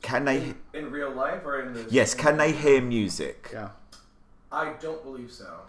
can 0.03 0.24
they 0.24 0.55
In 0.74 0.90
real 0.90 1.11
life 1.12 1.42
or 1.44 1.61
in 1.61 1.74
the 1.74 1.86
yes 1.90 2.12
can 2.14 2.36
they 2.38 2.51
hear 2.51 2.80
music 2.82 3.51
Yeah. 3.53 3.68
I 4.51 4.72
don't 4.80 5.03
believe 5.05 5.30
so. 5.32 5.61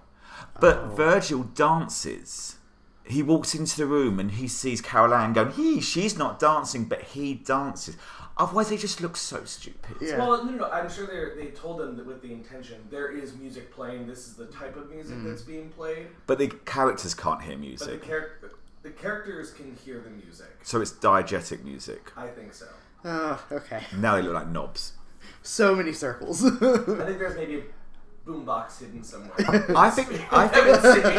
But 0.60 0.78
Oh. 0.78 0.96
Virgil 0.96 1.44
dances. 1.44 2.56
He 3.04 3.22
walks 3.24 3.54
into 3.56 3.78
the 3.78 3.86
room 3.86 4.20
and 4.20 4.32
he 4.32 4.48
sees 4.48 4.82
Carol 4.82 5.14
Ann 5.14 5.34
going, 5.34 5.52
he, 5.52 5.80
she's 5.82 6.18
not 6.18 6.40
dancing, 6.40 6.86
but 6.86 7.02
he 7.02 7.34
dances. 7.34 7.96
Otherwise, 8.40 8.70
they 8.70 8.78
just 8.78 9.02
look 9.02 9.18
so 9.18 9.44
stupid. 9.46 9.96
Yeah. 10.02 10.18
Well, 10.20 10.44
no, 10.46 10.52
no, 10.52 10.58
no. 10.58 10.70
I'm 10.72 10.90
sure 10.90 11.08
they 11.08 11.44
they 11.46 11.52
told 11.52 11.80
them 11.80 11.98
that 11.98 12.06
with 12.06 12.22
the 12.22 12.32
intention 12.32 12.78
there 12.92 13.10
is 13.12 13.36
music 13.36 13.74
playing. 13.74 14.08
This 14.08 14.28
is 14.28 14.36
the 14.36 14.46
type 14.46 14.76
of 14.78 14.90
music 14.92 15.16
Mm. 15.18 15.26
that's 15.26 15.42
being 15.42 15.70
played. 15.70 16.08
But 16.28 16.38
the 16.38 16.50
characters 16.66 17.14
can't 17.14 17.42
hear 17.42 17.54
But 17.56 17.62
the 17.62 17.68
music. 17.68 18.04
character 18.04 18.52
the 18.84 18.90
characters 18.92 19.52
can 19.52 19.76
hear 19.84 20.00
the 20.00 20.10
music. 20.12 20.48
So 20.64 20.80
it's 20.82 20.92
diegetic 20.92 21.64
music. 21.64 22.12
I 22.16 22.28
think 22.28 22.54
so. 22.54 22.68
Oh, 23.04 23.44
okay. 23.52 23.82
Now 23.98 24.16
they 24.16 24.22
look 24.22 24.34
like 24.36 24.48
knobs. 24.50 24.94
So 25.42 25.76
many 25.76 25.92
circles. 25.94 26.44
I 26.46 26.50
think 26.50 27.20
there's 27.20 27.36
maybe 27.36 27.58
a 27.60 28.30
boombox 28.30 28.80
hidden 28.80 29.04
somewhere. 29.04 29.34
I 29.76 29.90
think 29.90 30.10
I 30.32 30.48
think 30.48 30.68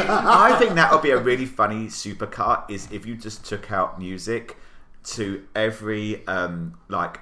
I 0.09 0.59
think 0.59 0.75
that 0.75 0.93
would 0.93 1.03
be 1.03 1.11
a 1.11 1.19
really 1.19 1.47
funny 1.47 1.87
supercut 1.87 2.71
is 2.71 2.89
if 2.93 3.07
you 3.07 3.17
just 3.17 3.45
took 3.45 3.73
out 3.73 3.99
music 3.99 4.57
to 5.05 5.45
every 5.55 6.27
um 6.27 6.79
like 6.89 7.21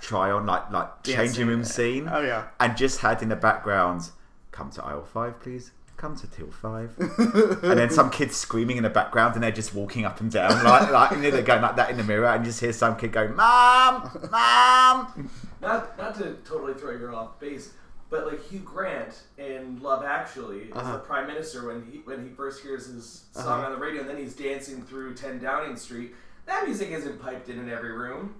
try 0.00 0.30
on 0.30 0.46
like 0.46 0.70
like 0.70 1.02
Dancing. 1.02 1.14
changing 1.26 1.46
room 1.48 1.64
scene. 1.64 2.08
Oh, 2.10 2.20
yeah. 2.20 2.46
And 2.60 2.76
just 2.76 3.00
had 3.00 3.22
in 3.22 3.28
the 3.28 3.36
background, 3.36 4.10
come 4.52 4.70
to 4.70 4.84
aisle 4.84 5.04
five, 5.04 5.40
please. 5.40 5.72
Come 5.96 6.14
to 6.16 6.26
till 6.26 6.50
five, 6.50 6.92
and 6.98 7.78
then 7.78 7.88
some 7.88 8.10
kids 8.10 8.36
screaming 8.36 8.76
in 8.76 8.82
the 8.82 8.90
background, 8.90 9.32
and 9.34 9.42
they're 9.42 9.50
just 9.50 9.72
walking 9.74 10.04
up 10.04 10.20
and 10.20 10.30
down 10.30 10.62
like 10.62 10.90
like 10.98 11.12
and 11.12 11.24
they're 11.24 11.40
going 11.40 11.62
like 11.62 11.76
that 11.76 11.88
in 11.88 11.96
the 11.96 12.04
mirror, 12.04 12.26
and 12.26 12.44
you 12.44 12.50
just 12.50 12.60
hear 12.60 12.70
some 12.74 12.96
kid 12.98 13.12
going, 13.12 13.34
"Mom, 13.34 14.02
mom." 14.30 15.30
not 15.62 15.96
not 15.96 16.14
to 16.16 16.34
totally 16.44 16.74
throw 16.74 16.90
you 16.92 17.08
off 17.14 17.40
base, 17.40 17.72
but 18.10 18.26
like 18.26 18.44
Hugh 18.46 18.58
Grant 18.58 19.22
in 19.38 19.80
Love 19.80 20.04
Actually 20.04 20.64
is 20.64 20.76
Uh-huh. 20.76 20.92
the 20.92 20.98
prime 20.98 21.26
minister 21.26 21.66
when 21.68 21.82
he 21.90 21.98
when 22.04 22.22
he 22.22 22.28
first 22.28 22.60
hears 22.62 22.88
his 22.88 23.24
song 23.32 23.46
Uh-huh. 23.60 23.66
on 23.68 23.72
the 23.72 23.78
radio, 23.78 24.02
and 24.02 24.10
then 24.10 24.18
he's 24.18 24.34
dancing 24.34 24.82
through 24.82 25.14
10 25.14 25.38
Downing 25.38 25.76
Street. 25.76 26.14
That 26.46 26.64
music 26.64 26.90
isn't 26.90 27.20
piped 27.20 27.48
in 27.48 27.58
in 27.58 27.68
every 27.70 27.92
room. 27.92 28.34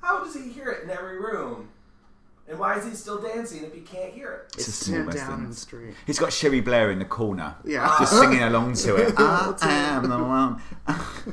How 0.00 0.24
does 0.24 0.34
he 0.34 0.48
hear 0.50 0.68
it 0.70 0.84
in 0.84 0.90
every 0.90 1.18
room? 1.18 1.68
And 2.48 2.58
why 2.58 2.76
is 2.78 2.84
he 2.84 2.92
still 2.94 3.20
dancing 3.22 3.62
if 3.64 3.72
he 3.72 3.80
can't 3.80 4.12
hear 4.12 4.46
it? 4.50 4.56
It's 4.58 4.66
a 4.66 4.70
It's 4.70 4.78
small 4.86 4.96
10 4.98 5.06
West 5.06 5.18
Downing 5.18 5.44
End. 5.46 5.56
Street. 5.56 5.94
He's 6.06 6.18
got 6.18 6.32
Cherie 6.32 6.60
Blair 6.60 6.90
in 6.90 6.98
the 6.98 7.04
corner, 7.04 7.54
Yeah. 7.64 7.94
just 8.00 8.18
singing 8.18 8.42
along 8.42 8.74
to 8.74 8.96
it. 8.96 9.14
I 9.16 9.54
am 9.70 10.08
the 10.08 10.18
one. 10.18 10.60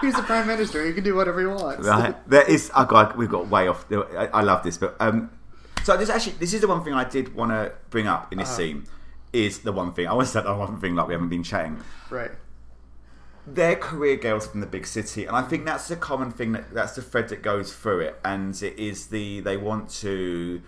He's 0.00 0.14
the 0.14 0.22
prime 0.22 0.46
minister. 0.46 0.84
He 0.86 0.92
can 0.92 1.04
do 1.04 1.14
whatever 1.14 1.40
he 1.40 1.46
wants. 1.46 1.86
right? 1.86 2.14
There 2.28 2.48
is. 2.48 2.70
Oh 2.74 2.84
God, 2.84 3.16
we've 3.16 3.28
got 3.30 3.48
way 3.48 3.68
off. 3.68 3.84
I, 3.92 4.28
I 4.32 4.42
love 4.42 4.62
this, 4.62 4.78
but 4.78 4.96
um, 5.00 5.30
so 5.82 5.96
this 5.96 6.08
actually, 6.08 6.34
this 6.38 6.54
is 6.54 6.60
the 6.60 6.68
one 6.68 6.84
thing 6.84 6.92
I 6.94 7.04
did 7.04 7.34
want 7.34 7.50
to 7.50 7.72
bring 7.90 8.06
up 8.06 8.32
in 8.32 8.38
this 8.38 8.54
scene. 8.54 8.84
Is 9.32 9.58
the 9.60 9.72
one 9.72 9.92
thing 9.92 10.06
I 10.08 10.14
want 10.14 10.26
to 10.26 10.32
say 10.32 10.42
the 10.42 10.54
one 10.54 10.80
thing 10.80 10.94
like 10.94 11.08
we 11.08 11.14
haven't 11.14 11.28
been 11.28 11.42
chatting. 11.42 11.78
Right. 12.10 12.30
They're 13.54 13.76
career 13.76 14.16
girls 14.16 14.46
from 14.46 14.60
the 14.60 14.66
big 14.66 14.86
city, 14.86 15.24
and 15.26 15.36
I 15.36 15.42
think 15.42 15.64
that's 15.64 15.88
the 15.88 15.96
common 15.96 16.30
thing 16.30 16.52
that 16.52 16.72
that's 16.74 16.94
the 16.96 17.02
thread 17.02 17.28
that 17.30 17.42
goes 17.42 17.72
through 17.74 18.00
it, 18.00 18.20
and 18.24 18.60
it 18.62 18.78
is 18.78 19.06
the 19.08 19.40
they 19.40 19.56
want 19.56 19.88
to. 20.00 20.60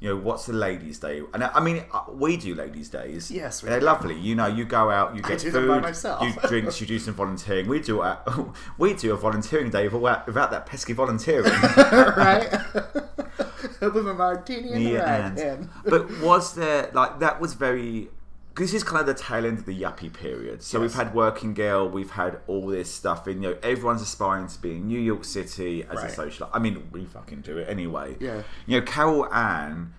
You 0.00 0.10
know 0.10 0.16
what's 0.16 0.44
the 0.46 0.52
ladies' 0.52 0.98
day? 0.98 1.22
And 1.32 1.44
I 1.44 1.48
I 1.54 1.60
mean, 1.60 1.82
uh, 1.92 2.02
we 2.12 2.36
do 2.36 2.54
ladies' 2.54 2.90
days. 2.90 3.30
Yes, 3.30 3.62
we 3.62 3.70
they're 3.70 3.80
do. 3.80 3.86
lovely. 3.86 4.18
You 4.18 4.34
know, 4.34 4.46
you 4.46 4.64
go 4.66 4.90
out, 4.90 5.14
you 5.16 5.22
get 5.22 5.38
do 5.38 5.50
food, 5.50 5.62
them 5.62 5.68
by 5.68 5.80
myself. 5.80 6.22
you 6.22 6.32
drinks, 6.48 6.78
you 6.80 6.86
do 6.86 6.98
some 6.98 7.14
volunteering. 7.14 7.68
We 7.68 7.80
do 7.80 8.02
a, 8.02 8.18
we 8.78 8.92
do 8.94 9.14
a 9.14 9.16
volunteering 9.16 9.70
day 9.70 9.88
without, 9.88 10.26
without 10.26 10.50
that 10.50 10.66
pesky 10.66 10.92
volunteering. 10.92 11.44
right? 12.16 12.50
With 13.80 13.96
a 14.08 14.14
martini 14.14 14.72
in 14.72 14.82
Yeah, 14.82 15.34
hand. 15.34 15.68
but 15.84 16.10
was 16.20 16.54
there 16.54 16.90
like 16.92 17.20
that 17.20 17.40
was 17.40 17.54
very 17.54 18.08
this 18.56 18.72
is 18.72 18.84
kind 18.84 19.00
of 19.00 19.06
the 19.06 19.20
tail 19.20 19.44
end 19.44 19.58
of 19.58 19.66
the 19.66 19.78
yuppie 19.80 20.12
period. 20.12 20.62
So 20.62 20.80
we've 20.80 20.94
had 20.94 21.14
Working 21.14 21.54
Girl, 21.54 21.88
we've 21.88 22.10
had 22.12 22.38
all 22.46 22.66
this 22.68 22.92
stuff 22.92 23.26
in 23.26 23.42
you 23.42 23.50
know 23.50 23.58
everyone's 23.62 24.02
aspiring 24.02 24.46
to 24.48 24.60
be 24.60 24.72
in 24.72 24.86
New 24.86 25.00
York 25.00 25.24
City 25.24 25.82
as 25.84 25.96
Right. 25.96 26.10
a 26.10 26.14
social. 26.14 26.48
I 26.52 26.58
mean, 26.60 26.88
we 26.92 27.04
fucking 27.04 27.40
do 27.40 27.58
it 27.58 27.68
anyway. 27.68 28.16
Yeah. 28.20 28.42
You 28.66 28.80
know, 28.80 28.86
Carol 28.86 29.32
Ann 29.34 29.94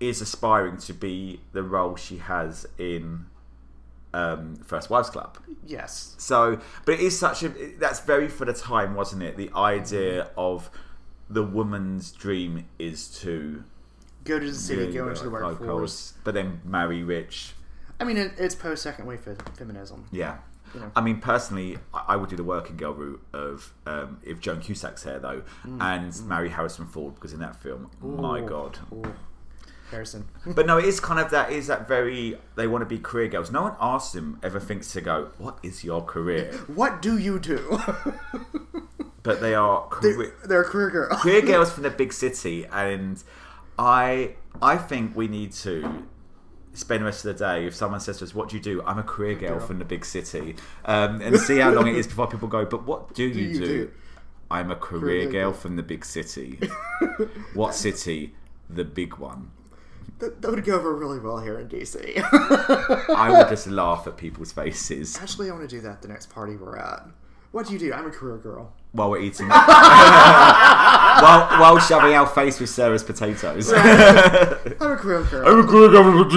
is 0.00 0.20
aspiring 0.20 0.76
to 0.78 0.92
be 0.92 1.40
the 1.52 1.62
role 1.62 1.96
she 1.96 2.18
has 2.18 2.66
in 2.78 3.26
um, 4.12 4.56
First 4.56 4.90
Wives 4.90 5.10
Club. 5.10 5.38
Yes. 5.66 6.14
So, 6.18 6.58
but 6.84 6.94
it 6.94 7.00
is 7.00 7.18
such 7.18 7.42
a 7.42 7.48
that's 7.78 8.00
very 8.00 8.28
for 8.28 8.44
the 8.44 8.52
time, 8.52 8.94
wasn't 8.94 9.22
it? 9.22 9.36
The 9.36 9.50
idea 9.54 10.30
of 10.36 10.70
the 11.28 11.42
woman's 11.42 12.12
dream 12.12 12.66
is 12.78 13.08
to 13.20 13.64
Go 14.24 14.38
to 14.38 14.46
the 14.46 14.54
city, 14.54 14.92
go 14.92 15.08
into 15.08 15.24
the 15.24 15.30
workforce. 15.30 15.60
locals, 15.60 16.14
but 16.24 16.32
then 16.34 16.60
marry 16.64 17.02
rich. 17.02 17.52
I 18.00 18.04
mean, 18.04 18.16
it, 18.16 18.32
it's 18.38 18.54
post 18.54 18.82
second 18.82 19.06
wave 19.06 19.26
feminism. 19.56 20.06
Yeah. 20.12 20.38
Yeah. 20.74 20.90
I 20.96 21.00
mean, 21.00 21.20
personally, 21.20 21.78
I 21.94 22.16
would 22.16 22.28
do 22.30 22.36
the 22.36 22.42
working 22.42 22.76
girl 22.76 22.94
route 22.94 23.22
of 23.32 23.72
um, 23.86 24.18
if 24.24 24.40
Joan 24.40 24.60
Cusack's 24.60 25.04
here 25.04 25.20
though, 25.20 25.42
and 25.80 26.12
marry 26.26 26.48
Harrison 26.48 26.86
Ford 26.86 27.14
because 27.14 27.32
in 27.32 27.38
that 27.40 27.54
film, 27.56 27.90
my 28.00 28.40
Mm. 28.40 28.46
God. 28.48 28.78
Ooh. 28.92 29.14
Harrison. 29.92 30.26
But 30.46 30.66
no, 30.66 30.78
it 30.78 30.86
is 30.86 30.98
kind 30.98 31.20
of 31.20 31.30
that. 31.30 31.52
Is 31.52 31.68
that 31.68 31.86
very? 31.86 32.36
They 32.56 32.66
want 32.66 32.82
to 32.82 32.86
be 32.86 32.98
career 32.98 33.28
girls. 33.28 33.52
No 33.52 33.62
one 33.62 33.76
asks 33.80 34.12
them 34.14 34.40
ever 34.42 34.58
thinks 34.58 34.92
to 34.94 35.00
go. 35.00 35.30
What 35.38 35.58
is 35.62 35.84
your 35.84 36.02
career? 36.02 36.52
What 36.74 37.00
do 37.00 37.18
you 37.18 37.38
do? 37.38 37.78
But 39.22 39.40
they 39.40 39.54
are 39.54 39.86
career, 39.88 40.34
they're, 40.42 40.48
they're 40.48 40.60
a 40.60 40.64
career 40.64 40.90
girl. 40.90 41.08
career 41.16 41.40
girls 41.40 41.72
from 41.72 41.84
the 41.84 41.90
big 41.90 42.12
city, 42.12 42.66
and 42.66 43.22
I 43.78 44.34
I 44.60 44.76
think 44.76 45.16
we 45.16 45.28
need 45.28 45.52
to 45.64 46.04
spend 46.74 47.00
the 47.00 47.04
rest 47.06 47.24
of 47.24 47.36
the 47.36 47.44
day 47.44 47.66
if 47.66 47.74
someone 47.74 48.00
says 48.00 48.18
to 48.18 48.24
us, 48.24 48.34
"What 48.34 48.48
do 48.48 48.56
you 48.56 48.62
do?" 48.62 48.82
I'm 48.84 48.98
a 48.98 49.02
career 49.02 49.34
girl 49.34 49.60
from 49.60 49.78
the 49.78 49.84
big 49.84 50.04
city, 50.04 50.56
um, 50.84 51.20
and 51.20 51.38
see 51.38 51.58
how 51.58 51.70
long 51.70 51.86
it 51.88 51.96
is 51.96 52.06
before 52.06 52.26
people 52.26 52.48
go. 52.48 52.64
But 52.64 52.84
what 52.84 53.14
do 53.14 53.24
you, 53.28 53.48
you 53.48 53.58
do? 53.58 53.66
do? 53.66 53.90
I'm 54.50 54.70
a 54.70 54.76
career 54.76 55.00
Career 55.00 55.32
girl 55.32 55.50
girl. 55.50 55.52
from 55.60 55.76
the 55.76 55.82
big 55.82 56.04
city. 56.04 56.60
what 57.54 57.74
city? 57.74 58.34
The 58.68 58.84
big 58.84 59.16
one. 59.16 59.50
That, 60.18 60.40
that 60.42 60.50
would 60.50 60.64
go 60.64 60.76
over 60.76 60.94
really 60.94 61.18
well 61.18 61.38
here 61.38 61.58
in 61.58 61.68
DC. 61.68 61.96
I 63.14 63.30
would 63.30 63.48
just 63.48 63.66
laugh 63.66 64.06
at 64.06 64.16
people's 64.16 64.52
faces 64.52 65.18
Actually, 65.18 65.50
I 65.50 65.52
want 65.54 65.68
to 65.68 65.76
do 65.76 65.80
that 65.82 66.02
the 66.02 66.08
next 66.08 66.30
party 66.30 66.56
we're 66.56 66.76
at. 66.76 67.06
What 67.50 67.66
do 67.66 67.72
you 67.72 67.78
do? 67.78 67.92
I'm 67.92 68.06
a 68.06 68.10
career 68.10 68.36
girl. 68.38 68.72
While 68.94 69.10
we're 69.10 69.20
eating, 69.20 69.48
while 69.48 69.60
while 71.60 71.78
shoving 71.80 72.14
our 72.14 72.26
face 72.26 72.60
with 72.60 72.70
Sarah's 72.70 73.02
potatoes. 73.02 73.72
I'm 73.72 73.82
a 73.82 74.96
career 74.96 75.24
girl. 75.24 75.46
I'm 75.46 75.60
a 75.60 75.66
career 75.66 75.88
girl 75.90 76.04
from 76.04 76.16
the 76.16 76.30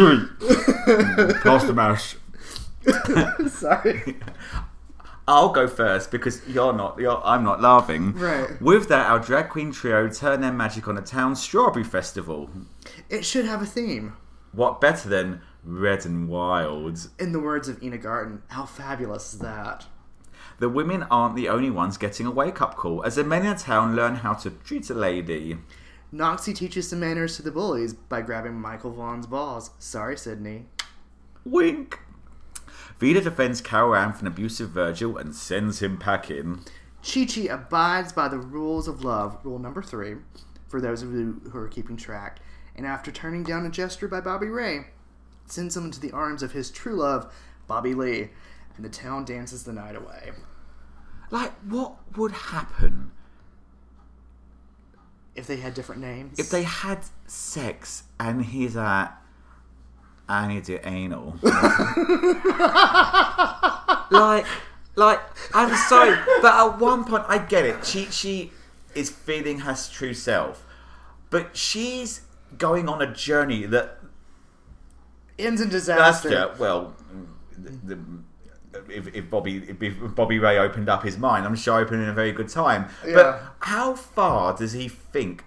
city. 1.23 1.39
Pass 1.43 1.63
the 1.65 1.73
mash. 1.73 2.15
Sorry. 3.51 4.17
I'll 5.27 5.49
go 5.49 5.67
first 5.67 6.09
because 6.09 6.41
you're 6.47 6.73
not. 6.73 6.97
You're, 6.97 7.21
I'm 7.23 7.43
not 7.43 7.61
laughing. 7.61 8.13
Right. 8.13 8.59
With 8.61 8.87
that, 8.87 9.09
our 9.09 9.19
drag 9.19 9.49
queen 9.49 9.71
trio 9.71 10.09
turn 10.09 10.41
their 10.41 10.53
magic 10.53 10.87
on 10.87 10.97
a 10.97 11.01
town 11.01 11.35
strawberry 11.35 11.83
festival. 11.83 12.49
It 13.09 13.25
should 13.25 13.45
have 13.45 13.61
a 13.61 13.65
theme. 13.65 14.15
What 14.53 14.79
better 14.79 15.09
than 15.09 15.41
red 15.63 16.05
and 16.05 16.29
wild? 16.29 17.09
In 17.19 17.33
the 17.33 17.39
words 17.39 17.67
of 17.67 17.83
Ina 17.83 17.97
Garten, 17.97 18.41
how 18.47 18.65
fabulous 18.65 19.33
is 19.33 19.39
that? 19.39 19.85
The 20.59 20.69
women 20.69 21.03
aren't 21.03 21.35
the 21.35 21.49
only 21.49 21.69
ones 21.69 21.97
getting 21.97 22.25
a 22.25 22.31
wake-up 22.31 22.75
call, 22.75 23.03
as 23.03 23.15
the 23.15 23.23
men 23.23 23.45
in 23.45 23.53
the 23.55 23.59
town 23.61 23.95
learn 23.95 24.15
how 24.15 24.33
to 24.33 24.49
treat 24.49 24.89
a 24.89 24.95
lady. 24.95 25.57
Noxie 26.11 26.55
teaches 26.55 26.87
some 26.87 27.01
manners 27.01 27.35
to 27.35 27.43
the 27.43 27.51
bullies 27.51 27.93
by 27.93 28.21
grabbing 28.21 28.55
Michael 28.55 28.91
Vaughn's 28.91 29.27
balls. 29.27 29.71
Sorry, 29.77 30.17
Sydney. 30.17 30.65
Wink. 31.45 31.99
Vida 32.99 33.21
defends 33.21 33.61
Carol 33.61 33.95
Ann 33.95 34.13
from 34.13 34.27
abusive 34.27 34.69
Virgil 34.69 35.17
and 35.17 35.35
sends 35.35 35.81
him 35.81 35.97
packing. 35.97 36.61
Chi 37.03 37.25
Chi 37.25 37.41
abides 37.41 38.11
by 38.11 38.27
the 38.27 38.39
rules 38.39 38.87
of 38.87 39.03
love, 39.03 39.37
rule 39.43 39.59
number 39.59 39.83
three, 39.83 40.15
for 40.67 40.81
those 40.81 41.03
of 41.03 41.13
you 41.13 41.41
who 41.51 41.59
are 41.59 41.67
keeping 41.67 41.95
track, 41.95 42.39
and 42.75 42.85
after 42.85 43.11
turning 43.11 43.43
down 43.43 43.65
a 43.65 43.69
gesture 43.69 44.07
by 44.07 44.19
Bobby 44.19 44.47
Ray, 44.47 44.87
sends 45.45 45.77
him 45.77 45.85
into 45.85 45.99
the 45.99 46.11
arms 46.11 46.41
of 46.41 46.53
his 46.53 46.71
true 46.71 46.95
love, 46.95 47.31
Bobby 47.67 47.93
Lee, 47.93 48.29
and 48.77 48.85
the 48.85 48.89
town 48.89 49.25
dances 49.25 49.63
the 49.63 49.73
night 49.73 49.95
away. 49.95 50.31
Like, 51.29 51.51
what 51.67 51.95
would 52.15 52.31
happen 52.31 53.11
If 55.35 55.47
they 55.47 55.57
had 55.57 55.73
different 55.73 55.99
names. 56.01 56.39
if 56.39 56.49
they 56.49 56.63
had 56.63 56.99
sex 57.25 58.03
and 58.19 58.45
he's 58.45 58.75
like, 58.75 59.09
I 60.29 60.47
need 60.47 60.63
to 60.65 60.85
anal? 60.87 61.37
like, 64.11 64.45
like, 64.95 65.19
I'm 65.53 65.75
sorry, 65.87 66.17
but 66.41 66.53
at 66.53 66.79
one 66.79 67.03
point, 67.05 67.23
I 67.27 67.37
get 67.39 67.65
it. 67.65 67.85
She, 67.85 68.05
she 68.05 68.51
is 68.93 69.09
feeling 69.09 69.59
her 69.59 69.75
true 69.91 70.13
self, 70.13 70.65
but 71.29 71.55
she's 71.57 72.21
going 72.57 72.87
on 72.89 73.01
a 73.01 73.13
journey 73.13 73.65
that 73.65 73.99
ends 75.37 75.61
in 75.61 75.69
disaster. 75.69 76.53
well, 76.57 76.95
the, 77.57 77.95
the, 77.95 77.99
if, 78.89 79.07
if 79.15 79.29
Bobby 79.29 79.57
if 79.79 80.15
Bobby 80.15 80.39
Ray 80.39 80.57
opened 80.57 80.89
up 80.89 81.03
his 81.03 81.17
mind, 81.17 81.45
I'm 81.45 81.55
sure 81.55 81.75
I 81.75 81.81
opened 81.81 82.03
in 82.03 82.09
a 82.09 82.13
very 82.13 82.31
good 82.31 82.49
time. 82.49 82.87
Yeah. 83.05 83.13
But 83.15 83.41
how 83.59 83.93
far 83.95 84.55
does 84.55 84.73
he 84.73 84.87
think? 84.87 85.43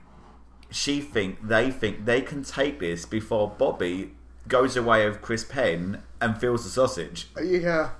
She 0.70 1.00
think 1.00 1.46
they 1.46 1.70
think 1.70 2.04
they 2.04 2.20
can 2.22 2.44
take 2.44 2.78
this 2.78 3.04
before 3.04 3.50
Bobby 3.50 4.12
goes 4.46 4.76
away 4.76 5.08
with 5.08 5.20
Chris 5.20 5.44
Penn 5.44 6.02
and 6.20 6.38
feels 6.40 6.62
the 6.64 6.70
sausage. 6.70 7.28
Yeah, 7.42 7.90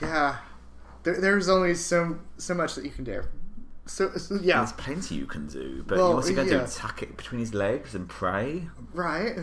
yeah. 0.00 0.36
There, 1.02 1.20
there's 1.20 1.48
only 1.48 1.74
so 1.74 2.18
so 2.38 2.54
much 2.54 2.74
that 2.76 2.84
you 2.84 2.90
can 2.90 3.04
do. 3.04 3.22
So, 3.86 4.10
so 4.16 4.38
yeah, 4.42 4.58
There's 4.58 4.72
plenty 4.72 5.14
you 5.14 5.26
can 5.26 5.46
do, 5.46 5.84
but 5.86 5.98
Well, 5.98 6.14
what's 6.14 6.26
he 6.28 6.34
going 6.34 6.48
to 6.48 6.54
yeah. 6.54 6.64
do? 6.64 6.70
Tuck 6.72 7.02
it 7.02 7.16
between 7.16 7.38
his 7.40 7.54
legs 7.54 7.94
and 7.94 8.08
pray? 8.08 8.68
right. 8.92 9.36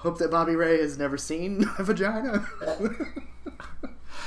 Hope 0.00 0.18
that 0.18 0.30
Bobby 0.30 0.56
Ray 0.56 0.80
has 0.80 0.98
never 0.98 1.16
seen 1.18 1.64
a 1.78 1.84
vagina. 1.84 2.46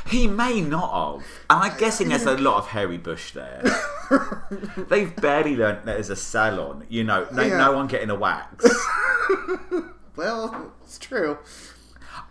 He 0.08 0.28
may 0.28 0.62
not 0.62 1.16
have. 1.16 1.26
And 1.50 1.60
I'm 1.72 1.78
guessing 1.80 2.10
there's 2.10 2.26
a 2.26 2.38
lot 2.38 2.58
of 2.58 2.68
hairy 2.68 2.98
bush 2.98 3.32
there. 3.32 3.64
They've 4.90 5.16
barely 5.16 5.56
learnt 5.56 5.86
that 5.86 5.94
there's 5.96 6.10
a 6.10 6.16
salon. 6.16 6.86
You 6.90 7.04
know, 7.04 7.28
no, 7.32 7.42
Yeah. 7.42 7.58
no 7.58 7.72
one 7.74 7.88
getting 7.88 8.10
a 8.10 8.16
wax. 8.16 8.66
well, 10.16 10.74
it's 10.84 11.00
true. 11.00 11.38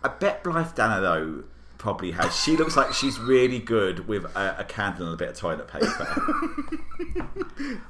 I 0.05 0.09
bet 0.09 0.45
Blythe 0.45 0.75
Danner 0.75 1.01
though 1.01 1.45
probably 1.79 2.13
has. 2.13 2.37
She 2.39 2.57
looks 2.57 2.77
like 2.77 2.93
she's 2.93 3.19
really 3.19 3.59
good 3.59 4.07
with 4.07 4.25
a, 4.37 4.57
a 4.61 4.65
candle 4.65 5.07
and 5.07 5.15
a 5.15 5.17
bit 5.17 5.31
of 5.31 5.37
toilet 5.37 5.67
paper. 5.67 6.07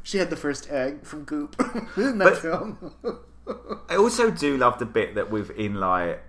She 0.03 0.16
had 0.18 0.30
the 0.30 0.36
first 0.36 0.70
egg 0.70 1.05
from 1.05 1.24
Goop 1.24 1.57
in 1.96 2.16
that 2.18 2.24
But- 2.24 2.38
film. 2.38 2.92
I 3.88 3.97
also 3.97 4.30
do 4.30 4.57
love 4.57 4.78
the 4.78 4.86
bit 4.86 5.14
that 5.16 5.30
within 5.30 5.74
like 5.74 6.22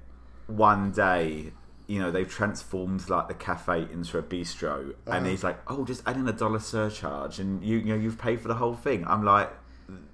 one 0.48 0.92
day, 0.92 1.54
you 1.88 2.00
know, 2.00 2.12
they've 2.12 2.30
transformed 2.30 3.10
like 3.10 3.28
the 3.28 3.34
cafe 3.34 3.88
into 3.92 4.18
a 4.18 4.24
bistro, 4.24 4.96
and 5.06 5.16
uh-huh. 5.16 5.26
he's 5.26 5.44
like, 5.44 5.60
"Oh, 5.68 5.86
just 5.86 6.02
add 6.08 6.18
in 6.18 6.28
a 6.28 6.34
dollar 6.34 6.60
surcharge, 6.60 7.40
and 7.40 7.64
you, 7.64 7.78
you 7.78 7.86
know, 7.86 7.96
you've 7.96 8.18
paid 8.18 8.42
for 8.42 8.48
the 8.48 8.56
whole 8.56 8.76
thing." 8.76 9.06
I'm 9.06 9.24
like, 9.24 9.52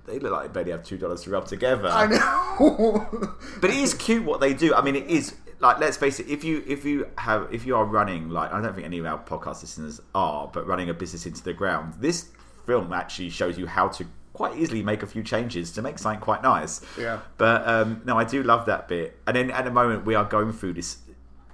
they 0.06 0.20
look 0.20 0.32
like 0.32 0.48
they 0.48 0.54
barely 0.54 0.72
have 0.72 0.84
two 0.84 0.98
dollars 0.98 1.22
to 1.24 1.30
rub 1.30 1.46
together. 1.46 1.90
I 1.90 2.08
know. 2.08 3.08
But 3.62 3.70
it 3.70 3.78
is 3.78 3.94
cute 3.94 4.24
what 4.24 4.40
they 4.40 4.54
do. 4.54 4.74
I 4.74 4.82
mean, 4.82 4.96
it 4.96 5.08
is 5.08 5.36
like 5.60 5.80
let's 5.80 5.98
face 5.98 6.20
it. 6.20 6.28
If 6.28 6.44
you 6.44 6.64
if 6.68 6.86
you 6.86 7.08
have 7.18 7.54
if 7.54 7.66
you 7.66 7.76
are 7.76 7.86
running 7.86 8.30
like 8.30 8.52
I 8.52 8.62
don't 8.62 8.74
think 8.74 8.86
any 8.86 9.00
of 9.00 9.06
our 9.06 9.20
podcast 9.20 9.62
listeners 9.62 10.02
are, 10.16 10.48
but 10.48 10.66
running 10.66 10.90
a 10.90 10.94
business 10.94 11.26
into 11.26 11.44
the 11.44 11.54
ground, 11.54 11.96
this 12.00 12.30
film 12.66 12.94
actually 12.94 13.30
shows 13.30 13.58
you 13.58 13.68
how 13.68 13.88
to 13.88 14.06
quite 14.40 14.58
easily 14.58 14.82
make 14.82 15.04
a 15.04 15.06
few 15.06 15.22
changes 15.22 15.70
to 15.70 15.82
make 15.82 16.00
something 16.00 16.22
quite 16.22 16.42
nice. 16.42 16.80
Yeah. 16.98 17.20
But 17.38 17.68
um, 17.68 18.02
no, 18.06 18.18
I 18.18 18.24
do 18.24 18.42
love 18.42 18.68
that 18.68 18.88
bit. 18.88 19.20
And 19.28 19.36
then 19.36 19.52
at 19.52 19.66
the 19.66 19.70
moment 19.70 20.06
we 20.06 20.16
are 20.16 20.24
going 20.24 20.54
through 20.54 20.76
this 20.76 21.00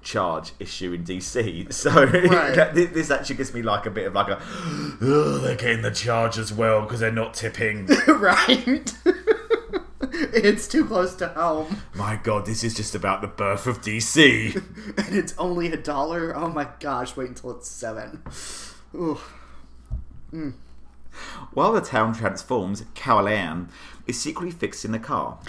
charge 0.03 0.51
issue 0.59 0.93
in 0.93 1.03
DC, 1.03 1.73
so 1.73 2.05
Right. 2.05 2.75
this 2.75 3.09
actually 3.09 3.37
gives 3.37 3.55
me 3.55 3.63
like 3.63 3.87
a 3.87 3.89
bit 3.89 4.05
of 4.05 4.13
like 4.13 4.27
a 4.27 4.39
oh, 5.01 5.39
they're 5.41 5.55
getting 5.55 5.81
the 5.81 5.89
charge 5.89 6.37
as 6.37 6.53
well 6.53 6.83
because 6.83 6.99
they're 6.99 7.11
not 7.11 7.33
tipping. 7.33 7.87
right. 8.07 8.93
it's 10.11 10.67
too 10.67 10.85
close 10.85 11.15
to 11.15 11.29
home, 11.29 11.81
My 11.95 12.19
God, 12.23 12.45
this 12.45 12.63
is 12.63 12.75
just 12.75 12.93
about 12.93 13.21
the 13.21 13.27
birth 13.27 13.65
of 13.65 13.81
DC. 13.81 14.55
and 14.55 15.15
it's 15.15 15.33
only 15.39 15.71
a 15.71 15.77
dollar. 15.77 16.35
Oh 16.37 16.49
my 16.49 16.67
gosh! 16.79 17.17
Wait 17.17 17.29
until 17.29 17.57
it's 17.57 17.67
seven. 17.67 18.21
Ooh. 18.93 19.19
While 21.55 21.71
the 21.71 21.79
town 21.79 22.13
transforms, 22.13 22.83
Carol 22.95 23.29
Ann 23.29 23.69
is 24.05 24.19
secretly 24.19 24.51
fixing 24.51 24.91
the 24.91 24.99
car. 24.99 25.39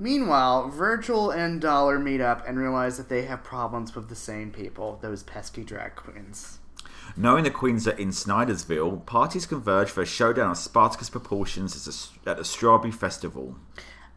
Meanwhile, 0.00 0.70
Virgil 0.70 1.30
and 1.30 1.60
Dollard 1.60 2.00
meet 2.00 2.20
up 2.20 2.44
and 2.44 2.58
realize 2.58 2.96
that 2.96 3.08
they 3.08 3.22
have 3.26 3.44
problems 3.44 3.94
with 3.94 4.08
the 4.08 4.16
same 4.16 4.50
people, 4.50 4.98
those 5.00 5.22
pesky 5.22 5.62
drag 5.62 5.94
queens. 5.94 6.58
Knowing 7.16 7.44
the 7.44 7.52
queens 7.52 7.86
are 7.86 7.92
in 7.92 8.08
Snydersville, 8.08 9.06
parties 9.06 9.46
converge 9.46 9.90
for 9.90 10.02
a 10.02 10.06
showdown 10.06 10.50
of 10.50 10.58
Spartacus 10.58 11.08
proportions 11.08 11.76
at 11.76 11.94
a- 11.94 12.30
at 12.30 12.36
the 12.36 12.44
Strawberry 12.44 12.90
Festival. 12.90 13.54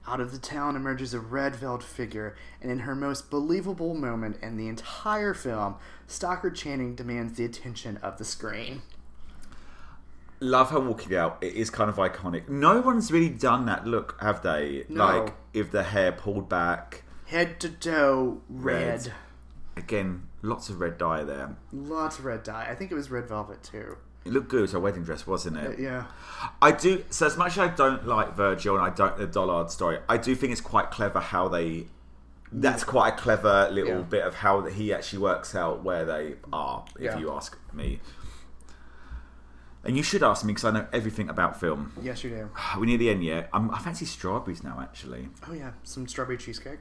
Out 0.07 0.19
of 0.19 0.31
the 0.31 0.39
town 0.39 0.75
emerges 0.75 1.13
a 1.13 1.19
red 1.19 1.55
veiled 1.55 1.83
figure, 1.83 2.35
and 2.63 2.71
in 2.71 2.79
her 2.79 2.95
most 2.95 3.29
believable 3.29 3.93
moment 3.93 4.37
in 4.41 4.57
the 4.57 4.67
entire 4.67 5.35
film, 5.35 5.75
Stockard 6.07 6.55
Channing 6.55 6.95
demands 6.95 7.37
the 7.37 7.45
attention 7.45 7.97
of 7.97 8.17
the 8.17 8.25
screen. 8.25 8.81
Love 10.39 10.69
her 10.71 10.79
walking 10.79 11.15
out. 11.15 11.37
It 11.41 11.53
is 11.55 11.69
kind 11.69 11.89
of 11.89 11.95
iconic. 11.95 12.47
No 12.47 12.79
one's 12.81 13.11
really 13.11 13.29
done 13.29 13.65
that 13.65 13.87
look, 13.87 14.17
have 14.21 14.43
they? 14.43 14.85
No. 14.89 15.05
Like, 15.23 15.33
if 15.53 15.71
the 15.71 15.83
hair 15.83 16.11
pulled 16.11 16.47
back. 16.47 17.03
Head 17.25 17.59
to 17.61 17.69
toe, 17.69 18.41
red. 18.47 19.05
Red. 19.07 19.13
Again, 19.75 20.23
lots 20.41 20.69
of 20.69 20.79
red 20.79 20.97
dye 20.97 21.23
there. 21.23 21.55
Lots 21.73 22.19
of 22.19 22.25
red 22.25 22.43
dye. 22.43 22.67
I 22.69 22.75
think 22.75 22.91
it 22.91 22.95
was 22.95 23.09
red 23.11 23.27
velvet 23.27 23.63
too. 23.63 23.97
It 24.25 24.33
looked 24.33 24.49
good 24.49 24.63
as 24.63 24.73
a 24.73 24.79
wedding 24.79 25.03
dress, 25.03 25.25
wasn't 25.25 25.57
it? 25.57 25.79
Uh, 25.79 25.81
yeah. 25.81 26.03
I 26.61 26.71
do. 26.71 27.03
So 27.09 27.25
as 27.25 27.37
much 27.37 27.53
as 27.53 27.59
I 27.59 27.67
don't 27.67 28.05
like 28.07 28.35
Virgil 28.35 28.75
and 28.75 28.83
I 28.83 28.89
don't 28.89 29.17
the 29.17 29.25
Dollard 29.27 29.71
story, 29.71 29.99
I 30.09 30.17
do 30.17 30.35
think 30.35 30.51
it's 30.51 30.61
quite 30.61 30.91
clever 30.91 31.19
how 31.19 31.47
they. 31.47 31.87
That's 32.51 32.83
quite 32.83 33.13
a 33.13 33.17
clever 33.17 33.69
little 33.71 33.97
Yeah. 33.97 34.01
bit 34.03 34.23
of 34.23 34.35
how 34.35 34.61
that 34.61 34.73
he 34.73 34.93
actually 34.93 35.19
works 35.19 35.53
out 35.53 35.83
where 35.83 36.05
they 36.05 36.35
are. 36.53 36.85
If 36.95 37.01
Yeah. 37.03 37.17
you 37.19 37.31
ask 37.31 37.57
me, 37.73 37.99
and 39.83 39.95
you 39.95 40.03
should 40.03 40.23
ask 40.23 40.43
me 40.43 40.53
because 40.53 40.65
I 40.65 40.71
know 40.71 40.87
everything 40.91 41.29
about 41.29 41.59
film. 41.59 41.93
Yes, 42.01 42.23
you 42.23 42.29
do. 42.29 42.49
We're 42.75 42.79
we 42.81 42.87
near 42.87 42.97
the 42.97 43.09
end 43.09 43.23
yet? 43.23 43.49
I'm, 43.53 43.71
I 43.71 43.79
fancy 43.79 44.05
strawberries 44.05 44.63
now. 44.63 44.79
Actually, 44.81 45.29
Oh 45.47 45.53
yeah, 45.53 45.71
some 45.83 46.07
strawberry 46.07 46.37
cheesecake. 46.37 46.79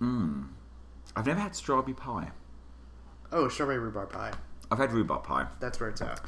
Mmm. 0.00 0.48
I've 1.14 1.26
never 1.26 1.40
had 1.40 1.54
strawberry 1.56 1.94
pie. 1.94 2.30
Oh, 3.32 3.48
strawberry 3.48 3.78
rhubarb 3.78 4.10
pie. 4.12 4.32
I've 4.70 4.78
had 4.78 4.92
rhubarb 4.92 5.22
pie. 5.22 5.46
That's 5.60 5.78
where 5.78 5.88
it's 5.88 6.00
at. 6.02 6.20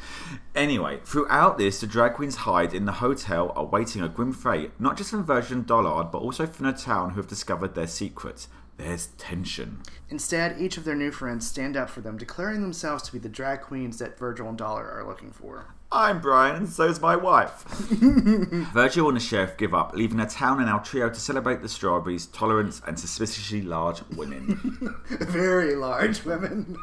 Anyway, 0.54 1.00
throughout 1.04 1.58
this, 1.58 1.80
the 1.80 1.86
drag 1.88 2.14
queens 2.14 2.36
hide 2.36 2.72
in 2.72 2.84
the 2.84 2.92
hotel, 2.92 3.52
awaiting 3.56 4.00
a 4.02 4.08
grim 4.08 4.32
fate, 4.32 4.70
not 4.78 4.96
just 4.96 5.10
from 5.10 5.24
Virgil 5.24 5.56
and 5.58 5.66
Dollard, 5.66 6.12
but 6.12 6.18
also 6.18 6.46
from 6.46 6.66
the 6.66 6.72
town 6.72 7.10
who 7.10 7.16
have 7.16 7.26
discovered 7.26 7.74
their 7.74 7.88
secret. 7.88 8.46
There's 8.76 9.08
tension. 9.18 9.82
Instead, 10.08 10.60
each 10.60 10.76
of 10.76 10.84
their 10.84 10.94
new 10.94 11.10
friends 11.10 11.48
stand 11.48 11.76
up 11.76 11.90
for 11.90 12.00
them, 12.00 12.16
declaring 12.16 12.62
themselves 12.62 13.02
to 13.04 13.12
be 13.12 13.18
the 13.18 13.28
drag 13.28 13.62
queens 13.62 13.98
that 13.98 14.16
Virgil 14.16 14.48
and 14.48 14.56
Dollard 14.56 14.86
are 14.86 15.06
looking 15.06 15.32
for. 15.32 15.74
I'm 15.90 16.20
Brian, 16.20 16.56
and 16.56 16.68
so's 16.68 17.00
my 17.00 17.16
wife. 17.16 17.62
Virgil 17.64 19.08
and 19.08 19.16
the 19.16 19.20
sheriff 19.20 19.56
give 19.56 19.72
up, 19.72 19.94
leaving 19.94 20.20
a 20.20 20.26
town 20.26 20.60
and 20.60 20.68
our 20.68 20.82
trio 20.84 21.08
to 21.08 21.18
celebrate 21.18 21.62
the 21.62 21.68
strawberries, 21.68 22.26
tolerance, 22.26 22.82
and 22.86 23.00
suspiciously 23.00 23.62
large 23.62 24.02
women. 24.14 24.96
Very 25.08 25.74
large 25.74 26.24
women. 26.24 26.76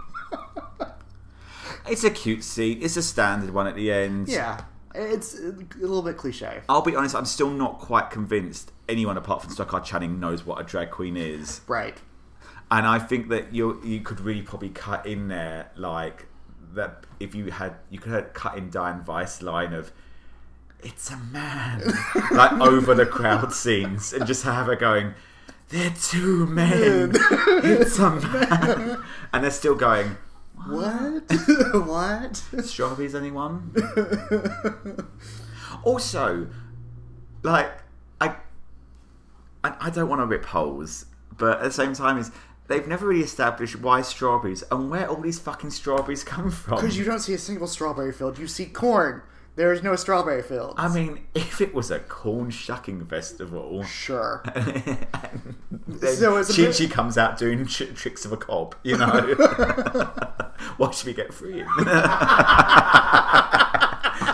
it's 1.88 2.04
a 2.04 2.10
cute 2.10 2.44
scene. 2.44 2.80
It's 2.82 2.98
a 2.98 3.04
standard 3.04 3.52
one 3.52 3.68
at 3.68 3.76
the 3.76 3.92
end. 3.92 4.28
yeah, 4.28 4.64
it's 4.96 5.38
a 5.38 5.54
little 5.80 6.02
bit 6.02 6.18
cliche. 6.18 6.62
I'll 6.68 6.82
be 6.82 6.96
honest, 6.96 7.16
I'm 7.16 7.26
still 7.26 7.52
not 7.52 7.78
quite 7.78 8.10
convinced 8.10 8.72
anyone 8.90 9.18
apart 9.18 9.44
from 9.44 9.52
Stockard 9.52 9.84
Channing 9.86 10.20
knows 10.20 10.46
what 10.46 10.60
a 10.60 10.64
drag 10.64 10.90
queen 10.90 11.16
is. 11.16 11.62
Right. 11.68 12.02
And 12.72 12.88
I 12.88 12.98
think 12.98 13.30
that 13.30 13.54
you 13.54 13.80
you 13.84 14.02
could 14.02 14.20
really 14.20 14.42
probably 14.42 14.70
cut 14.70 15.06
in 15.06 15.28
there 15.28 15.70
like 15.76 16.26
that 16.76 17.06
if 17.20 17.34
you 17.34 17.52
had 17.52 17.74
you 17.90 18.00
could 18.00 18.12
have 18.12 18.34
cut 18.34 18.58
in 18.58 18.70
Dianne 18.70 19.06
Wiest 19.06 19.42
line 19.42 19.74
of 19.74 19.92
it's 20.82 21.10
a 21.10 21.18
man 21.18 21.82
like 22.32 22.52
over 22.54 22.94
the 22.94 23.06
crowd 23.06 23.52
scenes 23.54 24.14
and 24.14 24.26
just 24.28 24.44
have 24.44 24.68
her 24.68 24.76
going 24.76 25.14
they're 25.70 25.94
two 26.00 26.46
men 26.46 27.12
it's 27.64 27.98
a 27.98 28.12
man 28.12 29.04
and 29.34 29.44
they're 29.44 29.52
still 29.52 29.76
going 29.76 30.18
What? 30.68 31.24
what? 31.88 32.36
strawberries 32.64 33.16
anyone 33.16 33.74
also 35.84 36.48
like 37.44 37.72
I, 38.22 38.36
I 39.64 39.74
I 39.80 39.90
don't 39.90 40.10
want 40.10 40.22
to 40.22 40.26
rip 40.26 40.46
holes 40.46 41.06
but 41.38 41.58
at 41.60 41.64
the 41.64 41.72
same 41.72 41.94
time 41.94 42.18
is 42.18 42.32
they've 42.68 42.88
never 42.88 43.08
really 43.08 43.24
established 43.24 43.76
why 43.78 44.02
strawberries 44.02 44.64
and 44.72 44.90
where 44.90 45.08
all 45.10 45.22
these 45.22 45.40
fucking 45.40 45.70
strawberries 45.72 46.24
come 46.34 46.50
from 46.52 46.76
Because 46.76 46.98
you 46.98 47.04
don't 47.06 47.20
see 47.20 47.34
a 47.34 47.38
single 47.38 47.68
strawberry 47.68 48.12
field, 48.14 48.38
you 48.38 48.48
see 48.48 48.66
corn. 48.66 49.22
There 49.58 49.72
is 49.72 49.82
no 49.82 49.96
strawberry 49.96 50.42
field. 50.44 50.74
I 50.78 50.90
mean, 50.94 51.28
if 51.34 51.62
it 51.62 51.74
was 51.74 51.90
a 51.90 52.00
corn 52.00 52.50
shucking 52.50 53.06
festival, 53.06 53.84
sure. 53.86 54.44
then 55.88 56.16
So 56.18 56.36
it's 56.36 56.50
a 56.58 56.66
Chi 56.74 56.78
bit- 56.80 56.92
comes 56.92 57.18
out 57.18 57.38
doing 57.38 57.66
tr- 57.66 57.86
tricks 57.86 58.26
of 58.26 58.34
a 58.34 58.38
cob, 58.38 58.76
you 58.84 58.98
know. 58.98 59.08
Why 60.78 60.92
should 60.92 61.08
we 61.08 61.14
get 61.14 61.34
free? 61.34 61.64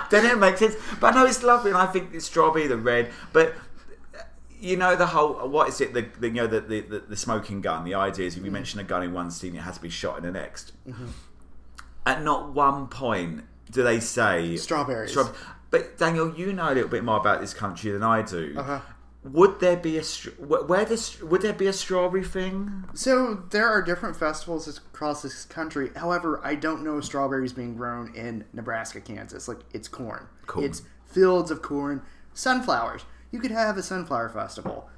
then 0.09 0.25
it 0.25 0.37
makes 0.39 0.59
sense. 0.59 0.75
But 0.99 1.11
no, 1.13 1.25
it's 1.25 1.43
lovely, 1.43 1.71
and 1.71 1.77
I 1.77 1.85
think 1.85 2.13
it's 2.13 2.25
strawberry, 2.25 2.67
the 2.67 2.77
red, 2.77 3.11
but. 3.33 3.53
You 4.61 4.77
know 4.77 4.95
the 4.95 5.07
whole 5.07 5.49
what 5.49 5.67
is 5.67 5.81
it 5.81 5.93
the, 5.93 6.07
the 6.19 6.27
you 6.27 6.33
know 6.33 6.47
the, 6.47 6.61
the 6.61 7.03
the 7.09 7.17
smoking 7.17 7.61
gun 7.61 7.83
the 7.83 7.95
idea 7.95 8.27
is 8.27 8.37
if 8.37 8.45
you 8.45 8.51
mention 8.51 8.79
a 8.79 8.83
gun 8.83 9.03
in 9.03 9.11
one 9.11 9.31
scene 9.31 9.55
it 9.55 9.61
has 9.61 9.75
to 9.77 9.81
be 9.81 9.89
shot 9.89 10.17
in 10.17 10.23
the 10.23 10.31
next 10.31 10.73
at 12.05 12.23
not 12.23 12.53
one 12.53 12.87
point 12.87 13.43
do 13.71 13.83
they 13.83 13.99
say 13.99 14.55
Strawberries. 14.57 15.17
But 15.71 15.97
Daniel, 15.97 16.35
you 16.35 16.51
know 16.51 16.71
a 16.71 16.75
little 16.75 16.89
bit 16.89 17.03
more 17.03 17.17
about 17.17 17.39
this 17.39 17.53
country 17.53 17.91
than 17.91 18.03
I 18.03 18.21
do. 18.21 18.53
Uh-huh. 18.57 18.81
Would 19.23 19.59
there 19.59 19.77
be 19.77 19.97
a 19.97 20.03
where 20.39 20.83
this 20.83 21.21
would 21.21 21.43
there 21.43 21.53
be 21.53 21.67
a 21.67 21.73
strawberry 21.73 22.23
thing? 22.23 22.85
So 22.93 23.43
there 23.51 23.67
are 23.67 23.81
different 23.81 24.17
festivals 24.17 24.67
across 24.67 25.21
this 25.21 25.45
country. 25.45 25.91
However, 25.95 26.41
I 26.43 26.55
don't 26.55 26.83
know 26.83 26.99
strawberries 27.01 27.53
being 27.53 27.75
grown 27.75 28.13
in 28.15 28.45
Nebraska, 28.51 28.99
Kansas. 28.99 29.47
Like 29.47 29.59
it's 29.73 29.87
corn. 29.87 30.27
Cool. 30.47 30.63
It's 30.63 30.81
fields 31.05 31.51
of 31.51 31.61
corn, 31.61 32.01
sunflowers. 32.33 33.05
You 33.31 33.39
could 33.39 33.51
have 33.51 33.77
a 33.77 33.83
sunflower 33.83 34.29
festival, 34.29 34.89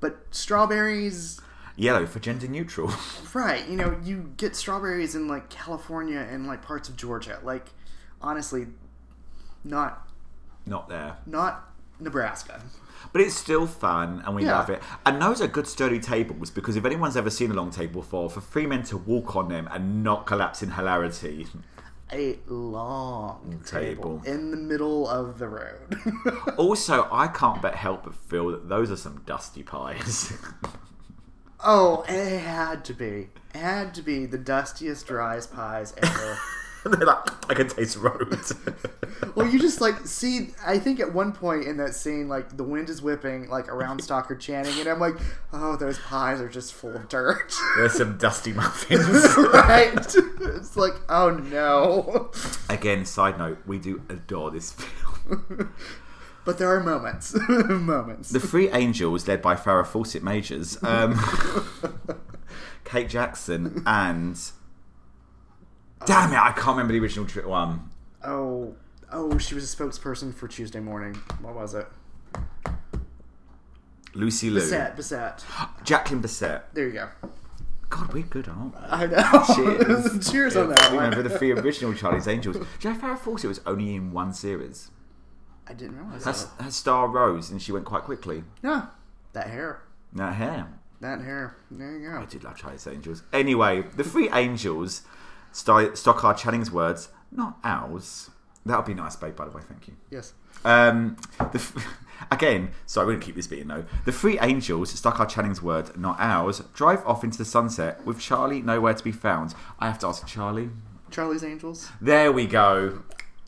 but 0.00 0.26
strawberries. 0.30 1.40
Yellow 1.76 2.04
for 2.06 2.18
gender 2.18 2.46
neutral. 2.48 2.92
Right, 3.32 3.68
you 3.68 3.76
know, 3.76 3.96
you 4.02 4.32
get 4.36 4.56
strawberries 4.56 5.14
in 5.14 5.28
like 5.28 5.48
California 5.50 6.18
and 6.18 6.46
like 6.48 6.62
parts 6.62 6.88
of 6.88 6.96
Georgia. 6.96 7.38
Like, 7.44 7.66
honestly, 8.20 8.66
not 9.64 10.06
Not 10.66 10.88
there. 10.88 11.16
not 11.26 11.70
Nebraska. 12.00 12.60
But 13.12 13.22
it's 13.22 13.34
still 13.36 13.66
fun 13.68 14.22
and 14.26 14.34
we 14.34 14.44
Yeah. 14.44 14.58
love 14.58 14.68
it. 14.68 14.82
And 15.06 15.22
those 15.22 15.40
are 15.40 15.46
good 15.46 15.66
sturdy 15.68 16.00
tables 16.00 16.50
because 16.50 16.74
if 16.76 16.84
anyone's 16.84 17.16
ever 17.16 17.30
seen 17.30 17.50
a 17.50 17.54
long 17.54 17.70
table 17.70 18.02
before, 18.02 18.28
for 18.28 18.40
three 18.40 18.66
men 18.66 18.82
to 18.84 18.96
walk 18.96 19.36
on 19.36 19.48
them 19.48 19.68
and 19.70 20.02
not 20.02 20.26
collapse 20.26 20.60
in 20.62 20.72
hilarity. 20.72 21.46
a 22.12 22.38
long 22.46 23.62
table, 23.64 24.20
Table. 24.20 24.22
in 24.26 24.50
the 24.50 24.56
middle 24.56 25.08
of 25.08 25.38
the 25.38 25.48
road. 25.48 25.96
Also, 26.56 27.08
I 27.10 27.28
can't 27.28 27.62
but 27.62 27.74
help 27.74 28.04
but 28.04 28.14
feel 28.14 28.50
that 28.50 28.68
those 28.68 28.90
are 28.90 28.96
some 28.96 29.22
dusty 29.26 29.62
pies. 29.62 30.32
oh, 31.64 32.04
it 32.08 32.38
had 32.40 32.84
to 32.86 32.94
be. 32.94 33.28
It 33.54 33.58
had 33.58 33.94
to 33.94 34.02
be 34.02 34.26
the 34.26 34.38
dustiest, 34.38 35.06
driest 35.06 35.52
pies 35.52 35.94
ever. 35.98 36.38
They're 36.84 37.06
like, 37.06 37.50
I 37.50 37.54
can 37.54 37.68
taste 37.68 37.96
road. 37.98 38.38
well, 39.34 39.46
you 39.46 39.58
just 39.58 39.80
like 39.82 40.06
see. 40.06 40.54
I 40.64 40.78
think 40.78 40.98
at 40.98 41.12
one 41.12 41.32
point 41.32 41.64
in 41.64 41.76
that 41.76 41.94
scene, 41.94 42.28
like 42.28 42.56
the 42.56 42.64
wind 42.64 42.88
is 42.88 43.02
whipping 43.02 43.48
like 43.50 43.68
around 43.68 43.98
Stockard 44.02 44.40
Channing, 44.40 44.78
and 44.80 44.88
I'm 44.88 44.98
like, 44.98 45.16
oh, 45.52 45.76
those 45.76 45.98
pies 45.98 46.40
are 46.40 46.48
just 46.48 46.72
full 46.72 46.96
of 46.96 47.08
dirt. 47.08 47.52
There's 47.76 47.92
some 47.92 48.16
dusty 48.16 48.52
muffins. 48.52 49.36
right? 49.52 49.94
It's 49.94 50.76
like, 50.76 50.94
oh 51.10 51.30
no. 51.30 52.30
Again, 52.70 53.04
side 53.04 53.38
note, 53.38 53.58
we 53.66 53.78
do 53.78 54.02
adore 54.08 54.50
this 54.50 54.72
film. 54.72 55.74
But 56.46 56.56
there 56.56 56.74
are 56.74 56.80
moments, 56.80 57.36
moments. 57.48 58.30
The 58.30 58.40
Three 58.40 58.70
Angels, 58.70 59.28
led 59.28 59.42
by 59.42 59.54
Farrah 59.54 59.86
Fawcett 59.86 60.22
Majors, 60.22 60.82
um, 60.82 61.20
Kate 62.84 63.08
Jackson, 63.08 63.82
and 63.84 64.40
damn 66.06 66.32
it, 66.32 66.36
I 66.38 66.52
can't 66.52 66.68
remember 66.68 66.92
the 66.92 67.00
original 67.00 67.26
tri- 67.26 67.44
one. 67.46 67.90
Oh, 68.24 68.74
oh, 69.12 69.38
she 69.38 69.54
was 69.54 69.72
a 69.72 69.76
spokesperson 69.76 70.34
for 70.34 70.48
Tuesday 70.48 70.80
morning. 70.80 71.14
What 71.40 71.54
was 71.54 71.74
it? 71.74 71.86
Lucy 74.14 74.50
Liu, 74.50 74.60
Bissett, 74.60 74.96
Bissett. 74.96 75.44
Jacqueline 75.84 76.20
Bisset. 76.22 76.62
There 76.72 76.86
you 76.86 76.92
go. 76.92 77.08
God, 77.88 78.12
we're 78.12 78.22
good, 78.22 78.48
aren't 78.48 78.74
we? 78.74 78.80
I 78.88 79.06
know. 79.06 79.44
Cheers. 79.54 80.30
Cheers 80.30 80.56
on 80.56 80.68
that 80.70 80.90
remember 80.92 81.22
the 81.22 81.30
three 81.38 81.52
original 81.52 81.92
Charlie's 81.94 82.28
Angels. 82.28 82.56
Do 82.56 82.64
you 82.88 82.94
know 82.94 83.00
Farrah 83.00 83.18
Fawcett 83.18 83.48
was 83.48 83.60
only 83.66 83.94
in 83.94 84.12
one 84.12 84.32
series? 84.32 84.90
I 85.66 85.72
didn't 85.74 85.96
realize 85.98 86.24
Her, 86.24 86.32
that. 86.32 86.64
her 86.64 86.70
star 86.70 87.08
rose, 87.08 87.50
and 87.50 87.60
she 87.62 87.72
went 87.72 87.84
quite 87.84 88.02
quickly. 88.02 88.42
Yeah. 88.62 88.86
that 89.32 89.48
hair, 89.48 89.82
That 90.12 90.34
hair. 90.34 90.68
that 91.00 91.20
hair. 91.20 91.56
There 91.70 91.96
you 91.98 92.10
go. 92.10 92.18
I 92.18 92.24
did 92.26 92.42
love 92.44 92.56
Charlie's 92.56 92.86
Angels. 92.86 93.22
Anyway, 93.32 93.84
the 93.96 94.04
three 94.04 94.28
angels, 94.30 95.02
St- 95.52 95.96
Stockard 95.96 96.36
Channing's 96.36 96.70
words, 96.70 97.08
not 97.32 97.58
ours. 97.64 98.30
That 98.66 98.76
would 98.76 98.86
be 98.86 98.94
nice, 98.94 99.16
babe, 99.16 99.34
by 99.36 99.46
the 99.46 99.50
way, 99.50 99.62
thank 99.66 99.88
you. 99.88 99.94
Yes. 100.10 100.34
Um, 100.64 101.16
the 101.38 101.58
f- 101.58 101.96
again, 102.30 102.70
sorry, 102.86 103.06
we're 103.06 103.12
going 103.12 103.20
to 103.20 103.26
keep 103.26 103.36
this 103.36 103.46
bit 103.46 103.60
in 103.60 103.68
though. 103.68 103.84
The 104.04 104.12
three 104.12 104.38
angels, 104.40 104.90
Stockard 104.90 105.28
Channing's 105.30 105.62
words, 105.62 105.90
not 105.96 106.16
ours, 106.18 106.60
drive 106.74 107.04
off 107.06 107.24
into 107.24 107.38
the 107.38 107.44
sunset 107.44 108.04
with 108.04 108.20
Charlie 108.20 108.60
nowhere 108.62 108.94
to 108.94 109.02
be 109.04 109.12
found. 109.12 109.54
I 109.78 109.86
have 109.86 109.98
to 110.00 110.08
ask 110.08 110.26
Charlie. 110.26 110.70
Charlie's 111.10 111.42
Angels. 111.42 111.90
There 112.00 112.30
we 112.30 112.46
go. 112.46 113.02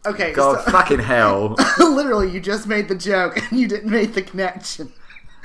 Okay. 0.04 0.32
God, 0.32 0.64
so- 0.64 0.70
fucking 0.72 0.98
hell. 1.00 1.54
literally, 1.78 2.30
you 2.30 2.40
just 2.40 2.66
made 2.66 2.88
the 2.88 2.94
joke 2.96 3.36
and 3.50 3.60
you 3.60 3.68
didn't 3.68 3.90
make 3.90 4.14
the 4.14 4.22
connection. 4.22 4.92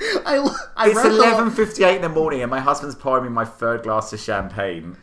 I, 0.00 0.38
I 0.76 0.90
It's 0.90 1.04
eleven 1.04 1.50
fifty 1.50 1.82
eight 1.84 1.96
in 1.96 2.02
the 2.02 2.08
morning, 2.08 2.40
and 2.42 2.50
my 2.50 2.60
husband's 2.60 2.94
pouring 2.94 3.24
me 3.24 3.30
my 3.30 3.44
third 3.44 3.82
glass 3.82 4.12
of 4.12 4.20
champagne. 4.20 4.96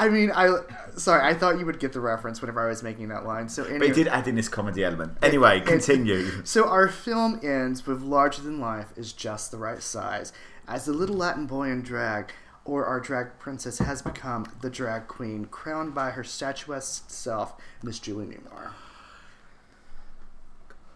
I 0.00 0.08
mean, 0.08 0.30
I 0.30 0.56
sorry. 0.96 1.26
I 1.28 1.34
thought 1.34 1.58
you 1.58 1.66
would 1.66 1.80
get 1.80 1.92
the 1.92 2.00
reference 2.00 2.40
whenever 2.40 2.64
I 2.64 2.68
was 2.68 2.82
making 2.84 3.08
that 3.08 3.26
line. 3.26 3.48
So 3.48 3.64
anyway, 3.64 3.78
But 3.80 3.88
he 3.88 3.94
did 4.04 4.06
add 4.08 4.28
in 4.28 4.36
this 4.36 4.48
comedy 4.48 4.84
element. 4.84 5.18
Anyway, 5.22 5.58
it- 5.58 5.66
continue. 5.66 6.30
So 6.44 6.68
our 6.68 6.88
film 6.88 7.40
ends 7.42 7.84
with 7.86 8.00
larger 8.00 8.42
than 8.42 8.60
life 8.60 8.92
is 8.96 9.12
just 9.12 9.50
the 9.50 9.58
right 9.58 9.82
size, 9.82 10.32
as 10.68 10.84
the 10.84 10.92
little 10.92 11.16
Latin 11.16 11.46
boy 11.46 11.68
in 11.70 11.82
drag, 11.82 12.30
or 12.64 12.86
our 12.86 13.00
drag 13.00 13.38
princess, 13.40 13.78
has 13.78 14.00
become 14.02 14.46
the 14.60 14.70
drag 14.70 15.08
queen, 15.08 15.46
crowned 15.46 15.94
by 15.94 16.10
her 16.10 16.22
statuesque 16.22 17.10
self, 17.10 17.54
Miss 17.82 17.98
Julie 17.98 18.26
Newmar. 18.26 18.70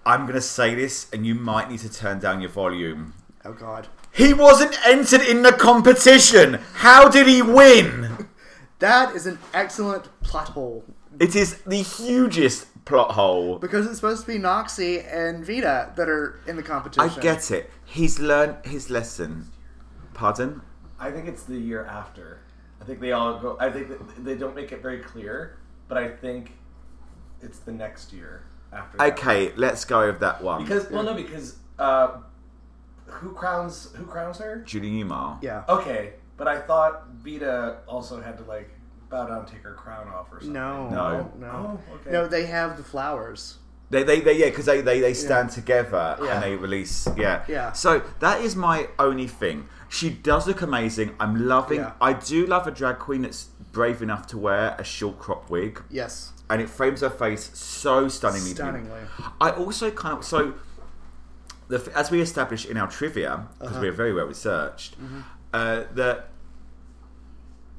I'm 0.05 0.23
going 0.23 0.35
to 0.35 0.41
say 0.41 0.75
this, 0.75 1.09
and 1.13 1.27
you 1.27 1.35
might 1.35 1.71
need 1.71 1.79
to 1.81 1.93
turn 1.93 2.19
down 2.19 2.41
your 2.41 2.51
volume. 2.51 3.15
Oh 3.45 3.53
God, 3.53 3.89
He 4.13 4.33
wasn't 4.35 4.77
entered 4.87 5.23
in 5.23 5.43
the 5.43 5.53
competition. 5.53 6.61
How 6.75 7.09
did 7.09 7.27
he 7.27 7.43
win? 7.43 8.29
That 8.83 9.15
is 9.15 9.29
an 9.29 9.39
excellent 9.55 10.09
plot 10.23 10.49
hole 10.49 10.85
It 11.21 11.37
is 11.37 11.59
the 11.63 11.83
hugest 11.83 12.67
plot 12.85 13.13
hole. 13.13 13.61
because 13.61 13.87
it's 13.87 13.95
supposed 13.95 14.27
to 14.27 14.33
be 14.33 14.41
Noxie 14.41 15.07
and 15.09 15.47
Vida 15.47 15.93
that 15.95 16.09
are 16.09 16.41
in 16.49 16.57
the 16.57 16.65
competition. 16.65 17.09
I 17.09 17.23
get 17.23 17.53
it. 17.53 17.71
He's 17.85 18.19
learned 18.19 18.67
his 18.67 18.91
lesson. 18.91 19.53
Pardon? 20.15 20.63
I 20.99 21.13
think 21.13 21.29
it's 21.29 21.45
the 21.45 21.57
year 21.57 21.85
after. 21.85 22.41
I 22.81 22.85
think 22.85 22.99
they 22.99 23.13
all 23.13 23.39
go. 23.39 23.57
I 23.61 23.71
think 23.71 23.87
they 24.25 24.35
don't 24.35 24.57
make 24.57 24.73
it 24.73 24.83
very 24.83 24.99
clear, 24.99 25.59
but 25.87 25.97
I 25.97 26.09
think 26.09 26.51
it's 27.41 27.61
the 27.61 27.71
next 27.71 28.13
year 28.13 28.43
after. 28.73 28.99
that. 28.99 29.13
Okay, 29.13 29.53
let's 29.55 29.85
go 29.85 30.09
with 30.09 30.19
that 30.19 30.43
one. 30.43 30.65
Because 30.65 30.91
well, 30.91 31.05
no, 31.05 31.15
because 31.15 31.55
uh, 31.79 32.17
who 33.07 33.31
crowns 33.33 33.93
who 33.95 34.07
crowns 34.07 34.39
her? 34.39 34.65
Judy 34.67 34.91
Newmar. 34.91 35.41
Yeah. 35.41 35.63
Okay, 35.69 36.15
but 36.43 36.49
I 36.57 36.59
thought 36.61 37.07
Vida 37.25 37.79
also 37.87 38.21
had 38.21 38.37
to 38.39 38.45
like 38.45 38.69
bow 39.11 39.27
down, 39.29 39.39
and 39.41 39.47
take 39.49 39.63
her 39.63 39.75
crown 39.75 40.09
off 40.09 40.27
or 40.33 40.41
something. 40.41 40.53
No, 40.55 40.89
No. 40.89 41.31
no, 41.39 41.79
Oh, 41.89 41.95
okay. 41.97 42.11
no. 42.11 42.27
They 42.27 42.47
have 42.47 42.77
the 42.77 42.83
flowers. 42.83 43.59
They, 43.91 44.03
they, 44.05 44.21
they 44.21 44.39
yeah, 44.39 44.47
because 44.47 44.65
they, 44.65 44.81
they, 44.81 45.01
they 45.01 45.13
stand 45.15 45.51
together 45.51 46.17
Yeah. 46.21 46.35
and 46.35 46.43
they 46.43 46.57
release, 46.57 47.07
yeah. 47.17 47.45
Yeah. 47.47 47.73
So 47.73 48.03
that 48.21 48.41
is 48.41 48.57
my 48.57 48.89
only 48.99 49.29
thing. 49.29 49.69
She 49.91 50.09
does 50.09 50.47
look 50.49 50.63
amazing. 50.63 51.15
I'm 51.21 51.47
loving. 51.47 51.81
Yeah. 51.81 51.93
I 52.01 52.15
do 52.15 52.47
love 52.47 52.67
a 52.67 52.71
drag 52.71 52.99
queen 52.99 53.21
that's 53.23 53.45
brave 53.71 54.01
enough 54.03 54.27
to 54.29 54.39
wear 54.39 54.75
a 54.79 54.85
short 54.85 55.19
crop 55.19 55.51
wig, 55.51 55.83
Yes, 55.91 56.33
and 56.51 56.61
it 56.63 56.69
frames 56.71 57.03
her 57.03 57.11
face 57.11 57.51
so 57.57 58.09
stunningly. 58.09 58.55
stunningly. 58.55 59.01
I 59.41 59.51
also 59.51 59.91
kind 59.91 60.17
of 60.19 60.25
so 60.25 60.55
the 61.69 61.79
as 61.95 62.11
we 62.11 62.21
established 62.23 62.67
in 62.73 62.77
our 62.79 62.89
trivia 62.89 63.47
because 63.59 63.73
Uh-huh. 63.77 63.81
we're 63.83 63.93
very 63.93 64.13
well 64.15 64.27
researched 64.27 64.97
Mm-hmm. 65.01 65.21
uh, 65.53 65.83
that 65.95 66.29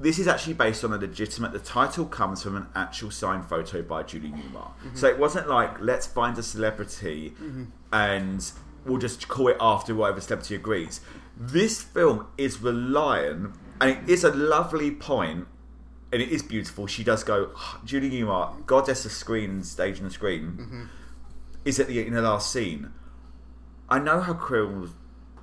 this 0.00 0.18
is 0.18 0.26
actually 0.26 0.54
based 0.54 0.84
on 0.84 0.92
a 0.92 0.98
legitimate. 0.98 1.52
The 1.52 1.58
title 1.60 2.04
comes 2.06 2.42
from 2.42 2.56
an 2.56 2.66
actual 2.74 3.10
signed 3.10 3.44
photo 3.46 3.82
by 3.82 4.02
Julie 4.02 4.30
Newmar, 4.30 4.72
Mm-hmm. 4.84 4.96
so 4.96 5.06
it 5.08 5.18
wasn't 5.18 5.48
like 5.48 5.80
let's 5.80 6.06
find 6.06 6.36
a 6.38 6.42
celebrity 6.42 7.34
and 7.92 8.52
we'll 8.84 8.98
just 8.98 9.28
call 9.28 9.48
it 9.48 9.56
after 9.60 9.94
whatever 9.94 10.20
celebrity 10.20 10.54
agrees. 10.56 11.00
This 11.36 11.82
film 11.82 12.26
is 12.38 12.60
reliant, 12.60 13.54
and 13.80 13.90
it 13.90 14.08
is 14.08 14.24
a 14.24 14.30
lovely 14.32 14.90
point 14.90 15.46
and 16.12 16.22
it 16.22 16.28
is 16.28 16.42
beautiful. 16.42 16.86
She 16.86 17.02
does 17.02 17.24
go, 17.24 17.50
Julie 17.84 18.10
Newmar, 18.10 18.64
goddess 18.66 19.04
of 19.04 19.12
screen 19.12 19.62
stage 19.62 19.98
and 20.00 20.12
screen, 20.12 20.44
Mm-hmm. 20.60 20.82
is 21.64 21.80
at 21.80 21.86
the 21.88 22.04
in 22.06 22.14
the 22.14 22.22
last 22.22 22.52
scene. 22.52 22.90
I 23.88 23.98
know 23.98 24.20
career 24.34 24.66
was 24.66 24.90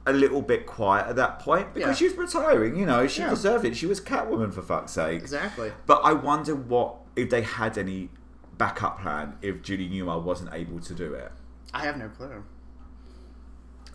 a 0.06 0.14
little 0.14 0.42
bit 0.42 0.66
quiet 0.66 1.08
at 1.08 1.16
that 1.18 1.40
point 1.40 1.74
because 1.74 1.90
Yeah. 1.90 1.94
she 1.96 2.16
was 2.16 2.16
retiring. 2.34 2.76
You 2.76 2.86
know, 2.86 3.06
she 3.08 3.22
Yeah. 3.22 3.30
deserved 3.30 3.66
it. 3.66 3.76
She 3.78 3.86
was 3.86 4.02
Catwoman 4.02 4.54
for 4.54 4.62
fuck's 4.62 4.94
sake. 4.94 5.22
Exactly. 5.22 5.72
But 5.86 6.02
I 6.04 6.14
wonder 6.14 6.56
what 6.56 6.96
if 7.16 7.30
they 7.30 7.42
had 7.44 7.78
any 7.78 8.10
backup 8.58 9.00
plan 9.02 9.38
if 9.42 9.62
Julie 9.62 9.90
Newmar 9.90 10.22
wasn't 10.22 10.52
able 10.54 10.80
to 10.80 10.94
do 10.94 11.14
it. 11.14 11.32
I 11.74 11.82
have 11.86 11.98
no 11.98 12.10
clue. 12.10 12.44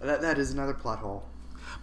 That 0.01 0.21
that 0.21 0.39
is 0.39 0.53
another 0.53 0.75
plot 0.75 0.99
hole. 0.99 1.25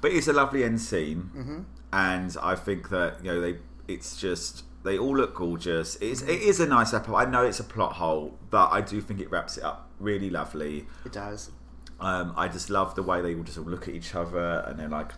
But 0.01 0.11
it's 0.11 0.27
a 0.27 0.33
lovely 0.33 0.63
end 0.63 0.79
scene, 0.81 1.29
Mm-hmm. 1.35 1.59
and 1.91 2.37
I 2.41 2.55
think 2.55 2.89
that 2.89 3.23
you 3.23 3.31
know 3.33 3.41
they. 3.41 3.57
It's 3.87 4.15
just 4.15 4.63
they 4.83 4.97
all 4.97 5.15
look 5.15 5.35
gorgeous. 5.35 5.97
It's 5.99 6.21
Mm-hmm. 6.21 6.31
it 6.31 6.41
is 6.41 6.59
a 6.59 6.65
nice 6.67 6.93
episode. 6.93 7.15
I 7.15 7.25
know 7.25 7.43
it's 7.43 7.59
a 7.59 7.63
plot 7.63 7.93
hole, 7.93 8.37
but 8.49 8.69
I 8.71 8.81
do 8.81 9.01
think 9.01 9.19
it 9.19 9.29
wraps 9.31 9.57
it 9.57 9.63
up 9.63 9.89
really 9.99 10.29
lovely. 10.29 10.87
It 11.05 11.11
does. 11.11 11.51
Um, 11.99 12.33
I 12.35 12.47
just 12.47 12.69
love 12.69 12.95
the 12.95 13.03
way 13.03 13.21
they 13.21 13.35
all 13.35 13.43
just 13.43 13.57
all 13.57 13.63
look 13.63 13.87
at 13.87 13.93
each 13.93 14.13
other 14.15 14.63
and 14.67 14.77
they're 14.77 14.89
like, 14.89 15.11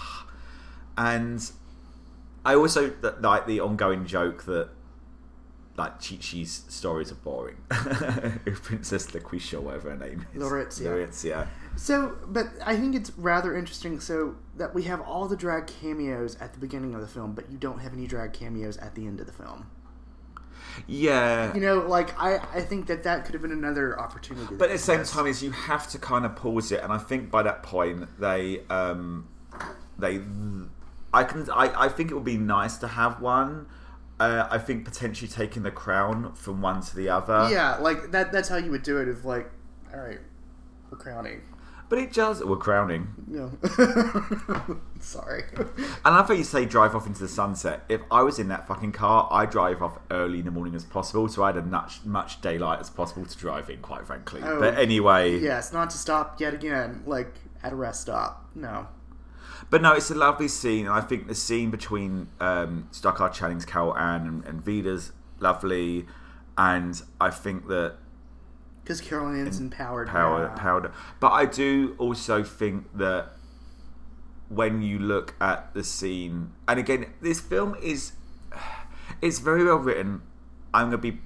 and 0.98 1.50
I 2.44 2.54
also 2.54 2.88
th- 2.90 3.14
like 3.20 3.46
the 3.46 3.60
ongoing 3.60 4.06
joke 4.06 4.44
that 4.44 4.70
like 5.76 6.00
Chi 6.00 6.16
Chi's 6.16 6.64
stories 6.68 7.12
are 7.12 7.16
boring. 7.16 7.56
Princess 7.68 9.08
Laquisha, 9.08 9.54
or 9.54 9.60
whatever 9.60 9.90
her 9.90 9.96
name 9.96 10.26
is. 10.34 10.42
Lauretia. 10.42 11.46
So, 11.76 12.16
but 12.26 12.46
I 12.64 12.76
think 12.76 12.94
it's 12.94 13.10
rather 13.18 13.54
interesting. 13.54 14.00
So 14.00 14.36
that 14.56 14.74
we 14.74 14.84
have 14.84 15.00
all 15.02 15.28
the 15.28 15.36
drag 15.36 15.66
cameos 15.66 16.36
at 16.36 16.54
the 16.54 16.58
beginning 16.58 16.94
of 16.94 17.00
the 17.00 17.06
film, 17.06 17.34
but 17.34 17.50
you 17.50 17.58
don't 17.58 17.80
have 17.80 17.92
any 17.92 18.06
drag 18.06 18.32
cameos 18.32 18.76
at 18.78 18.94
the 18.94 19.06
end 19.06 19.20
of 19.20 19.26
the 19.26 19.32
film. 19.32 19.70
Yeah, 20.86 21.54
You 21.54 21.60
know, 21.60 21.78
like 21.80 22.18
I, 22.20 22.38
I 22.54 22.60
think 22.60 22.86
that 22.86 23.02
that 23.04 23.24
could 23.24 23.34
have 23.34 23.42
been 23.42 23.52
another 23.52 23.98
opportunity. 23.98 24.54
But 24.54 24.70
at 24.70 24.74
the 24.74 24.78
same 24.78 25.04
time, 25.04 25.26
is 25.26 25.42
you 25.42 25.50
have 25.52 25.88
to 25.90 25.98
kind 25.98 26.24
of 26.24 26.36
pause 26.36 26.72
it, 26.72 26.80
and 26.82 26.92
I 26.92 26.98
think 26.98 27.30
by 27.30 27.42
that 27.42 27.62
point 27.62 28.08
they 28.20 28.60
um, 28.70 29.28
they 29.98 30.20
I 31.12 31.24
can 31.24 31.48
I, 31.50 31.84
I 31.84 31.88
think 31.88 32.10
it 32.10 32.14
would 32.14 32.24
be 32.24 32.38
nice 32.38 32.76
to 32.78 32.88
have 32.88 33.20
one. 33.20 33.66
Uh, 34.18 34.48
I 34.50 34.58
think 34.58 34.84
potentially 34.86 35.28
taking 35.28 35.62
the 35.62 35.70
crown 35.70 36.32
from 36.34 36.62
one 36.62 36.80
to 36.80 36.96
the 36.96 37.10
other. 37.10 37.48
yeah, 37.50 37.76
like 37.76 38.12
that. 38.12 38.32
That's 38.32 38.48
how 38.48 38.56
you 38.56 38.70
would 38.70 38.82
do 38.82 38.98
it. 38.98 39.08
If 39.08 39.24
like, 39.24 39.50
all 39.92 40.00
right, 40.00 40.20
we're 40.90 40.98
crowning. 40.98 41.42
But 41.88 41.98
it 41.98 42.12
does. 42.12 42.42
We're 42.42 42.56
crowning. 42.56 43.08
No. 43.28 43.52
Sorry. 45.00 45.44
And 45.56 46.14
I 46.16 46.22
thought 46.22 46.36
you 46.36 46.42
say 46.44 46.64
drive 46.64 46.96
off 46.96 47.06
into 47.06 47.20
the 47.20 47.28
sunset. 47.28 47.84
If 47.88 48.00
I 48.10 48.22
was 48.22 48.38
in 48.40 48.48
that 48.48 48.66
fucking 48.66 48.92
car, 48.92 49.28
I 49.30 49.46
drive 49.46 49.80
off 49.82 49.98
early 50.10 50.40
in 50.40 50.46
the 50.46 50.50
morning 50.50 50.74
as 50.74 50.84
possible, 50.84 51.28
so 51.28 51.44
I 51.44 51.48
had 51.52 51.58
as 51.58 51.64
much, 51.64 52.04
much 52.04 52.40
daylight 52.40 52.80
as 52.80 52.90
possible 52.90 53.24
to 53.24 53.38
drive 53.38 53.70
in, 53.70 53.80
quite 53.80 54.04
frankly. 54.06 54.40
Oh, 54.44 54.58
but 54.58 54.76
anyway, 54.76 55.38
Yes, 55.38 55.72
not 55.72 55.90
to 55.90 55.98
stop 55.98 56.40
yet 56.40 56.54
again, 56.54 57.02
like 57.06 57.34
at 57.62 57.72
a 57.72 57.76
rest 57.76 58.02
stop. 58.02 58.48
No. 58.54 58.88
But 59.70 59.80
no, 59.82 59.92
it's 59.92 60.10
a 60.10 60.14
lovely 60.14 60.48
scene, 60.48 60.86
and 60.86 60.94
I 60.94 61.00
think 61.00 61.28
the 61.28 61.34
scene 61.34 61.70
between 61.70 62.28
um, 62.40 62.88
Stockard 62.90 63.32
Channing's 63.32 63.64
Carol 63.64 63.96
Ann 63.96 64.26
and, 64.26 64.44
and 64.44 64.64
Vida's 64.64 65.12
lovely, 65.38 66.06
and 66.58 67.00
I 67.20 67.30
think 67.30 67.68
that 67.68 67.96
Because 68.86 69.00
Carol 69.00 69.28
Ann's 69.30 69.58
empowered. 69.58 70.06
power, 70.06 70.54
now. 70.56 70.92
But 71.18 71.32
I 71.32 71.44
do 71.44 71.96
also 71.98 72.44
think 72.44 72.86
that 72.96 73.30
when 74.48 74.80
you 74.80 75.00
look 75.00 75.34
at 75.40 75.74
the 75.74 75.82
scene, 75.82 76.52
and 76.68 76.78
again, 76.78 77.06
this 77.20 77.40
film 77.40 77.74
is 77.82 78.12
it's 79.20 79.40
very 79.40 79.64
well 79.64 79.78
written. 79.78 80.22
I'm 80.72 80.90
going 80.90 80.92
to 80.92 80.98
be 80.98 81.18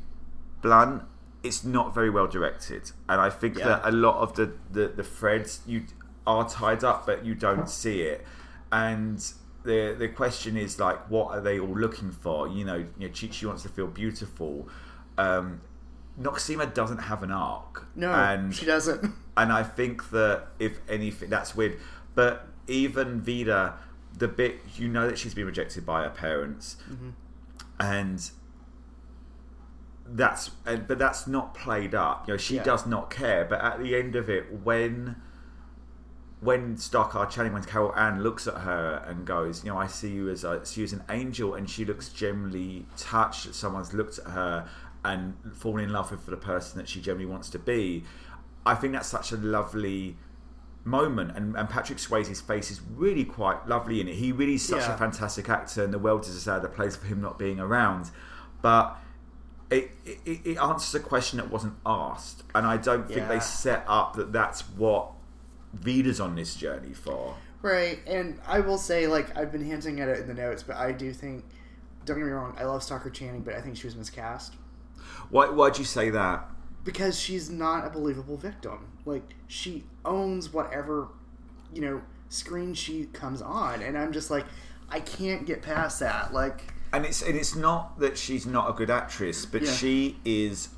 blunt. 0.63 1.03
It's 1.43 1.63
not 1.63 1.95
very 1.95 2.09
well 2.09 2.27
directed, 2.27 2.93
and 3.11 3.21
I 3.21 3.29
think 3.29 3.59
Yeah. 3.59 3.67
that 3.69 3.81
a 3.85 3.91
lot 3.93 4.17
of 4.23 4.37
the, 4.37 4.53
the 4.71 4.89
the 4.89 5.03
threads 5.05 5.61
you 5.67 5.83
are 6.27 6.49
tied 6.49 6.83
up, 6.83 7.05
but 7.05 7.27
you 7.27 7.35
don't 7.35 7.69
see 7.69 8.01
it. 8.01 8.25
And 8.73 9.19
the 9.65 9.95
the 9.99 10.09
question 10.09 10.57
is 10.57 10.79
like, 10.79 11.11
what 11.11 11.29
are 11.37 11.43
they 11.43 11.61
all 11.61 11.77
looking 11.79 12.11
for? 12.11 12.49
You 12.49 12.65
know, 12.65 12.77
you 12.99 13.09
know, 13.09 13.15
Chi 13.15 13.27
Chi 13.27 13.47
wants 13.47 13.65
to 13.65 13.69
feel 13.69 13.87
beautiful. 13.87 14.67
Um, 15.19 15.61
Noxeema 16.19 16.73
doesn't 16.73 16.99
have 16.99 17.23
an 17.23 17.31
arc. 17.31 17.87
No, 17.95 18.13
and 18.13 18.55
she 18.55 18.67
doesn't. 18.67 19.13
and 19.37 19.53
I 19.53 19.63
think 19.63 20.11
that 20.11 20.49
if 20.59 20.81
anything, 20.89 21.31
that's 21.31 21.55
weird. 21.55 21.79
But 22.15 22.47
even 22.67 23.21
Vida, 23.21 23.75
the 24.17 24.29
bit 24.29 24.61
you 24.77 24.89
know 24.89 25.07
that 25.09 25.19
she's 25.19 25.35
been 25.35 25.47
rejected 25.47 25.85
by 25.87 26.03
her 26.05 26.11
parents, 26.11 26.77
mm-hmm. 26.91 27.11
and 27.79 28.31
that's 30.07 30.51
and 30.67 30.87
but 30.89 30.99
that's 30.99 31.27
not 31.27 31.55
played 31.55 31.95
up. 31.95 32.27
You 32.27 32.35
know, 32.35 32.39
she 32.39 32.57
Yeah. 32.57 32.65
does 32.65 32.87
not 32.87 33.11
care. 33.11 33.45
But 33.45 33.61
at 33.61 33.79
the 33.79 33.95
end 33.97 34.17
of 34.17 34.29
it, 34.29 34.53
when 34.63 35.17
when 36.41 36.77
Stockard 36.79 37.31
Channing, 37.31 37.53
when 37.53 37.63
Carol 37.65 37.95
Ann 37.95 38.23
looks 38.23 38.47
at 38.47 38.55
her 38.63 39.05
and 39.07 39.27
goes, 39.27 39.63
you 39.63 39.71
know, 39.71 39.79
I 39.79 39.87
see 39.87 40.11
you 40.11 40.31
as 40.31 40.43
a, 40.43 40.65
see 40.65 40.81
you 40.81 40.85
as 40.87 40.93
an 40.95 41.05
angel, 41.11 41.55
and 41.55 41.69
she 41.69 41.85
looks 41.85 42.09
generally 42.09 42.87
touched 42.97 43.45
that 43.45 43.55
someone's 43.55 43.93
looked 43.93 44.19
at 44.19 44.27
her 44.29 44.69
and 45.05 45.35
fallen 45.55 45.85
in 45.85 45.93
love 45.93 46.11
with 46.11 46.27
the 46.27 46.37
person 46.37 46.79
that 46.79 46.89
she 46.89 47.01
generally 47.01 47.27
wants 47.27 47.49
to 47.51 47.59
be. 47.59 48.05
I 48.67 48.75
think 48.75 48.93
that's 48.93 49.09
such 49.09 49.33
a 49.33 49.37
lovely 49.37 50.17
moment, 50.85 51.37
and, 51.37 51.57
and 51.57 51.69
Patrick 51.69 51.99
Swayze's 51.99 52.41
face 52.41 52.71
is 52.71 52.81
really 52.95 53.25
quite 53.25 53.67
lovely 53.67 54.01
in 54.01 54.09
it. 54.09 54.15
He 54.17 54.33
really 54.33 54.55
is 54.55 54.67
such 54.67 54.81
Yeah. 54.83 54.95
a 54.95 54.99
fantastic 54.99 55.49
actor, 55.49 55.85
and 55.85 55.93
the 55.93 55.99
world 55.99 56.23
is 56.27 56.35
a 56.37 56.41
sadder 56.41 56.69
place 56.69 56.97
for 56.97 57.07
him 57.07 57.21
not 57.21 57.39
being 57.39 57.59
around. 57.61 58.11
But 58.63 58.97
it, 59.71 59.91
it, 60.05 60.41
it 60.45 60.59
answers 60.59 60.95
a 60.95 61.01
question 61.03 61.39
that 61.39 61.51
wasn't 61.51 61.75
asked, 61.87 62.43
and 62.55 62.67
I 62.67 62.77
don't 62.77 63.07
think 63.07 63.21
Yeah. 63.21 63.29
they 63.29 63.41
set 63.41 63.85
up 63.87 64.15
that 64.17 64.33
that's 64.33 64.63
what 64.71 65.13
Vida's 65.75 66.21
on 66.21 66.35
this 66.35 66.55
journey 66.55 66.93
for. 66.93 67.37
Right, 67.63 68.01
and 68.07 68.41
I 68.47 68.61
will 68.61 68.79
say, 68.79 69.07
like, 69.07 69.37
I've 69.37 69.53
been 69.53 69.65
hinting 69.65 70.01
at 70.01 70.09
it 70.09 70.19
in 70.19 70.27
the 70.29 70.35
notes, 70.35 70.63
but 70.63 70.77
I 70.77 70.93
do 70.93 71.13
think, 71.13 71.45
don't 72.07 72.17
get 72.19 72.25
me 72.27 72.33
wrong, 72.33 72.57
I 72.59 72.65
love 72.65 72.83
Stockard 72.83 73.13
Channing, 73.15 73.43
but 73.43 73.55
I 73.55 73.61
think 73.61 73.77
she 73.77 73.87
was 73.87 73.97
miscast. 73.97 74.55
Why 75.31 75.49
why'd 75.49 75.79
you 75.79 75.85
say 75.85 76.11
that? 76.11 76.47
Because 76.85 77.19
she's 77.19 77.51
not 77.51 77.87
a 77.87 77.91
believable 77.91 78.37
victim. 78.37 78.87
Like, 79.05 79.35
she 79.47 79.85
owns 80.05 80.53
whatever, 80.53 81.09
you 81.75 81.81
know, 81.83 82.03
screen 82.29 82.75
she 82.75 83.05
comes 83.07 83.43
on, 83.43 83.83
and 83.83 83.99
I'm 83.99 84.13
just 84.13 84.31
like, 84.31 84.47
I 84.89 85.01
can't 85.01 85.47
get 85.47 85.63
past 85.63 86.01
that. 86.01 86.33
Like, 86.33 86.73
And 86.93 87.05
it's 87.05 87.23
and 87.23 87.37
it's 87.37 87.55
not 87.55 87.99
that 88.01 88.17
she's 88.19 88.47
not 88.47 88.69
a 88.71 88.73
good 88.73 88.91
actress, 88.91 89.45
but 89.47 89.63
Yeah. 89.63 89.73
she 89.73 90.19
is. 90.25 90.71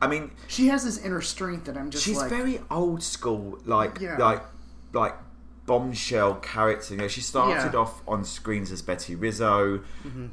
I 0.00 0.06
mean, 0.06 0.30
she 0.46 0.68
has 0.68 0.84
this 0.84 0.96
inner 0.98 1.20
strength 1.20 1.64
that 1.66 1.76
I'm 1.76 1.90
just 1.90 2.04
she's 2.04 2.16
like, 2.16 2.30
very 2.30 2.60
old 2.70 3.02
school, 3.02 3.58
like 3.64 4.00
Yeah. 4.00 4.16
like 4.16 4.42
like 4.92 5.14
bombshell 5.66 6.36
character. 6.36 6.94
You 6.94 7.00
know, 7.00 7.08
she 7.08 7.20
started 7.20 7.52
Yeah. 7.54 7.66
Mm-hmm. 7.66 7.76
off 7.76 8.02
on 8.08 8.24
screens 8.24 8.72
as 8.72 8.80
Betty 8.80 9.14
Rizzo, 9.16 9.80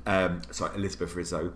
um, 0.06 0.42
sorry 0.52 0.76
Elizabeth 0.76 1.14
Rizzo, 1.16 1.54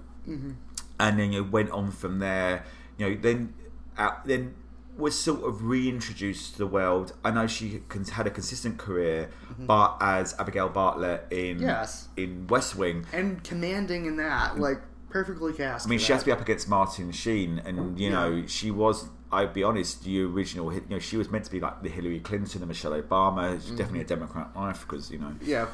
and 1.00 1.18
then 1.20 1.32
you 1.34 1.42
know, 1.44 1.50
went 1.50 1.72
on 1.72 1.92
from 1.92 2.20
there. 2.20 2.64
You 2.98 3.10
know, 3.10 3.22
then 3.22 3.54
out, 3.98 4.26
then 4.26 4.56
was 4.98 5.18
sort 5.18 5.44
of 5.44 5.64
reintroduced 5.64 6.54
to 6.54 6.58
the 6.58 6.68
world. 6.68 7.14
I 7.24 7.32
know 7.32 7.48
she 7.48 7.82
had 8.12 8.28
a 8.28 8.30
consistent 8.30 8.78
career, 8.78 9.30
but 9.58 9.96
as 10.02 10.36
Abigail 10.38 10.68
Bartlett 10.70 11.28
in 11.32 11.58
Mm-hmm. 11.60 11.66
Yes. 11.68 12.10
in 12.18 12.48
West 12.48 12.76
Wing. 12.76 13.06
and 13.14 13.42
commanding 13.44 14.06
in 14.08 14.18
that, 14.18 14.60
like, 14.60 14.82
perfectly 15.10 15.54
cast. 15.54 15.88
I 15.88 15.90
mean, 15.90 16.00
she 16.00 16.12
has 16.12 16.22
to 16.24 16.26
be 16.26 16.32
up 16.34 16.42
against 16.42 16.68
Martin 16.68 17.12
Sheen, 17.14 17.60
and 17.66 17.98
you 18.00 18.10
know, 18.10 18.44
she 18.48 18.72
was. 18.72 19.08
I'd 19.32 19.54
be 19.54 19.64
honest, 19.64 20.04
the 20.04 20.24
original. 20.24 20.74
You 20.74 20.82
know, 20.90 21.00
she 21.00 21.16
was 21.16 21.30
meant 21.30 21.46
to 21.46 21.52
be 21.52 21.60
like 21.60 21.82
the 21.84 21.90
Hillary 21.90 22.20
Clinton 22.20 22.62
and 22.62 22.68
Michelle 22.68 22.92
Obama. 23.00 23.62
She's 23.62 23.70
definitely 23.72 24.02
a 24.02 24.06
Democrat 24.06 24.54
wife 24.56 24.82
because 24.82 25.12
you 25.12 25.20
know, 25.20 25.32
Yeah. 25.42 25.68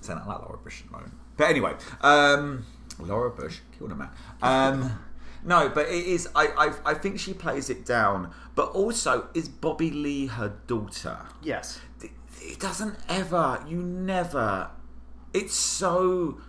sound 0.00 0.26
like 0.26 0.38
Laura 0.40 0.58
Bush 0.58 0.80
at 0.80 0.86
the 0.86 0.92
moment. 0.92 1.12
But 1.36 1.50
anyway, 1.50 1.74
um, 2.00 2.64
Laura 3.06 3.30
Bush 3.30 3.58
killed 3.76 3.92
a 3.92 3.94
man. 3.94 4.10
Um, 4.42 4.98
no, 5.44 5.68
but 5.68 5.86
it 5.88 6.06
is. 6.06 6.28
I, 6.34 6.46
I 6.48 6.90
I 6.90 6.94
think 6.94 7.18
she 7.18 7.34
plays 7.34 7.70
it 7.70 7.84
down. 7.84 8.32
But 8.54 8.70
also, 8.70 9.28
is 9.34 9.48
Bobby 9.48 9.90
Lee 9.90 10.26
her 10.26 10.54
daughter? 10.66 11.18
Yes. 11.42 11.80
it, 12.02 12.10
it 12.42 12.58
doesn't 12.58 12.96
ever 13.08 13.62
you 13.68 13.76
never 13.76 14.70
it's 15.32 15.54
so 15.54 16.40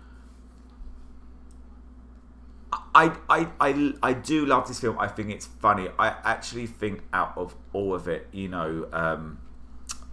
I, 2.93 3.15
I, 3.29 3.47
I, 3.59 3.93
I 4.01 4.13
do 4.13 4.45
love 4.45 4.67
this 4.67 4.79
film. 4.79 4.97
I 4.99 5.07
think 5.07 5.29
it's 5.29 5.45
funny. 5.45 5.89
I 5.99 6.15
actually 6.23 6.67
think 6.67 7.01
out 7.13 7.33
of 7.37 7.55
all 7.73 7.93
of 7.93 8.07
it, 8.07 8.27
you 8.31 8.47
know, 8.47 8.87
um, 8.93 9.39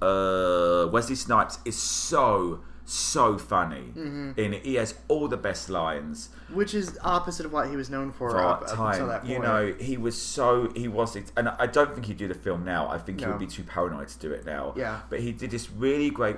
uh, 0.03 0.89
Wesley 0.91 1.14
Snipes 1.14 1.59
is 1.64 1.76
so 1.76 2.61
so 2.91 3.36
funny 3.39 3.93
in 3.95 4.55
it. 4.55 4.64
He 4.64 4.76
has 4.76 4.95
all 5.09 5.28
the 5.28 5.36
best 5.36 5.68
lines 5.68 6.30
Which 6.53 6.72
is 6.74 6.99
opposite 7.03 7.45
of 7.47 7.53
what 7.53 7.68
he 7.68 7.76
was 7.76 7.91
known 7.91 8.12
for, 8.12 8.30
for 8.30 8.39
up, 8.39 8.62
our 8.62 8.86
up 8.89 8.93
until 8.93 9.09
that 9.09 9.20
point. 9.22 9.32
You 9.32 9.39
know, 9.41 9.74
he 9.78 9.97
was 9.97 10.20
so 10.20 10.72
he 10.74 10.89
was, 10.89 11.16
and 11.36 11.49
I 11.49 11.66
don't 11.66 11.93
think 11.95 12.07
he'd 12.07 12.16
do 12.16 12.28
the 12.28 12.34
film 12.34 12.64
now. 12.64 12.89
I 12.89 12.99
think 12.99 13.20
he 13.20 13.26
would 13.26 13.39
be 13.39 13.47
too 13.47 13.62
paranoid 13.64 14.09
to 14.09 14.18
do 14.18 14.30
it 14.32 14.47
now. 14.47 14.72
Yeah. 14.76 15.01
but 15.11 15.20
he 15.20 15.32
did 15.32 15.51
this 15.51 15.70
really 15.70 16.11
great 16.11 16.36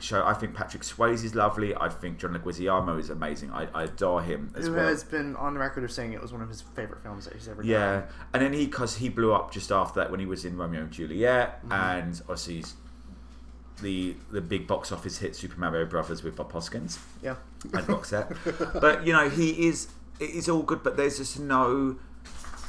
show. 0.00 0.22
I 0.26 0.34
think 0.34 0.54
Patrick 0.54 0.82
Swayze 0.82 1.24
is 1.24 1.34
lovely. 1.34 1.74
I 1.74 1.88
think 1.88 2.18
John 2.18 2.34
Leguizamo 2.34 2.98
is 3.00 3.08
amazing. 3.08 3.50
I, 3.52 3.66
I 3.72 3.84
adore 3.84 4.20
him 4.20 4.52
as 4.54 4.66
who 4.66 4.74
well. 4.74 4.86
has 4.88 5.02
been 5.04 5.34
on 5.36 5.54
the 5.54 5.60
record 5.60 5.84
of 5.84 5.90
saying 5.92 6.12
it 6.12 6.20
was 6.20 6.32
one 6.32 6.42
of 6.42 6.48
his 6.50 6.60
favorite 6.60 7.02
films 7.02 7.24
that 7.24 7.32
he's 7.34 7.48
ever 7.48 7.62
done. 7.62 7.70
Yeah, 7.70 8.02
and 8.34 8.42
then 8.42 8.52
he 8.52 8.66
because 8.66 8.96
he 8.98 9.08
blew 9.08 9.32
up 9.32 9.50
just 9.52 9.72
after 9.72 10.00
that 10.00 10.10
when 10.10 10.20
he 10.20 10.26
was 10.26 10.44
in 10.44 10.58
Romeo 10.58 10.82
and 10.82 10.90
Juliet, 10.90 11.62
Mm-hmm. 11.62 11.72
and 11.72 12.20
obviously 12.28 12.64
the 13.82 14.16
the 14.30 14.40
big 14.40 14.66
box 14.66 14.90
office 14.92 15.18
hit 15.18 15.36
Super 15.36 15.58
Mario 15.60 15.84
Brothers 15.86 16.22
with 16.22 16.36
Bob 16.36 16.52
Hoskins 16.52 16.98
Yeah. 17.22 17.36
and 17.74 17.86
box 17.86 18.08
set. 18.10 18.32
but 18.80 19.06
you 19.06 19.12
know 19.12 19.28
he 19.28 19.66
is 19.68 19.88
it 20.18 20.30
is 20.30 20.48
all 20.48 20.62
good, 20.62 20.82
but 20.82 20.96
there's 20.96 21.18
just 21.18 21.38
no 21.38 21.96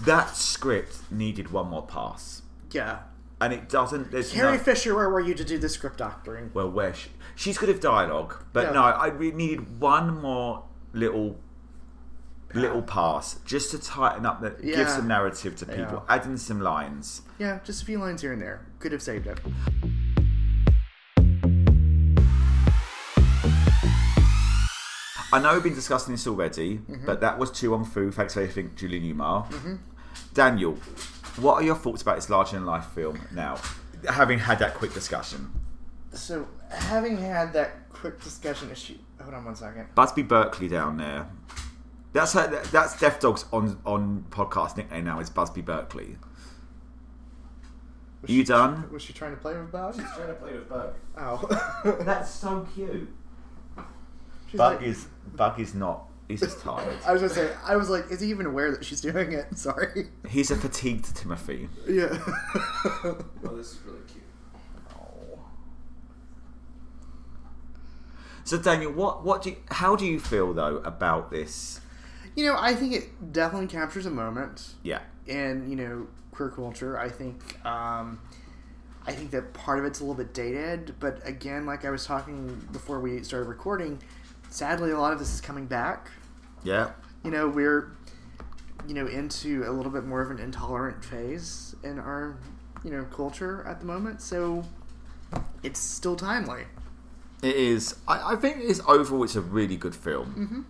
that 0.05 0.35
script 0.35 0.99
needed 1.09 1.51
one 1.51 1.69
more 1.69 1.85
pass, 1.87 2.41
Yeah. 2.71 2.99
and 3.41 3.51
it 3.53 3.67
doesn't. 3.69 4.11
There's 4.11 4.31
Carrie 4.31 4.57
no, 4.57 4.63
Fisher, 4.63 4.93
where 4.95 5.09
were 5.09 5.19
you 5.21 5.33
to 5.33 5.43
do 5.45 5.57
the 5.57 5.69
script 5.69 5.97
doctoring? 5.97 6.51
well, 6.53 6.69
where 6.69 6.93
she, 6.93 7.09
she's 7.35 7.57
good 7.57 7.69
at 7.69 7.81
dialogue, 7.81 8.43
but 8.53 8.65
Yeah. 8.67 8.71
no, 8.73 8.83
I 8.83 9.11
needed 9.17 9.79
one 9.79 10.21
more 10.21 10.63
little. 10.93 11.39
Little 12.53 12.81
pass 12.81 13.39
just 13.45 13.71
to 13.71 13.77
tighten 13.77 14.25
up 14.25 14.39
the 14.41 14.51
give 14.51 14.87
some 14.89 15.05
narrative 15.05 15.57
to 15.57 15.65
people, 15.65 16.05
Yeah. 16.07 16.15
add 16.15 16.25
in 16.25 16.37
some 16.37 16.61
lines. 16.61 17.21
Yeah, 17.37 17.59
just 17.65 17.81
a 17.83 17.85
few 17.85 17.99
lines 17.99 18.21
here 18.21 18.31
and 18.31 18.41
there. 18.41 18.61
Could 18.79 18.93
have 18.93 19.01
saved 19.01 19.27
it. 19.27 19.37
I 25.33 25.39
know 25.39 25.53
we've 25.53 25.63
been 25.63 25.75
discussing 25.75 26.13
this 26.13 26.25
already, 26.27 26.77
Mm-hmm. 26.77 27.05
but 27.05 27.21
that 27.21 27.37
was 27.37 27.51
To 27.51 27.71
Wong 27.71 27.85
Foo. 27.85 28.11
Thanks 28.11 28.33
for 28.33 28.41
everything, 28.41 28.71
Julie 28.75 29.01
Newmar. 29.01 29.79
Daniel, 30.33 30.73
what 31.37 31.55
are 31.55 31.63
your 31.63 31.75
thoughts 31.75 32.01
about 32.01 32.15
this 32.15 32.29
larger 32.29 32.53
than 32.53 32.65
life 32.65 32.85
film 32.87 33.19
now? 33.33 33.57
Having 34.09 34.39
had 34.39 34.59
that 34.59 34.73
quick 34.75 34.93
discussion, 34.93 35.51
So, 36.13 36.47
having 36.69 37.17
had 37.17 37.51
that 37.53 37.89
quick 37.89 38.21
discussion, 38.21 38.69
is 38.69 38.77
she? 38.77 39.01
Hold 39.21 39.33
on 39.33 39.43
one 39.45 39.55
second. 39.55 39.87
Busby 39.95 40.23
Berkeley 40.23 40.67
down 40.67 40.97
there. 40.97 41.27
That's 42.13 42.33
her, 42.33 42.47
that's 42.71 42.99
Death 42.99 43.19
Dog's 43.19 43.45
on 43.51 43.79
on 43.85 44.25
podcast 44.29 44.77
nickname 44.77 45.03
now 45.05 45.19
is 45.19 45.29
Busby 45.29 45.61
Berkeley. 45.61 46.17
Was 48.21 48.31
You 48.31 48.41
she- 48.41 48.45
done? 48.45 48.89
Was 48.91 49.01
she 49.01 49.13
trying 49.13 49.31
to 49.31 49.37
play 49.37 49.57
with 49.57 49.71
Bug? 49.71 49.93
She's 49.95 50.03
trying 50.15 50.27
to 50.27 50.33
play 50.35 50.53
with 50.53 50.69
Bug. 50.69 50.93
Oh. 51.17 51.97
That's 52.01 52.29
so 52.31 52.65
cute. 52.73 53.09
She's 54.49 54.57
Bug 54.57 54.77
like, 54.79 54.87
is 54.87 55.07
Bug 55.35 55.59
is 55.59 55.73
not 55.75 56.03
He's 56.27 56.41
just 56.41 56.59
tired. 56.63 56.97
I 57.05 57.13
was 57.13 57.21
gonna 57.21 57.33
say, 57.33 57.49
I 57.65 57.75
was 57.77 57.89
like, 57.89 58.11
is 58.11 58.19
he 58.19 58.29
even 58.29 58.45
aware 58.45 58.69
that 58.71 58.83
she's 58.83 58.99
doing 59.01 59.31
it? 59.31 59.45
Sorry. 59.57 60.07
He's 60.27 60.51
a 60.51 60.55
fatigued 60.57 61.15
Timothy. 61.15 61.69
Yeah. 61.87 62.09
Oh, 62.13 63.17
this 63.55 63.73
is 63.73 63.79
really 63.85 63.99
cute. 64.07 64.23
So 68.43 68.57
Daniel, 68.57 68.91
what 68.93 69.23
what 69.25 69.41
do 69.41 69.49
you, 69.51 69.57
how 69.69 69.95
do 69.95 70.05
you 70.05 70.19
feel 70.19 70.53
though 70.53 70.77
about 70.77 71.31
this? 71.31 71.81
you 72.35 72.45
know, 72.45 72.55
I 72.55 72.75
think 72.75 72.93
it 72.93 73.33
definitely 73.33 73.65
captures 73.67 74.05
a 74.05 74.11
moment 74.11 74.75
Yeah. 74.83 74.99
in 75.25 75.69
you 75.69 75.75
know 75.75 76.07
queer 76.31 76.49
culture. 76.49 76.97
I 76.99 77.09
think 77.09 77.63
um, 77.65 78.19
I 79.05 79.11
think 79.11 79.31
that 79.31 79.53
part 79.53 79.79
of 79.79 79.85
it's 79.85 79.99
a 79.99 80.03
little 80.03 80.15
bit 80.15 80.33
dated, 80.33 80.95
but 80.99 81.19
again, 81.27 81.65
like 81.65 81.83
I 81.83 81.89
was 81.89 82.05
talking 82.05 82.67
before 82.71 82.99
we 83.01 83.21
started 83.23 83.47
recording, 83.49 84.01
sadly, 84.49 84.91
a 84.91 84.99
lot 84.99 85.13
of 85.13 85.19
this 85.19 85.33
is 85.33 85.41
coming 85.41 85.65
back. 85.65 86.09
Yeah. 86.63 86.91
You 87.23 87.31
know, 87.31 87.47
we're 87.47 87.91
you 88.87 88.93
know 88.93 89.07
into 89.07 89.63
a 89.67 89.71
little 89.71 89.91
bit 89.91 90.05
more 90.05 90.21
of 90.21 90.31
an 90.31 90.39
intolerant 90.39 91.03
phase 91.03 91.75
in 91.83 91.99
our 91.99 92.37
you 92.83 92.91
know 92.91 93.03
culture 93.05 93.63
at 93.67 93.79
the 93.79 93.85
moment, 93.85 94.21
so 94.21 94.63
it's 95.63 95.79
still 95.79 96.15
timely. 96.15 96.63
It 97.43 97.55
is. 97.55 97.95
I, 98.07 98.33
I 98.33 98.35
think 98.35 98.57
it's 98.61 98.79
overall 98.87 99.23
it's 99.23 99.35
a 99.35 99.41
really 99.41 99.77
good 99.77 99.95
film. 99.95 100.33
Mm-hmm. 100.35 100.61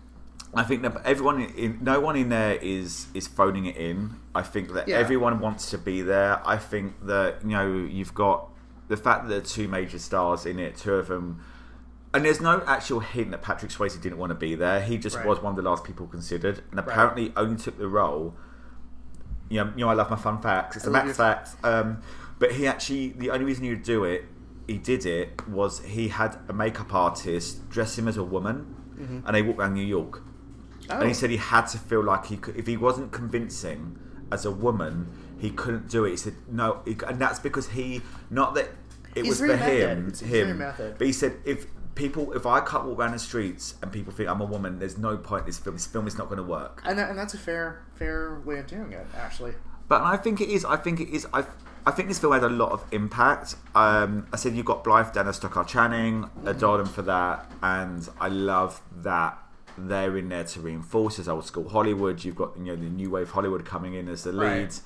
I 0.54 0.64
think 0.64 0.80
that 0.82 1.02
everyone, 1.04 1.42
in, 1.42 1.78
no 1.82 2.00
one 2.00 2.16
in 2.16 2.30
there 2.30 2.54
is 2.54 3.06
is 3.14 3.26
phoning 3.26 3.66
it 3.66 3.76
in. 3.76 4.18
I 4.34 4.42
think 4.42 4.72
that 4.72 4.88
Yeah. 4.88 4.96
everyone 4.96 5.40
wants 5.40 5.70
to 5.70 5.78
be 5.78 6.02
there. 6.02 6.40
I 6.46 6.56
think 6.56 7.06
that 7.06 7.42
you 7.42 7.50
know 7.50 7.72
you've 7.72 8.14
got 8.14 8.48
the 8.88 8.96
fact 8.96 9.24
that 9.24 9.28
there 9.28 9.38
are 9.38 9.42
two 9.42 9.68
major 9.68 9.98
stars 9.98 10.46
in 10.46 10.58
it, 10.58 10.76
two 10.76 10.94
of 10.94 11.08
them, 11.08 11.44
and 12.18 12.24
there's 12.26 12.40
no 12.40 12.62
actual 12.66 13.00
hint 13.00 13.30
that 13.30 13.42
Patrick 13.42 13.70
Swayze 13.70 14.00
didn't 14.00 14.18
want 14.18 14.30
to 14.30 14.34
be 14.34 14.54
there. 14.54 14.80
He 14.80 14.98
just 14.98 15.16
Right. 15.16 15.26
was 15.26 15.40
one 15.40 15.52
of 15.52 15.56
the 15.56 15.68
last 15.68 15.84
people 15.84 16.06
considered, 16.06 16.62
and 16.70 16.78
apparently 16.80 17.32
only 17.36 17.56
took 17.56 17.78
the 17.78 17.88
role. 17.88 18.34
You 19.48 19.64
know, 19.64 19.72
you 19.76 19.84
know, 19.84 19.88
I 19.88 19.94
love 19.94 20.10
my 20.10 20.16
fun 20.16 20.40
facts. 20.42 20.76
It's 20.76 20.86
a 20.86 20.90
max 20.90 21.16
facts. 21.16 21.56
Um, 21.64 21.98
but 22.38 22.52
he 22.52 22.66
actually, 22.66 23.08
the 23.16 23.30
only 23.30 23.44
reason 23.46 23.64
he 23.64 23.70
would 23.70 23.82
do 23.82 24.04
it, 24.04 24.24
he 24.66 24.76
did 24.76 25.06
it 25.06 25.48
was 25.48 25.80
he 25.80 26.08
had 26.08 26.36
a 26.48 26.52
makeup 26.52 26.92
artist 26.94 27.68
dress 27.70 27.98
him 27.98 28.06
as 28.08 28.16
a 28.16 28.24
woman, 28.24 28.74
and 29.24 29.34
they 29.34 29.42
walked 29.42 29.60
around 29.60 29.74
New 29.74 29.86
York. 29.86 30.22
Oh, 30.90 30.98
And 30.98 31.08
he 31.08 31.14
said 31.14 31.30
he 31.30 31.36
had 31.36 31.66
to 31.68 31.78
feel 31.78 32.02
like 32.02 32.26
he 32.26 32.36
could, 32.36 32.56
if 32.56 32.66
he 32.66 32.76
wasn't 32.76 33.12
convincing 33.12 33.98
as 34.32 34.44
a 34.44 34.50
woman, 34.50 35.08
he 35.38 35.50
couldn't 35.50 35.88
do 35.88 36.04
it. 36.04 36.10
He 36.10 36.16
said 36.16 36.34
no, 36.50 36.80
he, 36.84 36.96
and 37.06 37.18
that's 37.18 37.38
because 37.38 37.68
he 37.70 38.02
not 38.30 38.54
that 38.54 38.70
it 39.14 39.24
He's 39.24 39.28
was 39.28 39.38
for 39.40 39.56
him, 39.56 40.06
method. 40.06 40.06
He's 40.20 40.20
very 40.30 40.50
him. 40.50 40.58
method. 40.58 40.94
But 40.98 41.06
he 41.06 41.12
said 41.12 41.36
if 41.44 41.66
people, 41.98 42.32
if 42.32 42.46
I 42.46 42.60
can't 42.60 42.84
walk 42.86 42.98
around 42.98 43.12
the 43.12 43.18
streets 43.18 43.74
and 43.82 43.92
people 43.92 44.12
think 44.12 44.28
I'm 44.30 44.40
a 44.40 44.44
woman, 44.46 44.78
there's 44.78 44.96
no 44.96 45.18
point. 45.18 45.44
This 45.44 45.58
film, 45.58 45.76
this 45.76 45.86
film 45.86 46.06
is 46.06 46.16
not 46.16 46.28
going 46.28 46.38
to 46.38 46.42
work. 46.42 46.80
and, 46.86 46.98
that, 46.98 47.10
and 47.10 47.18
that's 47.18 47.34
a 47.34 47.38
fair 47.38 47.82
fair 47.96 48.40
way 48.46 48.58
of 48.60 48.66
doing 48.66 48.92
it, 48.92 49.06
actually. 49.16 49.52
But 49.88 50.00
I 50.02 50.16
think 50.16 50.40
it 50.40 50.48
is. 50.48 50.64
I 50.64 50.76
think 50.76 51.00
it 51.00 51.10
is. 51.10 51.26
I. 51.34 51.44
I 51.86 51.90
think 51.90 52.08
this 52.08 52.18
film 52.18 52.34
had 52.34 52.42
a 52.44 52.50
lot 52.50 52.72
of 52.72 52.84
impact. 52.92 53.54
Um, 53.74 54.26
I 54.30 54.36
said 54.36 54.54
you've 54.54 54.66
got 54.66 54.84
Blythe 54.84 55.14
Danner 55.14 55.32
Stockard 55.32 55.68
Channing, 55.68 56.28
adore 56.44 56.76
them 56.76 56.86
for 56.86 57.00
that, 57.02 57.50
and 57.62 58.06
I 58.20 58.28
love 58.28 58.82
that 58.98 59.38
they're 59.78 60.18
in 60.18 60.28
there 60.28 60.44
to 60.44 60.60
reinforce 60.60 61.18
as 61.18 61.28
old 61.30 61.46
school 61.46 61.66
Hollywood. 61.68 62.22
You've 62.24 62.36
got 62.36 62.58
you 62.58 62.64
know 62.64 62.76
the 62.76 62.90
new 62.90 63.08
wave 63.10 63.30
Hollywood 63.30 63.64
coming 63.64 63.94
in 63.94 64.06
as 64.08 64.24
the 64.24 64.32
Right. 64.32 64.58
leads. 64.62 64.82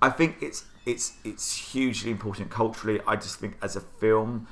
I 0.00 0.10
think 0.10 0.38
it's 0.40 0.64
it's 0.84 1.12
it's 1.22 1.72
hugely 1.72 2.10
important 2.10 2.50
culturally. 2.50 3.00
I 3.06 3.14
just 3.16 3.38
think 3.38 3.56
as 3.62 3.76
a 3.76 3.80
film, 3.80 4.48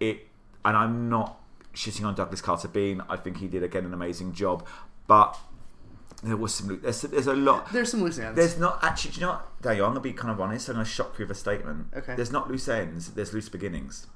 it 0.00 0.26
and 0.64 0.76
I'm 0.76 1.08
not 1.08 1.38
shitting 1.74 2.04
on 2.04 2.14
Douglas 2.14 2.40
Carter 2.40 2.68
Beane. 2.68 3.02
I 3.08 3.16
think 3.16 3.36
he 3.38 3.46
did 3.46 3.62
again 3.62 3.84
an 3.84 3.94
amazing 3.94 4.32
job, 4.32 4.66
but 5.06 5.38
there 6.22 6.36
was 6.36 6.54
some 6.54 6.80
there's, 6.82 7.02
there's 7.02 7.26
a 7.28 7.34
lot 7.34 7.72
There's 7.72 7.90
some 7.90 8.02
loose 8.02 8.18
ends. 8.18 8.36
there's 8.36 8.58
not 8.58 8.80
actually. 8.82 9.12
Do 9.12 9.20
you 9.20 9.26
know 9.26 9.32
what, 9.32 9.62
Daniel? 9.62 9.86
I'm 9.86 9.92
gonna 9.92 10.00
be 10.00 10.12
kind 10.12 10.30
of 10.32 10.40
honest. 10.40 10.68
I'm 10.68 10.74
gonna 10.74 10.84
shock 10.84 11.18
you 11.18 11.24
with 11.24 11.30
a 11.30 11.38
statement. 11.38 11.86
Okay. 11.96 12.14
There's 12.16 12.32
not 12.32 12.50
loose 12.50 12.68
ends. 12.68 13.10
There's 13.12 13.32
loose 13.32 13.48
beginnings. 13.48 14.06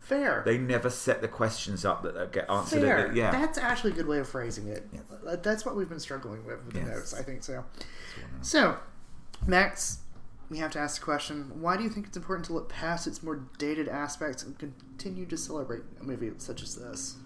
fair. 0.00 0.42
They 0.44 0.58
never 0.58 0.90
set 0.90 1.20
the 1.22 1.28
questions 1.28 1.84
up 1.84 2.02
that, 2.02 2.32
get 2.32 2.48
answered. 2.50 2.82
Fair. 2.82 3.12
Yeah. 3.14 3.30
That's 3.30 3.56
actually 3.58 3.92
a 3.92 3.94
good 3.94 4.06
way 4.08 4.18
of 4.18 4.28
phrasing 4.28 4.66
it. 4.68 4.88
That's 5.42 5.64
what 5.64 5.76
we've 5.76 5.88
been 5.88 6.00
struggling 6.00 6.44
with 6.46 6.64
with 6.64 6.74
the 6.74 6.80
Yes. 6.80 6.88
notes, 6.88 7.14
I 7.14 7.22
think 7.22 7.42
so. 7.44 7.64
So, 8.40 8.76
Max, 9.46 9.98
we 10.52 10.58
have 10.58 10.70
to 10.70 10.78
ask 10.78 11.00
the 11.00 11.04
question 11.04 11.50
why 11.60 11.76
do 11.76 11.82
you 11.82 11.90
think 11.90 12.06
it's 12.06 12.16
important 12.16 12.46
to 12.46 12.52
look 12.52 12.68
past 12.68 13.06
its 13.06 13.22
more 13.22 13.40
dated 13.58 13.88
aspects 13.88 14.42
and 14.42 14.58
continue 14.58 15.26
to 15.26 15.36
celebrate 15.36 15.82
a 16.00 16.04
movie 16.04 16.30
such 16.38 16.62
as 16.62 16.76
this? 16.76 17.16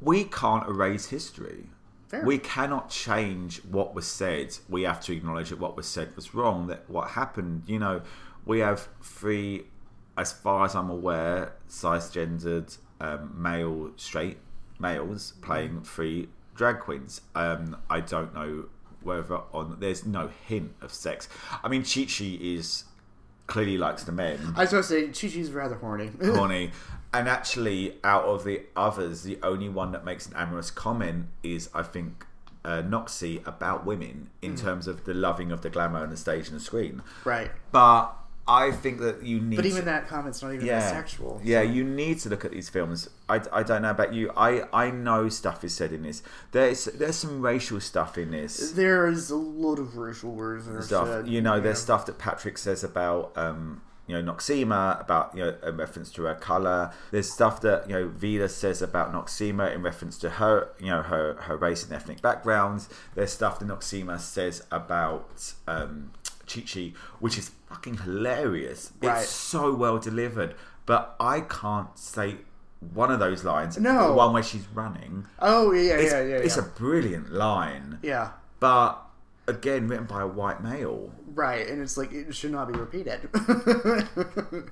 we 0.00 0.24
can't 0.24 0.66
erase 0.68 1.06
history. 1.06 1.66
Fair. 2.08 2.24
We 2.24 2.38
cannot 2.38 2.88
change 2.88 3.62
what 3.64 3.94
was 3.94 4.06
said. 4.06 4.56
We 4.68 4.82
have 4.82 5.00
to 5.02 5.12
acknowledge 5.12 5.50
that 5.50 5.58
what 5.58 5.76
was 5.76 5.86
said 5.86 6.14
was 6.16 6.34
wrong. 6.34 6.68
That 6.68 6.88
what 6.88 7.10
happened. 7.10 7.64
You 7.66 7.78
know, 7.78 8.02
we 8.46 8.60
have 8.60 8.88
three, 9.02 9.64
as 10.16 10.32
far 10.32 10.64
as 10.64 10.74
I'm 10.74 10.88
aware, 10.88 11.54
cisgendered 11.68 12.78
um, 13.00 13.34
male 13.36 13.90
straight 13.96 14.38
males 14.78 15.34
playing 15.42 15.82
three 15.82 16.28
drag 16.54 16.80
queens. 16.80 17.20
Um, 17.34 17.76
I 17.90 18.00
don't 18.00 18.32
know 18.34 18.66
whether 19.08 19.40
on 19.52 19.76
there's 19.80 20.06
no 20.06 20.28
hint 20.46 20.72
of 20.80 20.92
sex. 20.92 21.28
I 21.64 21.68
mean, 21.68 21.82
Chi 21.82 22.04
Chi 22.04 22.38
is 22.40 22.84
clearly 23.48 23.78
likes 23.78 24.04
the 24.04 24.12
men 24.12 24.52
I 24.56 24.60
was 24.62 24.70
going 24.70 24.82
to 24.82 24.88
say, 24.88 25.06
Chi 25.06 25.32
Chi's 25.34 25.50
rather 25.50 25.74
horny. 25.76 26.10
horny. 26.22 26.70
And 27.14 27.26
actually, 27.28 27.96
out 28.04 28.24
of 28.24 28.44
the 28.44 28.62
others, 28.76 29.22
the 29.22 29.38
only 29.42 29.70
one 29.70 29.92
that 29.92 30.04
makes 30.04 30.26
an 30.26 30.34
amorous 30.36 30.70
comment 30.70 31.26
is, 31.42 31.70
I 31.74 31.82
think, 31.82 32.26
uh, 32.64 32.82
Noxie 32.82 33.46
about 33.46 33.86
women 33.86 34.28
in 34.42 34.54
Mm. 34.54 34.60
terms 34.60 34.86
of 34.86 35.04
the 35.06 35.14
loving 35.14 35.50
of 35.50 35.62
the 35.62 35.70
glamour 35.70 36.00
on 36.02 36.10
the 36.10 36.16
stage 36.18 36.48
and 36.48 36.56
the 36.60 36.62
screen. 36.62 37.00
right. 37.24 37.50
But 37.72 38.14
I 38.48 38.72
think 38.72 39.00
that 39.00 39.22
you 39.22 39.40
need. 39.40 39.56
But 39.56 39.62
to- 39.62 39.68
even 39.68 39.84
that 39.84 40.08
comment's 40.08 40.42
not 40.42 40.54
even 40.54 40.66
yeah, 40.66 40.80
that 40.80 40.90
sexual. 40.90 41.40
Yeah, 41.44 41.60
you 41.60 41.84
need 41.84 42.18
to 42.20 42.30
look 42.30 42.44
at 42.44 42.50
these 42.50 42.68
films. 42.70 43.08
I, 43.28 43.42
I 43.52 43.62
don't 43.62 43.82
know 43.82 43.90
about 43.90 44.14
you. 44.14 44.32
I, 44.34 44.64
I 44.72 44.90
know 44.90 45.28
stuff 45.28 45.62
is 45.64 45.74
said 45.74 45.92
in 45.92 46.02
this. 46.02 46.22
There's 46.52 46.86
there's 46.86 47.16
some 47.16 47.42
racial 47.42 47.78
stuff 47.80 48.16
in 48.16 48.30
this 48.30 48.72
There 48.72 49.06
is 49.06 49.30
a 49.30 49.36
lot 49.36 49.78
of 49.78 49.98
racial 49.98 50.32
words 50.32 50.66
are 50.66 50.80
stuff. 50.80 51.08
said, 51.08 51.28
You 51.28 51.42
know, 51.42 51.60
there's 51.60 51.78
stuff 51.78 52.06
that 52.06 52.18
Patrick 52.18 52.56
says 52.56 52.82
about 52.82 53.36
um, 53.36 53.82
you 54.06 54.20
know 54.20 54.32
Noxeema, 54.32 55.00
about 55.00 55.36
you 55.36 55.44
know 55.44 55.54
a 55.62 55.70
reference 55.70 56.10
to 56.12 56.22
her 56.22 56.34
color. 56.34 56.90
There's 57.10 57.30
stuff 57.30 57.60
that 57.60 57.88
you 57.88 57.94
know 57.94 58.08
Vida 58.08 58.48
says 58.48 58.80
about 58.80 59.12
Noxeema 59.12 59.74
in 59.74 59.82
reference 59.82 60.18
to 60.20 60.30
her 60.30 60.70
you 60.80 60.86
know 60.86 61.02
her 61.02 61.34
her 61.42 61.56
race 61.56 61.84
and 61.84 61.92
ethnic 61.92 62.22
backgrounds. 62.22 62.88
There's 63.14 63.32
stuff 63.32 63.58
that 63.58 63.68
Noxeema 63.68 64.18
says 64.18 64.64
about 64.70 65.52
um, 65.66 66.12
Chi 66.46 66.62
Chi, 66.62 66.92
which 67.20 67.36
is 67.36 67.50
fucking 67.68 67.98
hilarious. 67.98 68.92
Right. 69.02 69.22
It's 69.22 69.30
so 69.30 69.74
well 69.74 69.98
delivered, 69.98 70.54
but 70.86 71.14
I 71.20 71.40
can't 71.42 71.98
say. 71.98 72.36
One 72.94 73.10
of 73.10 73.18
those 73.18 73.42
lines, 73.42 73.76
No. 73.76 74.06
the 74.06 74.14
one 74.14 74.32
where 74.32 74.42
she's 74.44 74.64
running, 74.72 75.26
Oh, 75.40 75.72
yeah, 75.72 75.94
it's, 75.96 76.12
yeah, 76.12 76.22
yeah. 76.22 76.36
it's 76.36 76.56
a 76.58 76.62
brilliant 76.62 77.32
line, 77.32 77.98
yeah. 78.02 78.30
but 78.60 79.02
again, 79.48 79.88
written 79.88 80.06
by 80.06 80.22
a 80.22 80.28
white 80.28 80.62
male. 80.62 81.10
Right, 81.34 81.66
and 81.68 81.82
it's 81.82 81.96
like 81.96 82.12
it 82.12 82.32
should 82.36 82.52
not 82.52 82.72
be 82.72 82.78
repeated. 82.78 83.28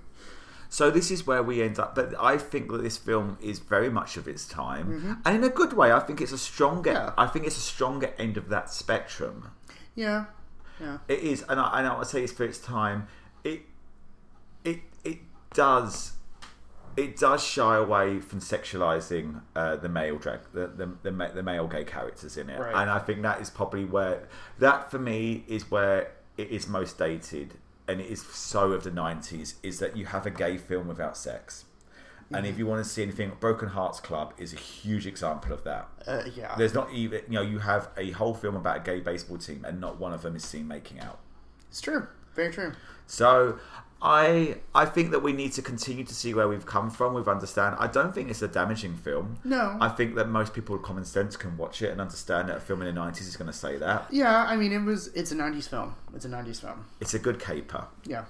So 0.69 0.91
this 0.91 1.11
is 1.13 1.27
where 1.27 1.43
we 1.43 1.63
end 1.63 1.79
up. 1.79 1.95
But 1.95 2.15
I 2.21 2.39
think 2.39 2.71
that 2.73 2.83
this 2.83 2.97
film 2.97 3.39
is 3.41 3.61
very 3.61 3.89
much 3.89 4.17
of 4.17 4.27
its 4.29 4.47
time, 4.47 5.21
and 5.25 5.37
in 5.37 5.45
a 5.45 5.49
good 5.49 5.73
way. 5.73 5.93
I 5.93 6.01
think 6.01 6.21
it's 6.21 6.33
a 6.33 6.39
stronger. 6.39 6.91
Mm-hmm. 6.93 7.07
Yeah. 7.09 7.25
I 7.25 7.27
think 7.29 7.47
it's 7.47 7.57
a 7.57 7.61
stronger 7.61 8.13
end 8.19 8.37
of 8.37 8.49
that 8.51 8.71
spectrum. 8.73 9.51
yeah, 9.95 10.25
yeah. 10.81 10.99
It 11.09 11.21
is, 11.21 11.43
and 11.49 11.59
I, 11.61 11.79
and 11.79 11.87
I 11.87 11.97
would 11.99 12.07
say 12.07 12.23
it's 12.23 12.33
for 12.33 12.45
its 12.45 12.59
time. 12.59 13.09
It, 13.45 13.63
it, 14.65 14.81
it 15.05 15.19
does, 15.55 16.13
it 16.97 17.17
does 17.17 17.43
shy 17.45 17.77
away 17.77 18.21
from 18.21 18.41
sexualizing 18.41 19.43
uh, 19.55 19.77
the 19.77 19.89
male 19.89 20.17
drag, 20.19 20.41
the, 20.53 20.67
the 20.67 20.87
the 21.03 21.31
the 21.35 21.43
male 21.43 21.67
gay 21.67 21.85
characters 21.85 22.37
in 22.37 22.51
it, 22.51 22.59
Right. 22.59 22.75
and 22.75 22.91
I 22.91 22.99
think 22.99 23.23
that 23.23 23.41
is 23.41 23.51
probably 23.51 23.85
where 23.85 24.29
that 24.59 24.91
for 24.91 24.99
me 24.99 25.45
is 25.47 25.71
where 25.71 26.13
it 26.37 26.51
is 26.51 26.67
most 26.69 26.99
dated, 26.99 27.55
and 27.89 28.01
it 28.01 28.07
is 28.11 28.23
so 28.23 28.73
of 28.73 28.85
the 28.85 28.91
nineties. 28.91 29.55
Is 29.63 29.79
that 29.79 29.97
you 29.97 30.07
have 30.07 30.27
a 30.27 30.31
gay 30.31 30.57
film 30.59 30.89
without 30.89 31.17
sex. 31.17 31.65
And 32.31 32.39
Mm-hmm. 32.45 32.47
if 32.53 32.59
you 32.59 32.67
want 32.67 32.85
to 32.85 32.91
see 32.91 33.03
anything, 33.03 33.31
Broken 33.39 33.69
Hearts 33.69 34.01
Club 34.01 34.35
is 34.37 34.53
a 34.53 34.57
huge 34.57 35.07
example 35.07 35.53
of 35.53 35.63
that. 35.65 35.89
Uh, 36.07 36.23
yeah. 36.35 36.55
There's 36.59 36.75
not 36.75 36.93
even, 36.93 37.21
you 37.29 37.35
know, 37.35 37.43
you 37.43 37.61
have 37.61 37.89
a 37.97 38.11
whole 38.11 38.35
film 38.35 38.57
about 38.57 38.79
a 38.79 38.81
gay 38.81 38.99
baseball 39.01 39.39
team, 39.39 39.65
and 39.65 39.81
not 39.81 40.01
one 40.01 40.13
of 40.13 40.23
them 40.23 40.35
is 40.35 40.45
seen 40.45 40.67
making 40.67 40.99
out. 41.01 41.21
It's 41.69 41.81
true. 41.81 42.09
Very 42.35 42.53
true. 42.53 42.73
So 43.07 43.59
I 44.03 44.57
I 44.75 44.85
think 44.85 45.11
that 45.13 45.21
we 45.21 45.33
need 45.33 45.53
to 45.53 45.63
continue 45.63 46.05
to 46.05 46.15
see 46.15 46.35
where 46.35 46.49
we've 46.49 46.67
come 46.67 46.91
from. 46.91 47.15
We've 47.15 47.29
understand. 47.29 47.77
I 47.79 47.87
don't 47.87 48.15
think 48.15 48.29
it's 48.29 48.43
a 48.43 48.49
damaging 48.49 48.97
film. 48.97 49.39
No. 49.45 49.77
I 49.81 49.89
think 49.89 50.17
that 50.17 50.29
most 50.29 50.53
people 50.53 50.75
with 50.77 50.85
common 50.85 51.05
sense 51.05 51.37
can 51.37 51.57
watch 51.57 51.81
it 51.81 51.91
and 51.93 52.01
understand 52.01 52.49
that 52.51 52.57
a 52.59 52.61
film 52.61 52.83
in 52.83 52.87
the 52.89 52.93
nineties 52.93 53.27
is 53.27 53.37
going 53.37 53.51
to 53.51 53.57
say 53.57 53.77
that. 53.79 54.07
Yeah, 54.11 54.45
I 54.45 54.57
mean, 54.57 54.73
it 54.73 54.81
was. 54.83 55.09
It's 55.15 55.33
a 55.33 55.35
'90s 55.37 55.69
film. 55.69 55.95
It's 56.15 56.25
a 56.27 56.29
'90s 56.29 56.61
film. 56.61 56.85
It's 57.01 57.15
a 57.15 57.19
good 57.19 57.39
caper. 57.41 57.87
Yeah. 58.05 58.25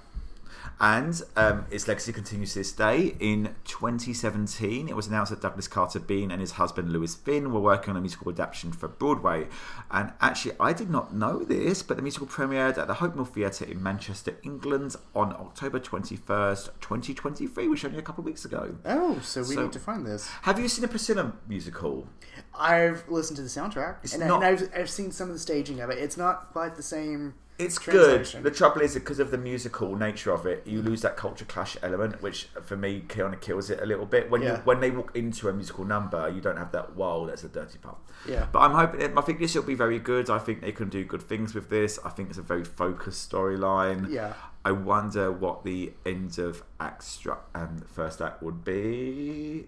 And 0.79 1.23
um, 1.37 1.65
its 1.71 1.89
legacy 1.89 2.13
continues 2.13 2.53
to 2.53 2.59
this 2.59 2.71
day. 2.73 3.17
In 3.19 3.55
2017, 3.65 4.89
it 4.91 4.95
was 4.95 5.07
announced 5.07 5.31
that 5.31 5.41
Douglas 5.41 5.69
Carter 5.69 5.99
Beane 5.99 6.31
and 6.31 6.39
his 6.41 6.53
husband 6.53 6.93
Lewis 6.93 7.15
Flinn 7.15 7.51
were 7.51 7.61
working 7.61 7.91
on 7.91 7.97
a 7.97 8.01
musical 8.01 8.31
adaptation 8.31 8.73
for 8.73 8.87
Broadway. 8.87 9.47
And 9.91 10.13
actually, 10.21 10.55
I 10.61 10.75
did 10.75 10.91
not 10.91 11.15
know 11.15 11.43
this, 11.45 11.83
but 11.83 11.97
the 11.97 12.03
musical 12.03 12.27
premiered 12.27 12.77
at 12.77 12.89
the 12.89 12.95
Hope 12.95 13.15
Mill 13.15 13.25
Theatre 13.25 13.65
in 13.65 13.83
Manchester, 13.83 14.37
England 14.43 14.97
on 15.15 15.33
October 15.33 15.81
21st, 15.81 16.67
2023, 16.83 17.69
which 17.69 17.85
only 17.87 17.99
a 17.99 18.03
couple 18.03 18.21
of 18.21 18.27
weeks 18.27 18.45
ago. 18.45 18.77
Oh, 18.85 19.19
so 19.21 19.41
we 19.41 19.55
So- 19.55 19.63
need 19.63 19.73
to 19.73 19.81
find 19.81 20.05
this. 20.07 20.29
Have 20.43 20.59
you 20.59 20.69
seen 20.69 20.85
a 20.85 20.89
Priscilla 20.89 21.33
musical? 21.49 22.07
I've 22.55 23.09
listened 23.09 23.37
to 23.39 23.43
the 23.43 23.49
soundtrack, 23.49 23.97
It's 24.03 24.13
and, 24.13 24.27
not- 24.29 24.43
and 24.43 24.45
I've, 24.45 24.71
I've 24.79 24.91
seen 24.91 25.11
some 25.11 25.29
of 25.29 25.35
the 25.35 25.41
staging 25.41 25.81
of 25.81 25.89
it. 25.89 25.99
It's 25.99 26.19
not 26.19 26.53
quite 26.53 26.77
the 26.77 26.83
same. 26.83 27.35
It's 27.59 27.79
good. 27.79 28.27
The 28.43 28.51
trouble 28.51 28.83
is 28.83 28.95
because 28.95 29.19
of 29.19 29.31
the 29.31 29.39
musical 29.39 29.97
nature 29.97 30.31
of 30.31 30.45
it, 30.45 30.67
you 30.67 30.83
lose 30.83 31.01
that 31.03 31.17
culture 31.17 31.47
clash 31.47 31.77
element, 31.83 32.21
which 32.21 32.49
for 32.63 32.77
me 32.77 33.01
kind 33.01 33.33
of 33.33 33.41
kills 33.41 33.71
it 33.71 33.81
a 33.81 33.87
little 33.87 34.05
bit. 34.05 34.31
When 34.31 34.43
you 34.43 34.55
when 34.65 34.81
they 34.81 34.91
walk 34.91 35.17
into 35.17 35.49
a 35.49 35.53
musical 35.53 35.85
number, 35.85 36.29
you 36.29 36.41
don't 36.41 36.59
have 36.59 36.73
that. 36.73 36.95
Whoa, 36.97 37.27
that's 37.27 37.45
a 37.45 37.49
dirty 37.49 37.79
part. 37.79 37.97
Yeah. 38.29 38.47
But 38.53 38.59
I'm 38.61 38.73
hoping. 38.73 39.17
I 39.17 39.21
think 39.23 39.39
this 39.39 39.55
will 39.55 39.63
be 39.63 39.75
very 39.75 39.99
good. 39.99 40.29
I 40.29 40.39
think 40.39 40.61
they 40.61 40.73
can 40.73 40.89
do 40.91 41.05
good 41.05 41.23
things 41.23 41.55
with 41.55 41.71
this. 41.71 41.99
I 42.05 42.11
think 42.11 42.29
it's 42.29 42.39
a 42.39 42.43
very 42.43 42.65
focused 42.65 43.31
storyline. 43.31 44.11
Yeah. 44.11 44.35
I 44.65 44.73
wonder 44.73 45.31
what 45.31 45.65
the 45.65 45.93
end 46.05 46.39
of 46.39 46.63
act 46.81 47.03
stru- 47.03 47.39
um, 47.55 47.85
first 47.89 48.21
act 48.21 48.43
would 48.43 48.65
be. 48.65 49.67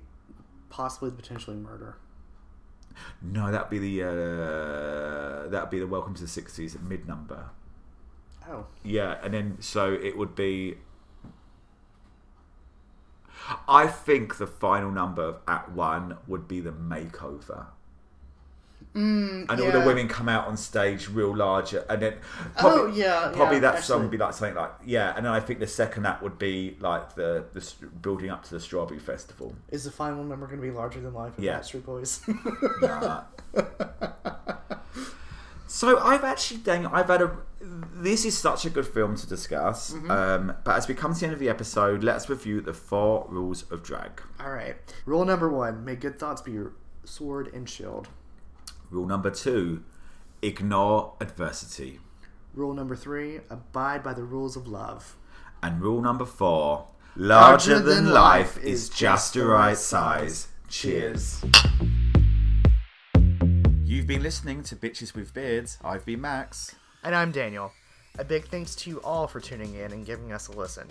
Possibly 0.70 1.11
potentially 1.11 1.57
murder. 1.57 1.97
No, 3.22 3.51
that'd 3.51 3.70
be 3.70 3.78
the 3.78 4.03
uh, 4.03 5.49
that'd 5.49 5.70
be 5.70 5.78
the 5.78 5.86
Welcome 5.86 6.14
to 6.14 6.22
the 6.22 6.26
'60s 6.26 6.80
mid 6.82 7.07
number. 7.07 7.51
Oh, 8.51 8.66
Yeah, 8.82 9.18
and 9.22 9.34
then 9.34 9.57
so 9.61 9.92
it 9.92 10.16
would 10.16 10.34
be. 10.34 10.76
I 13.66 13.86
think 13.86 14.36
the 14.38 14.46
final 14.46 14.90
number 14.90 15.22
of 15.22 15.36
Act 15.46 15.70
One 15.70 16.16
would 16.26 16.46
be 16.49 16.61
the 16.61 16.72
makeover. 16.72 17.66
and 18.94 19.49
all 19.51 19.57
the 19.57 19.78
Mm, 19.78 19.86
women 19.86 20.09
come 20.09 20.28
out 20.28 20.49
on 20.49 20.57
stage 20.57 21.09
real 21.09 21.34
large, 21.36 21.72
and 21.72 22.03
then 22.03 22.14
Oh, 22.59 22.86
yeah, 22.86 23.30
probably 23.34 23.57
yeah, 23.57 23.61
that 23.72 23.84
song 23.84 24.03
would 24.03 24.11
be 24.11 24.16
like 24.18 24.32
something 24.34 24.57
like 24.57 24.72
yeah, 24.84 25.12
and 25.16 25.24
then 25.24 25.32
I 25.32 25.38
think 25.40 25.61
the 25.61 25.66
second 25.68 26.05
act 26.07 26.22
would 26.22 26.38
be 26.38 26.76
like 26.80 27.14
the 27.14 27.44
the 27.53 27.62
building 28.03 28.28
up 28.30 28.42
to 28.44 28.51
the 28.51 28.61
Strawberry 28.61 28.99
Festival. 28.99 29.55
is 29.70 29.84
the 29.84 29.90
final 29.92 30.24
number 30.24 30.46
going 30.46 30.59
to 30.61 30.66
be 30.66 30.72
larger 30.72 31.01
than 31.01 31.14
life? 31.14 31.36
Of 31.38 31.44
Yeah. 31.44 31.59
Backstreet 31.61 31.84
Boys. 31.84 32.20
Nah. 32.82 33.22
so 35.68 36.00
I've 36.00 36.24
actually 36.24 36.60
dang 36.60 36.86
I've 36.86 37.08
had 37.08 37.22
a 37.22 37.36
this 37.60 38.24
is 38.24 38.36
such 38.36 38.64
a 38.64 38.70
good 38.70 38.86
film 38.86 39.16
to 39.16 39.26
discuss. 39.28 39.92
Mm-hmm. 39.92 40.10
Um, 40.10 40.56
but 40.64 40.76
as 40.76 40.88
we 40.88 40.94
come 40.94 41.12
to 41.12 41.20
the 41.20 41.26
end 41.26 41.32
of 41.34 41.40
the 41.40 41.48
episode, 41.48 42.02
let's 42.02 42.28
review 42.28 42.60
the 42.60 42.72
four 42.72 43.26
rules 43.28 43.70
of 43.70 43.82
drag. 43.82 44.22
All 44.40 44.50
right. 44.50 44.76
Rule 45.04 45.24
number 45.24 45.48
one: 45.48 45.84
May 45.84 45.96
good 45.96 46.18
thoughts 46.18 46.40
be 46.40 46.52
your 46.52 46.72
sword 47.04 47.52
and 47.52 47.68
shield. 47.68 48.08
Rule 48.90 49.06
number 49.06 49.30
two: 49.30 49.84
ignore 50.42 51.14
adversity. 51.20 52.00
Rule 52.54 52.72
number 52.72 52.96
three: 52.96 53.40
Abide 53.50 54.02
by 54.02 54.14
the 54.14 54.24
rules 54.24 54.56
of 54.56 54.66
love. 54.66 55.16
And 55.62 55.82
rule 55.82 56.00
number 56.00 56.24
four: 56.24 56.86
larger 57.14 57.78
than 57.78 58.10
life 58.10 58.58
is 58.62 58.88
just 58.88 59.34
the 59.34 59.44
right 59.44 59.76
size. 59.76 60.48
Cheers. 60.68 61.44
You've 64.09 64.16
been 64.16 64.22
listening 64.22 64.62
to 64.62 64.74
Bitches 64.74 65.14
with 65.14 65.34
Beards. 65.34 65.76
I've 65.84 66.06
been 66.06 66.22
Max. 66.22 66.74
And 67.04 67.14
I'm 67.14 67.30
Daniel. 67.30 67.72
A 68.18 68.24
big 68.24 68.46
thanks 68.46 68.74
to 68.76 68.88
you 68.88 69.02
all 69.02 69.26
for 69.26 69.38
tuning 69.38 69.74
in 69.74 69.92
and 69.92 70.06
giving 70.06 70.32
us 70.32 70.48
a 70.48 70.52
listen. 70.52 70.88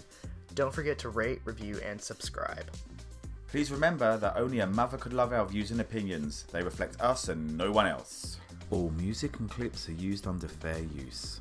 Don't 0.54 0.72
forget 0.72 1.00
to 1.00 1.10
rate, 1.10 1.42
review, 1.44 1.80
and 1.84 2.00
subscribe. 2.00 2.70
Please 3.48 3.72
remember 3.72 4.18
that 4.18 4.38
only 4.38 4.60
a 4.60 4.68
mother 4.68 5.00
could 5.00 5.14
love 5.14 5.34
our 5.34 5.48
views 5.48 5.72
and 5.72 5.82
opinions. 5.82 6.46
They 6.52 6.62
reflect 6.62 7.02
us 7.02 7.30
and 7.30 7.58
no 7.58 7.72
one 7.72 7.88
else. 7.88 8.38
All 8.70 8.92
music 8.92 9.40
and 9.40 9.50
clips 9.50 9.90
are 9.90 9.94
used 9.94 10.28
under 10.28 10.48
fair 10.48 10.84
use. 10.96 11.40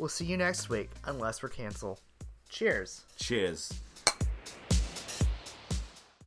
We'll 0.00 0.08
see 0.08 0.24
you 0.24 0.36
next 0.36 0.68
week, 0.68 0.90
unless 1.04 1.44
we're 1.44 1.48
canceled. 1.48 2.00
Cheers. 2.48 3.04
Cheers. 3.14 3.72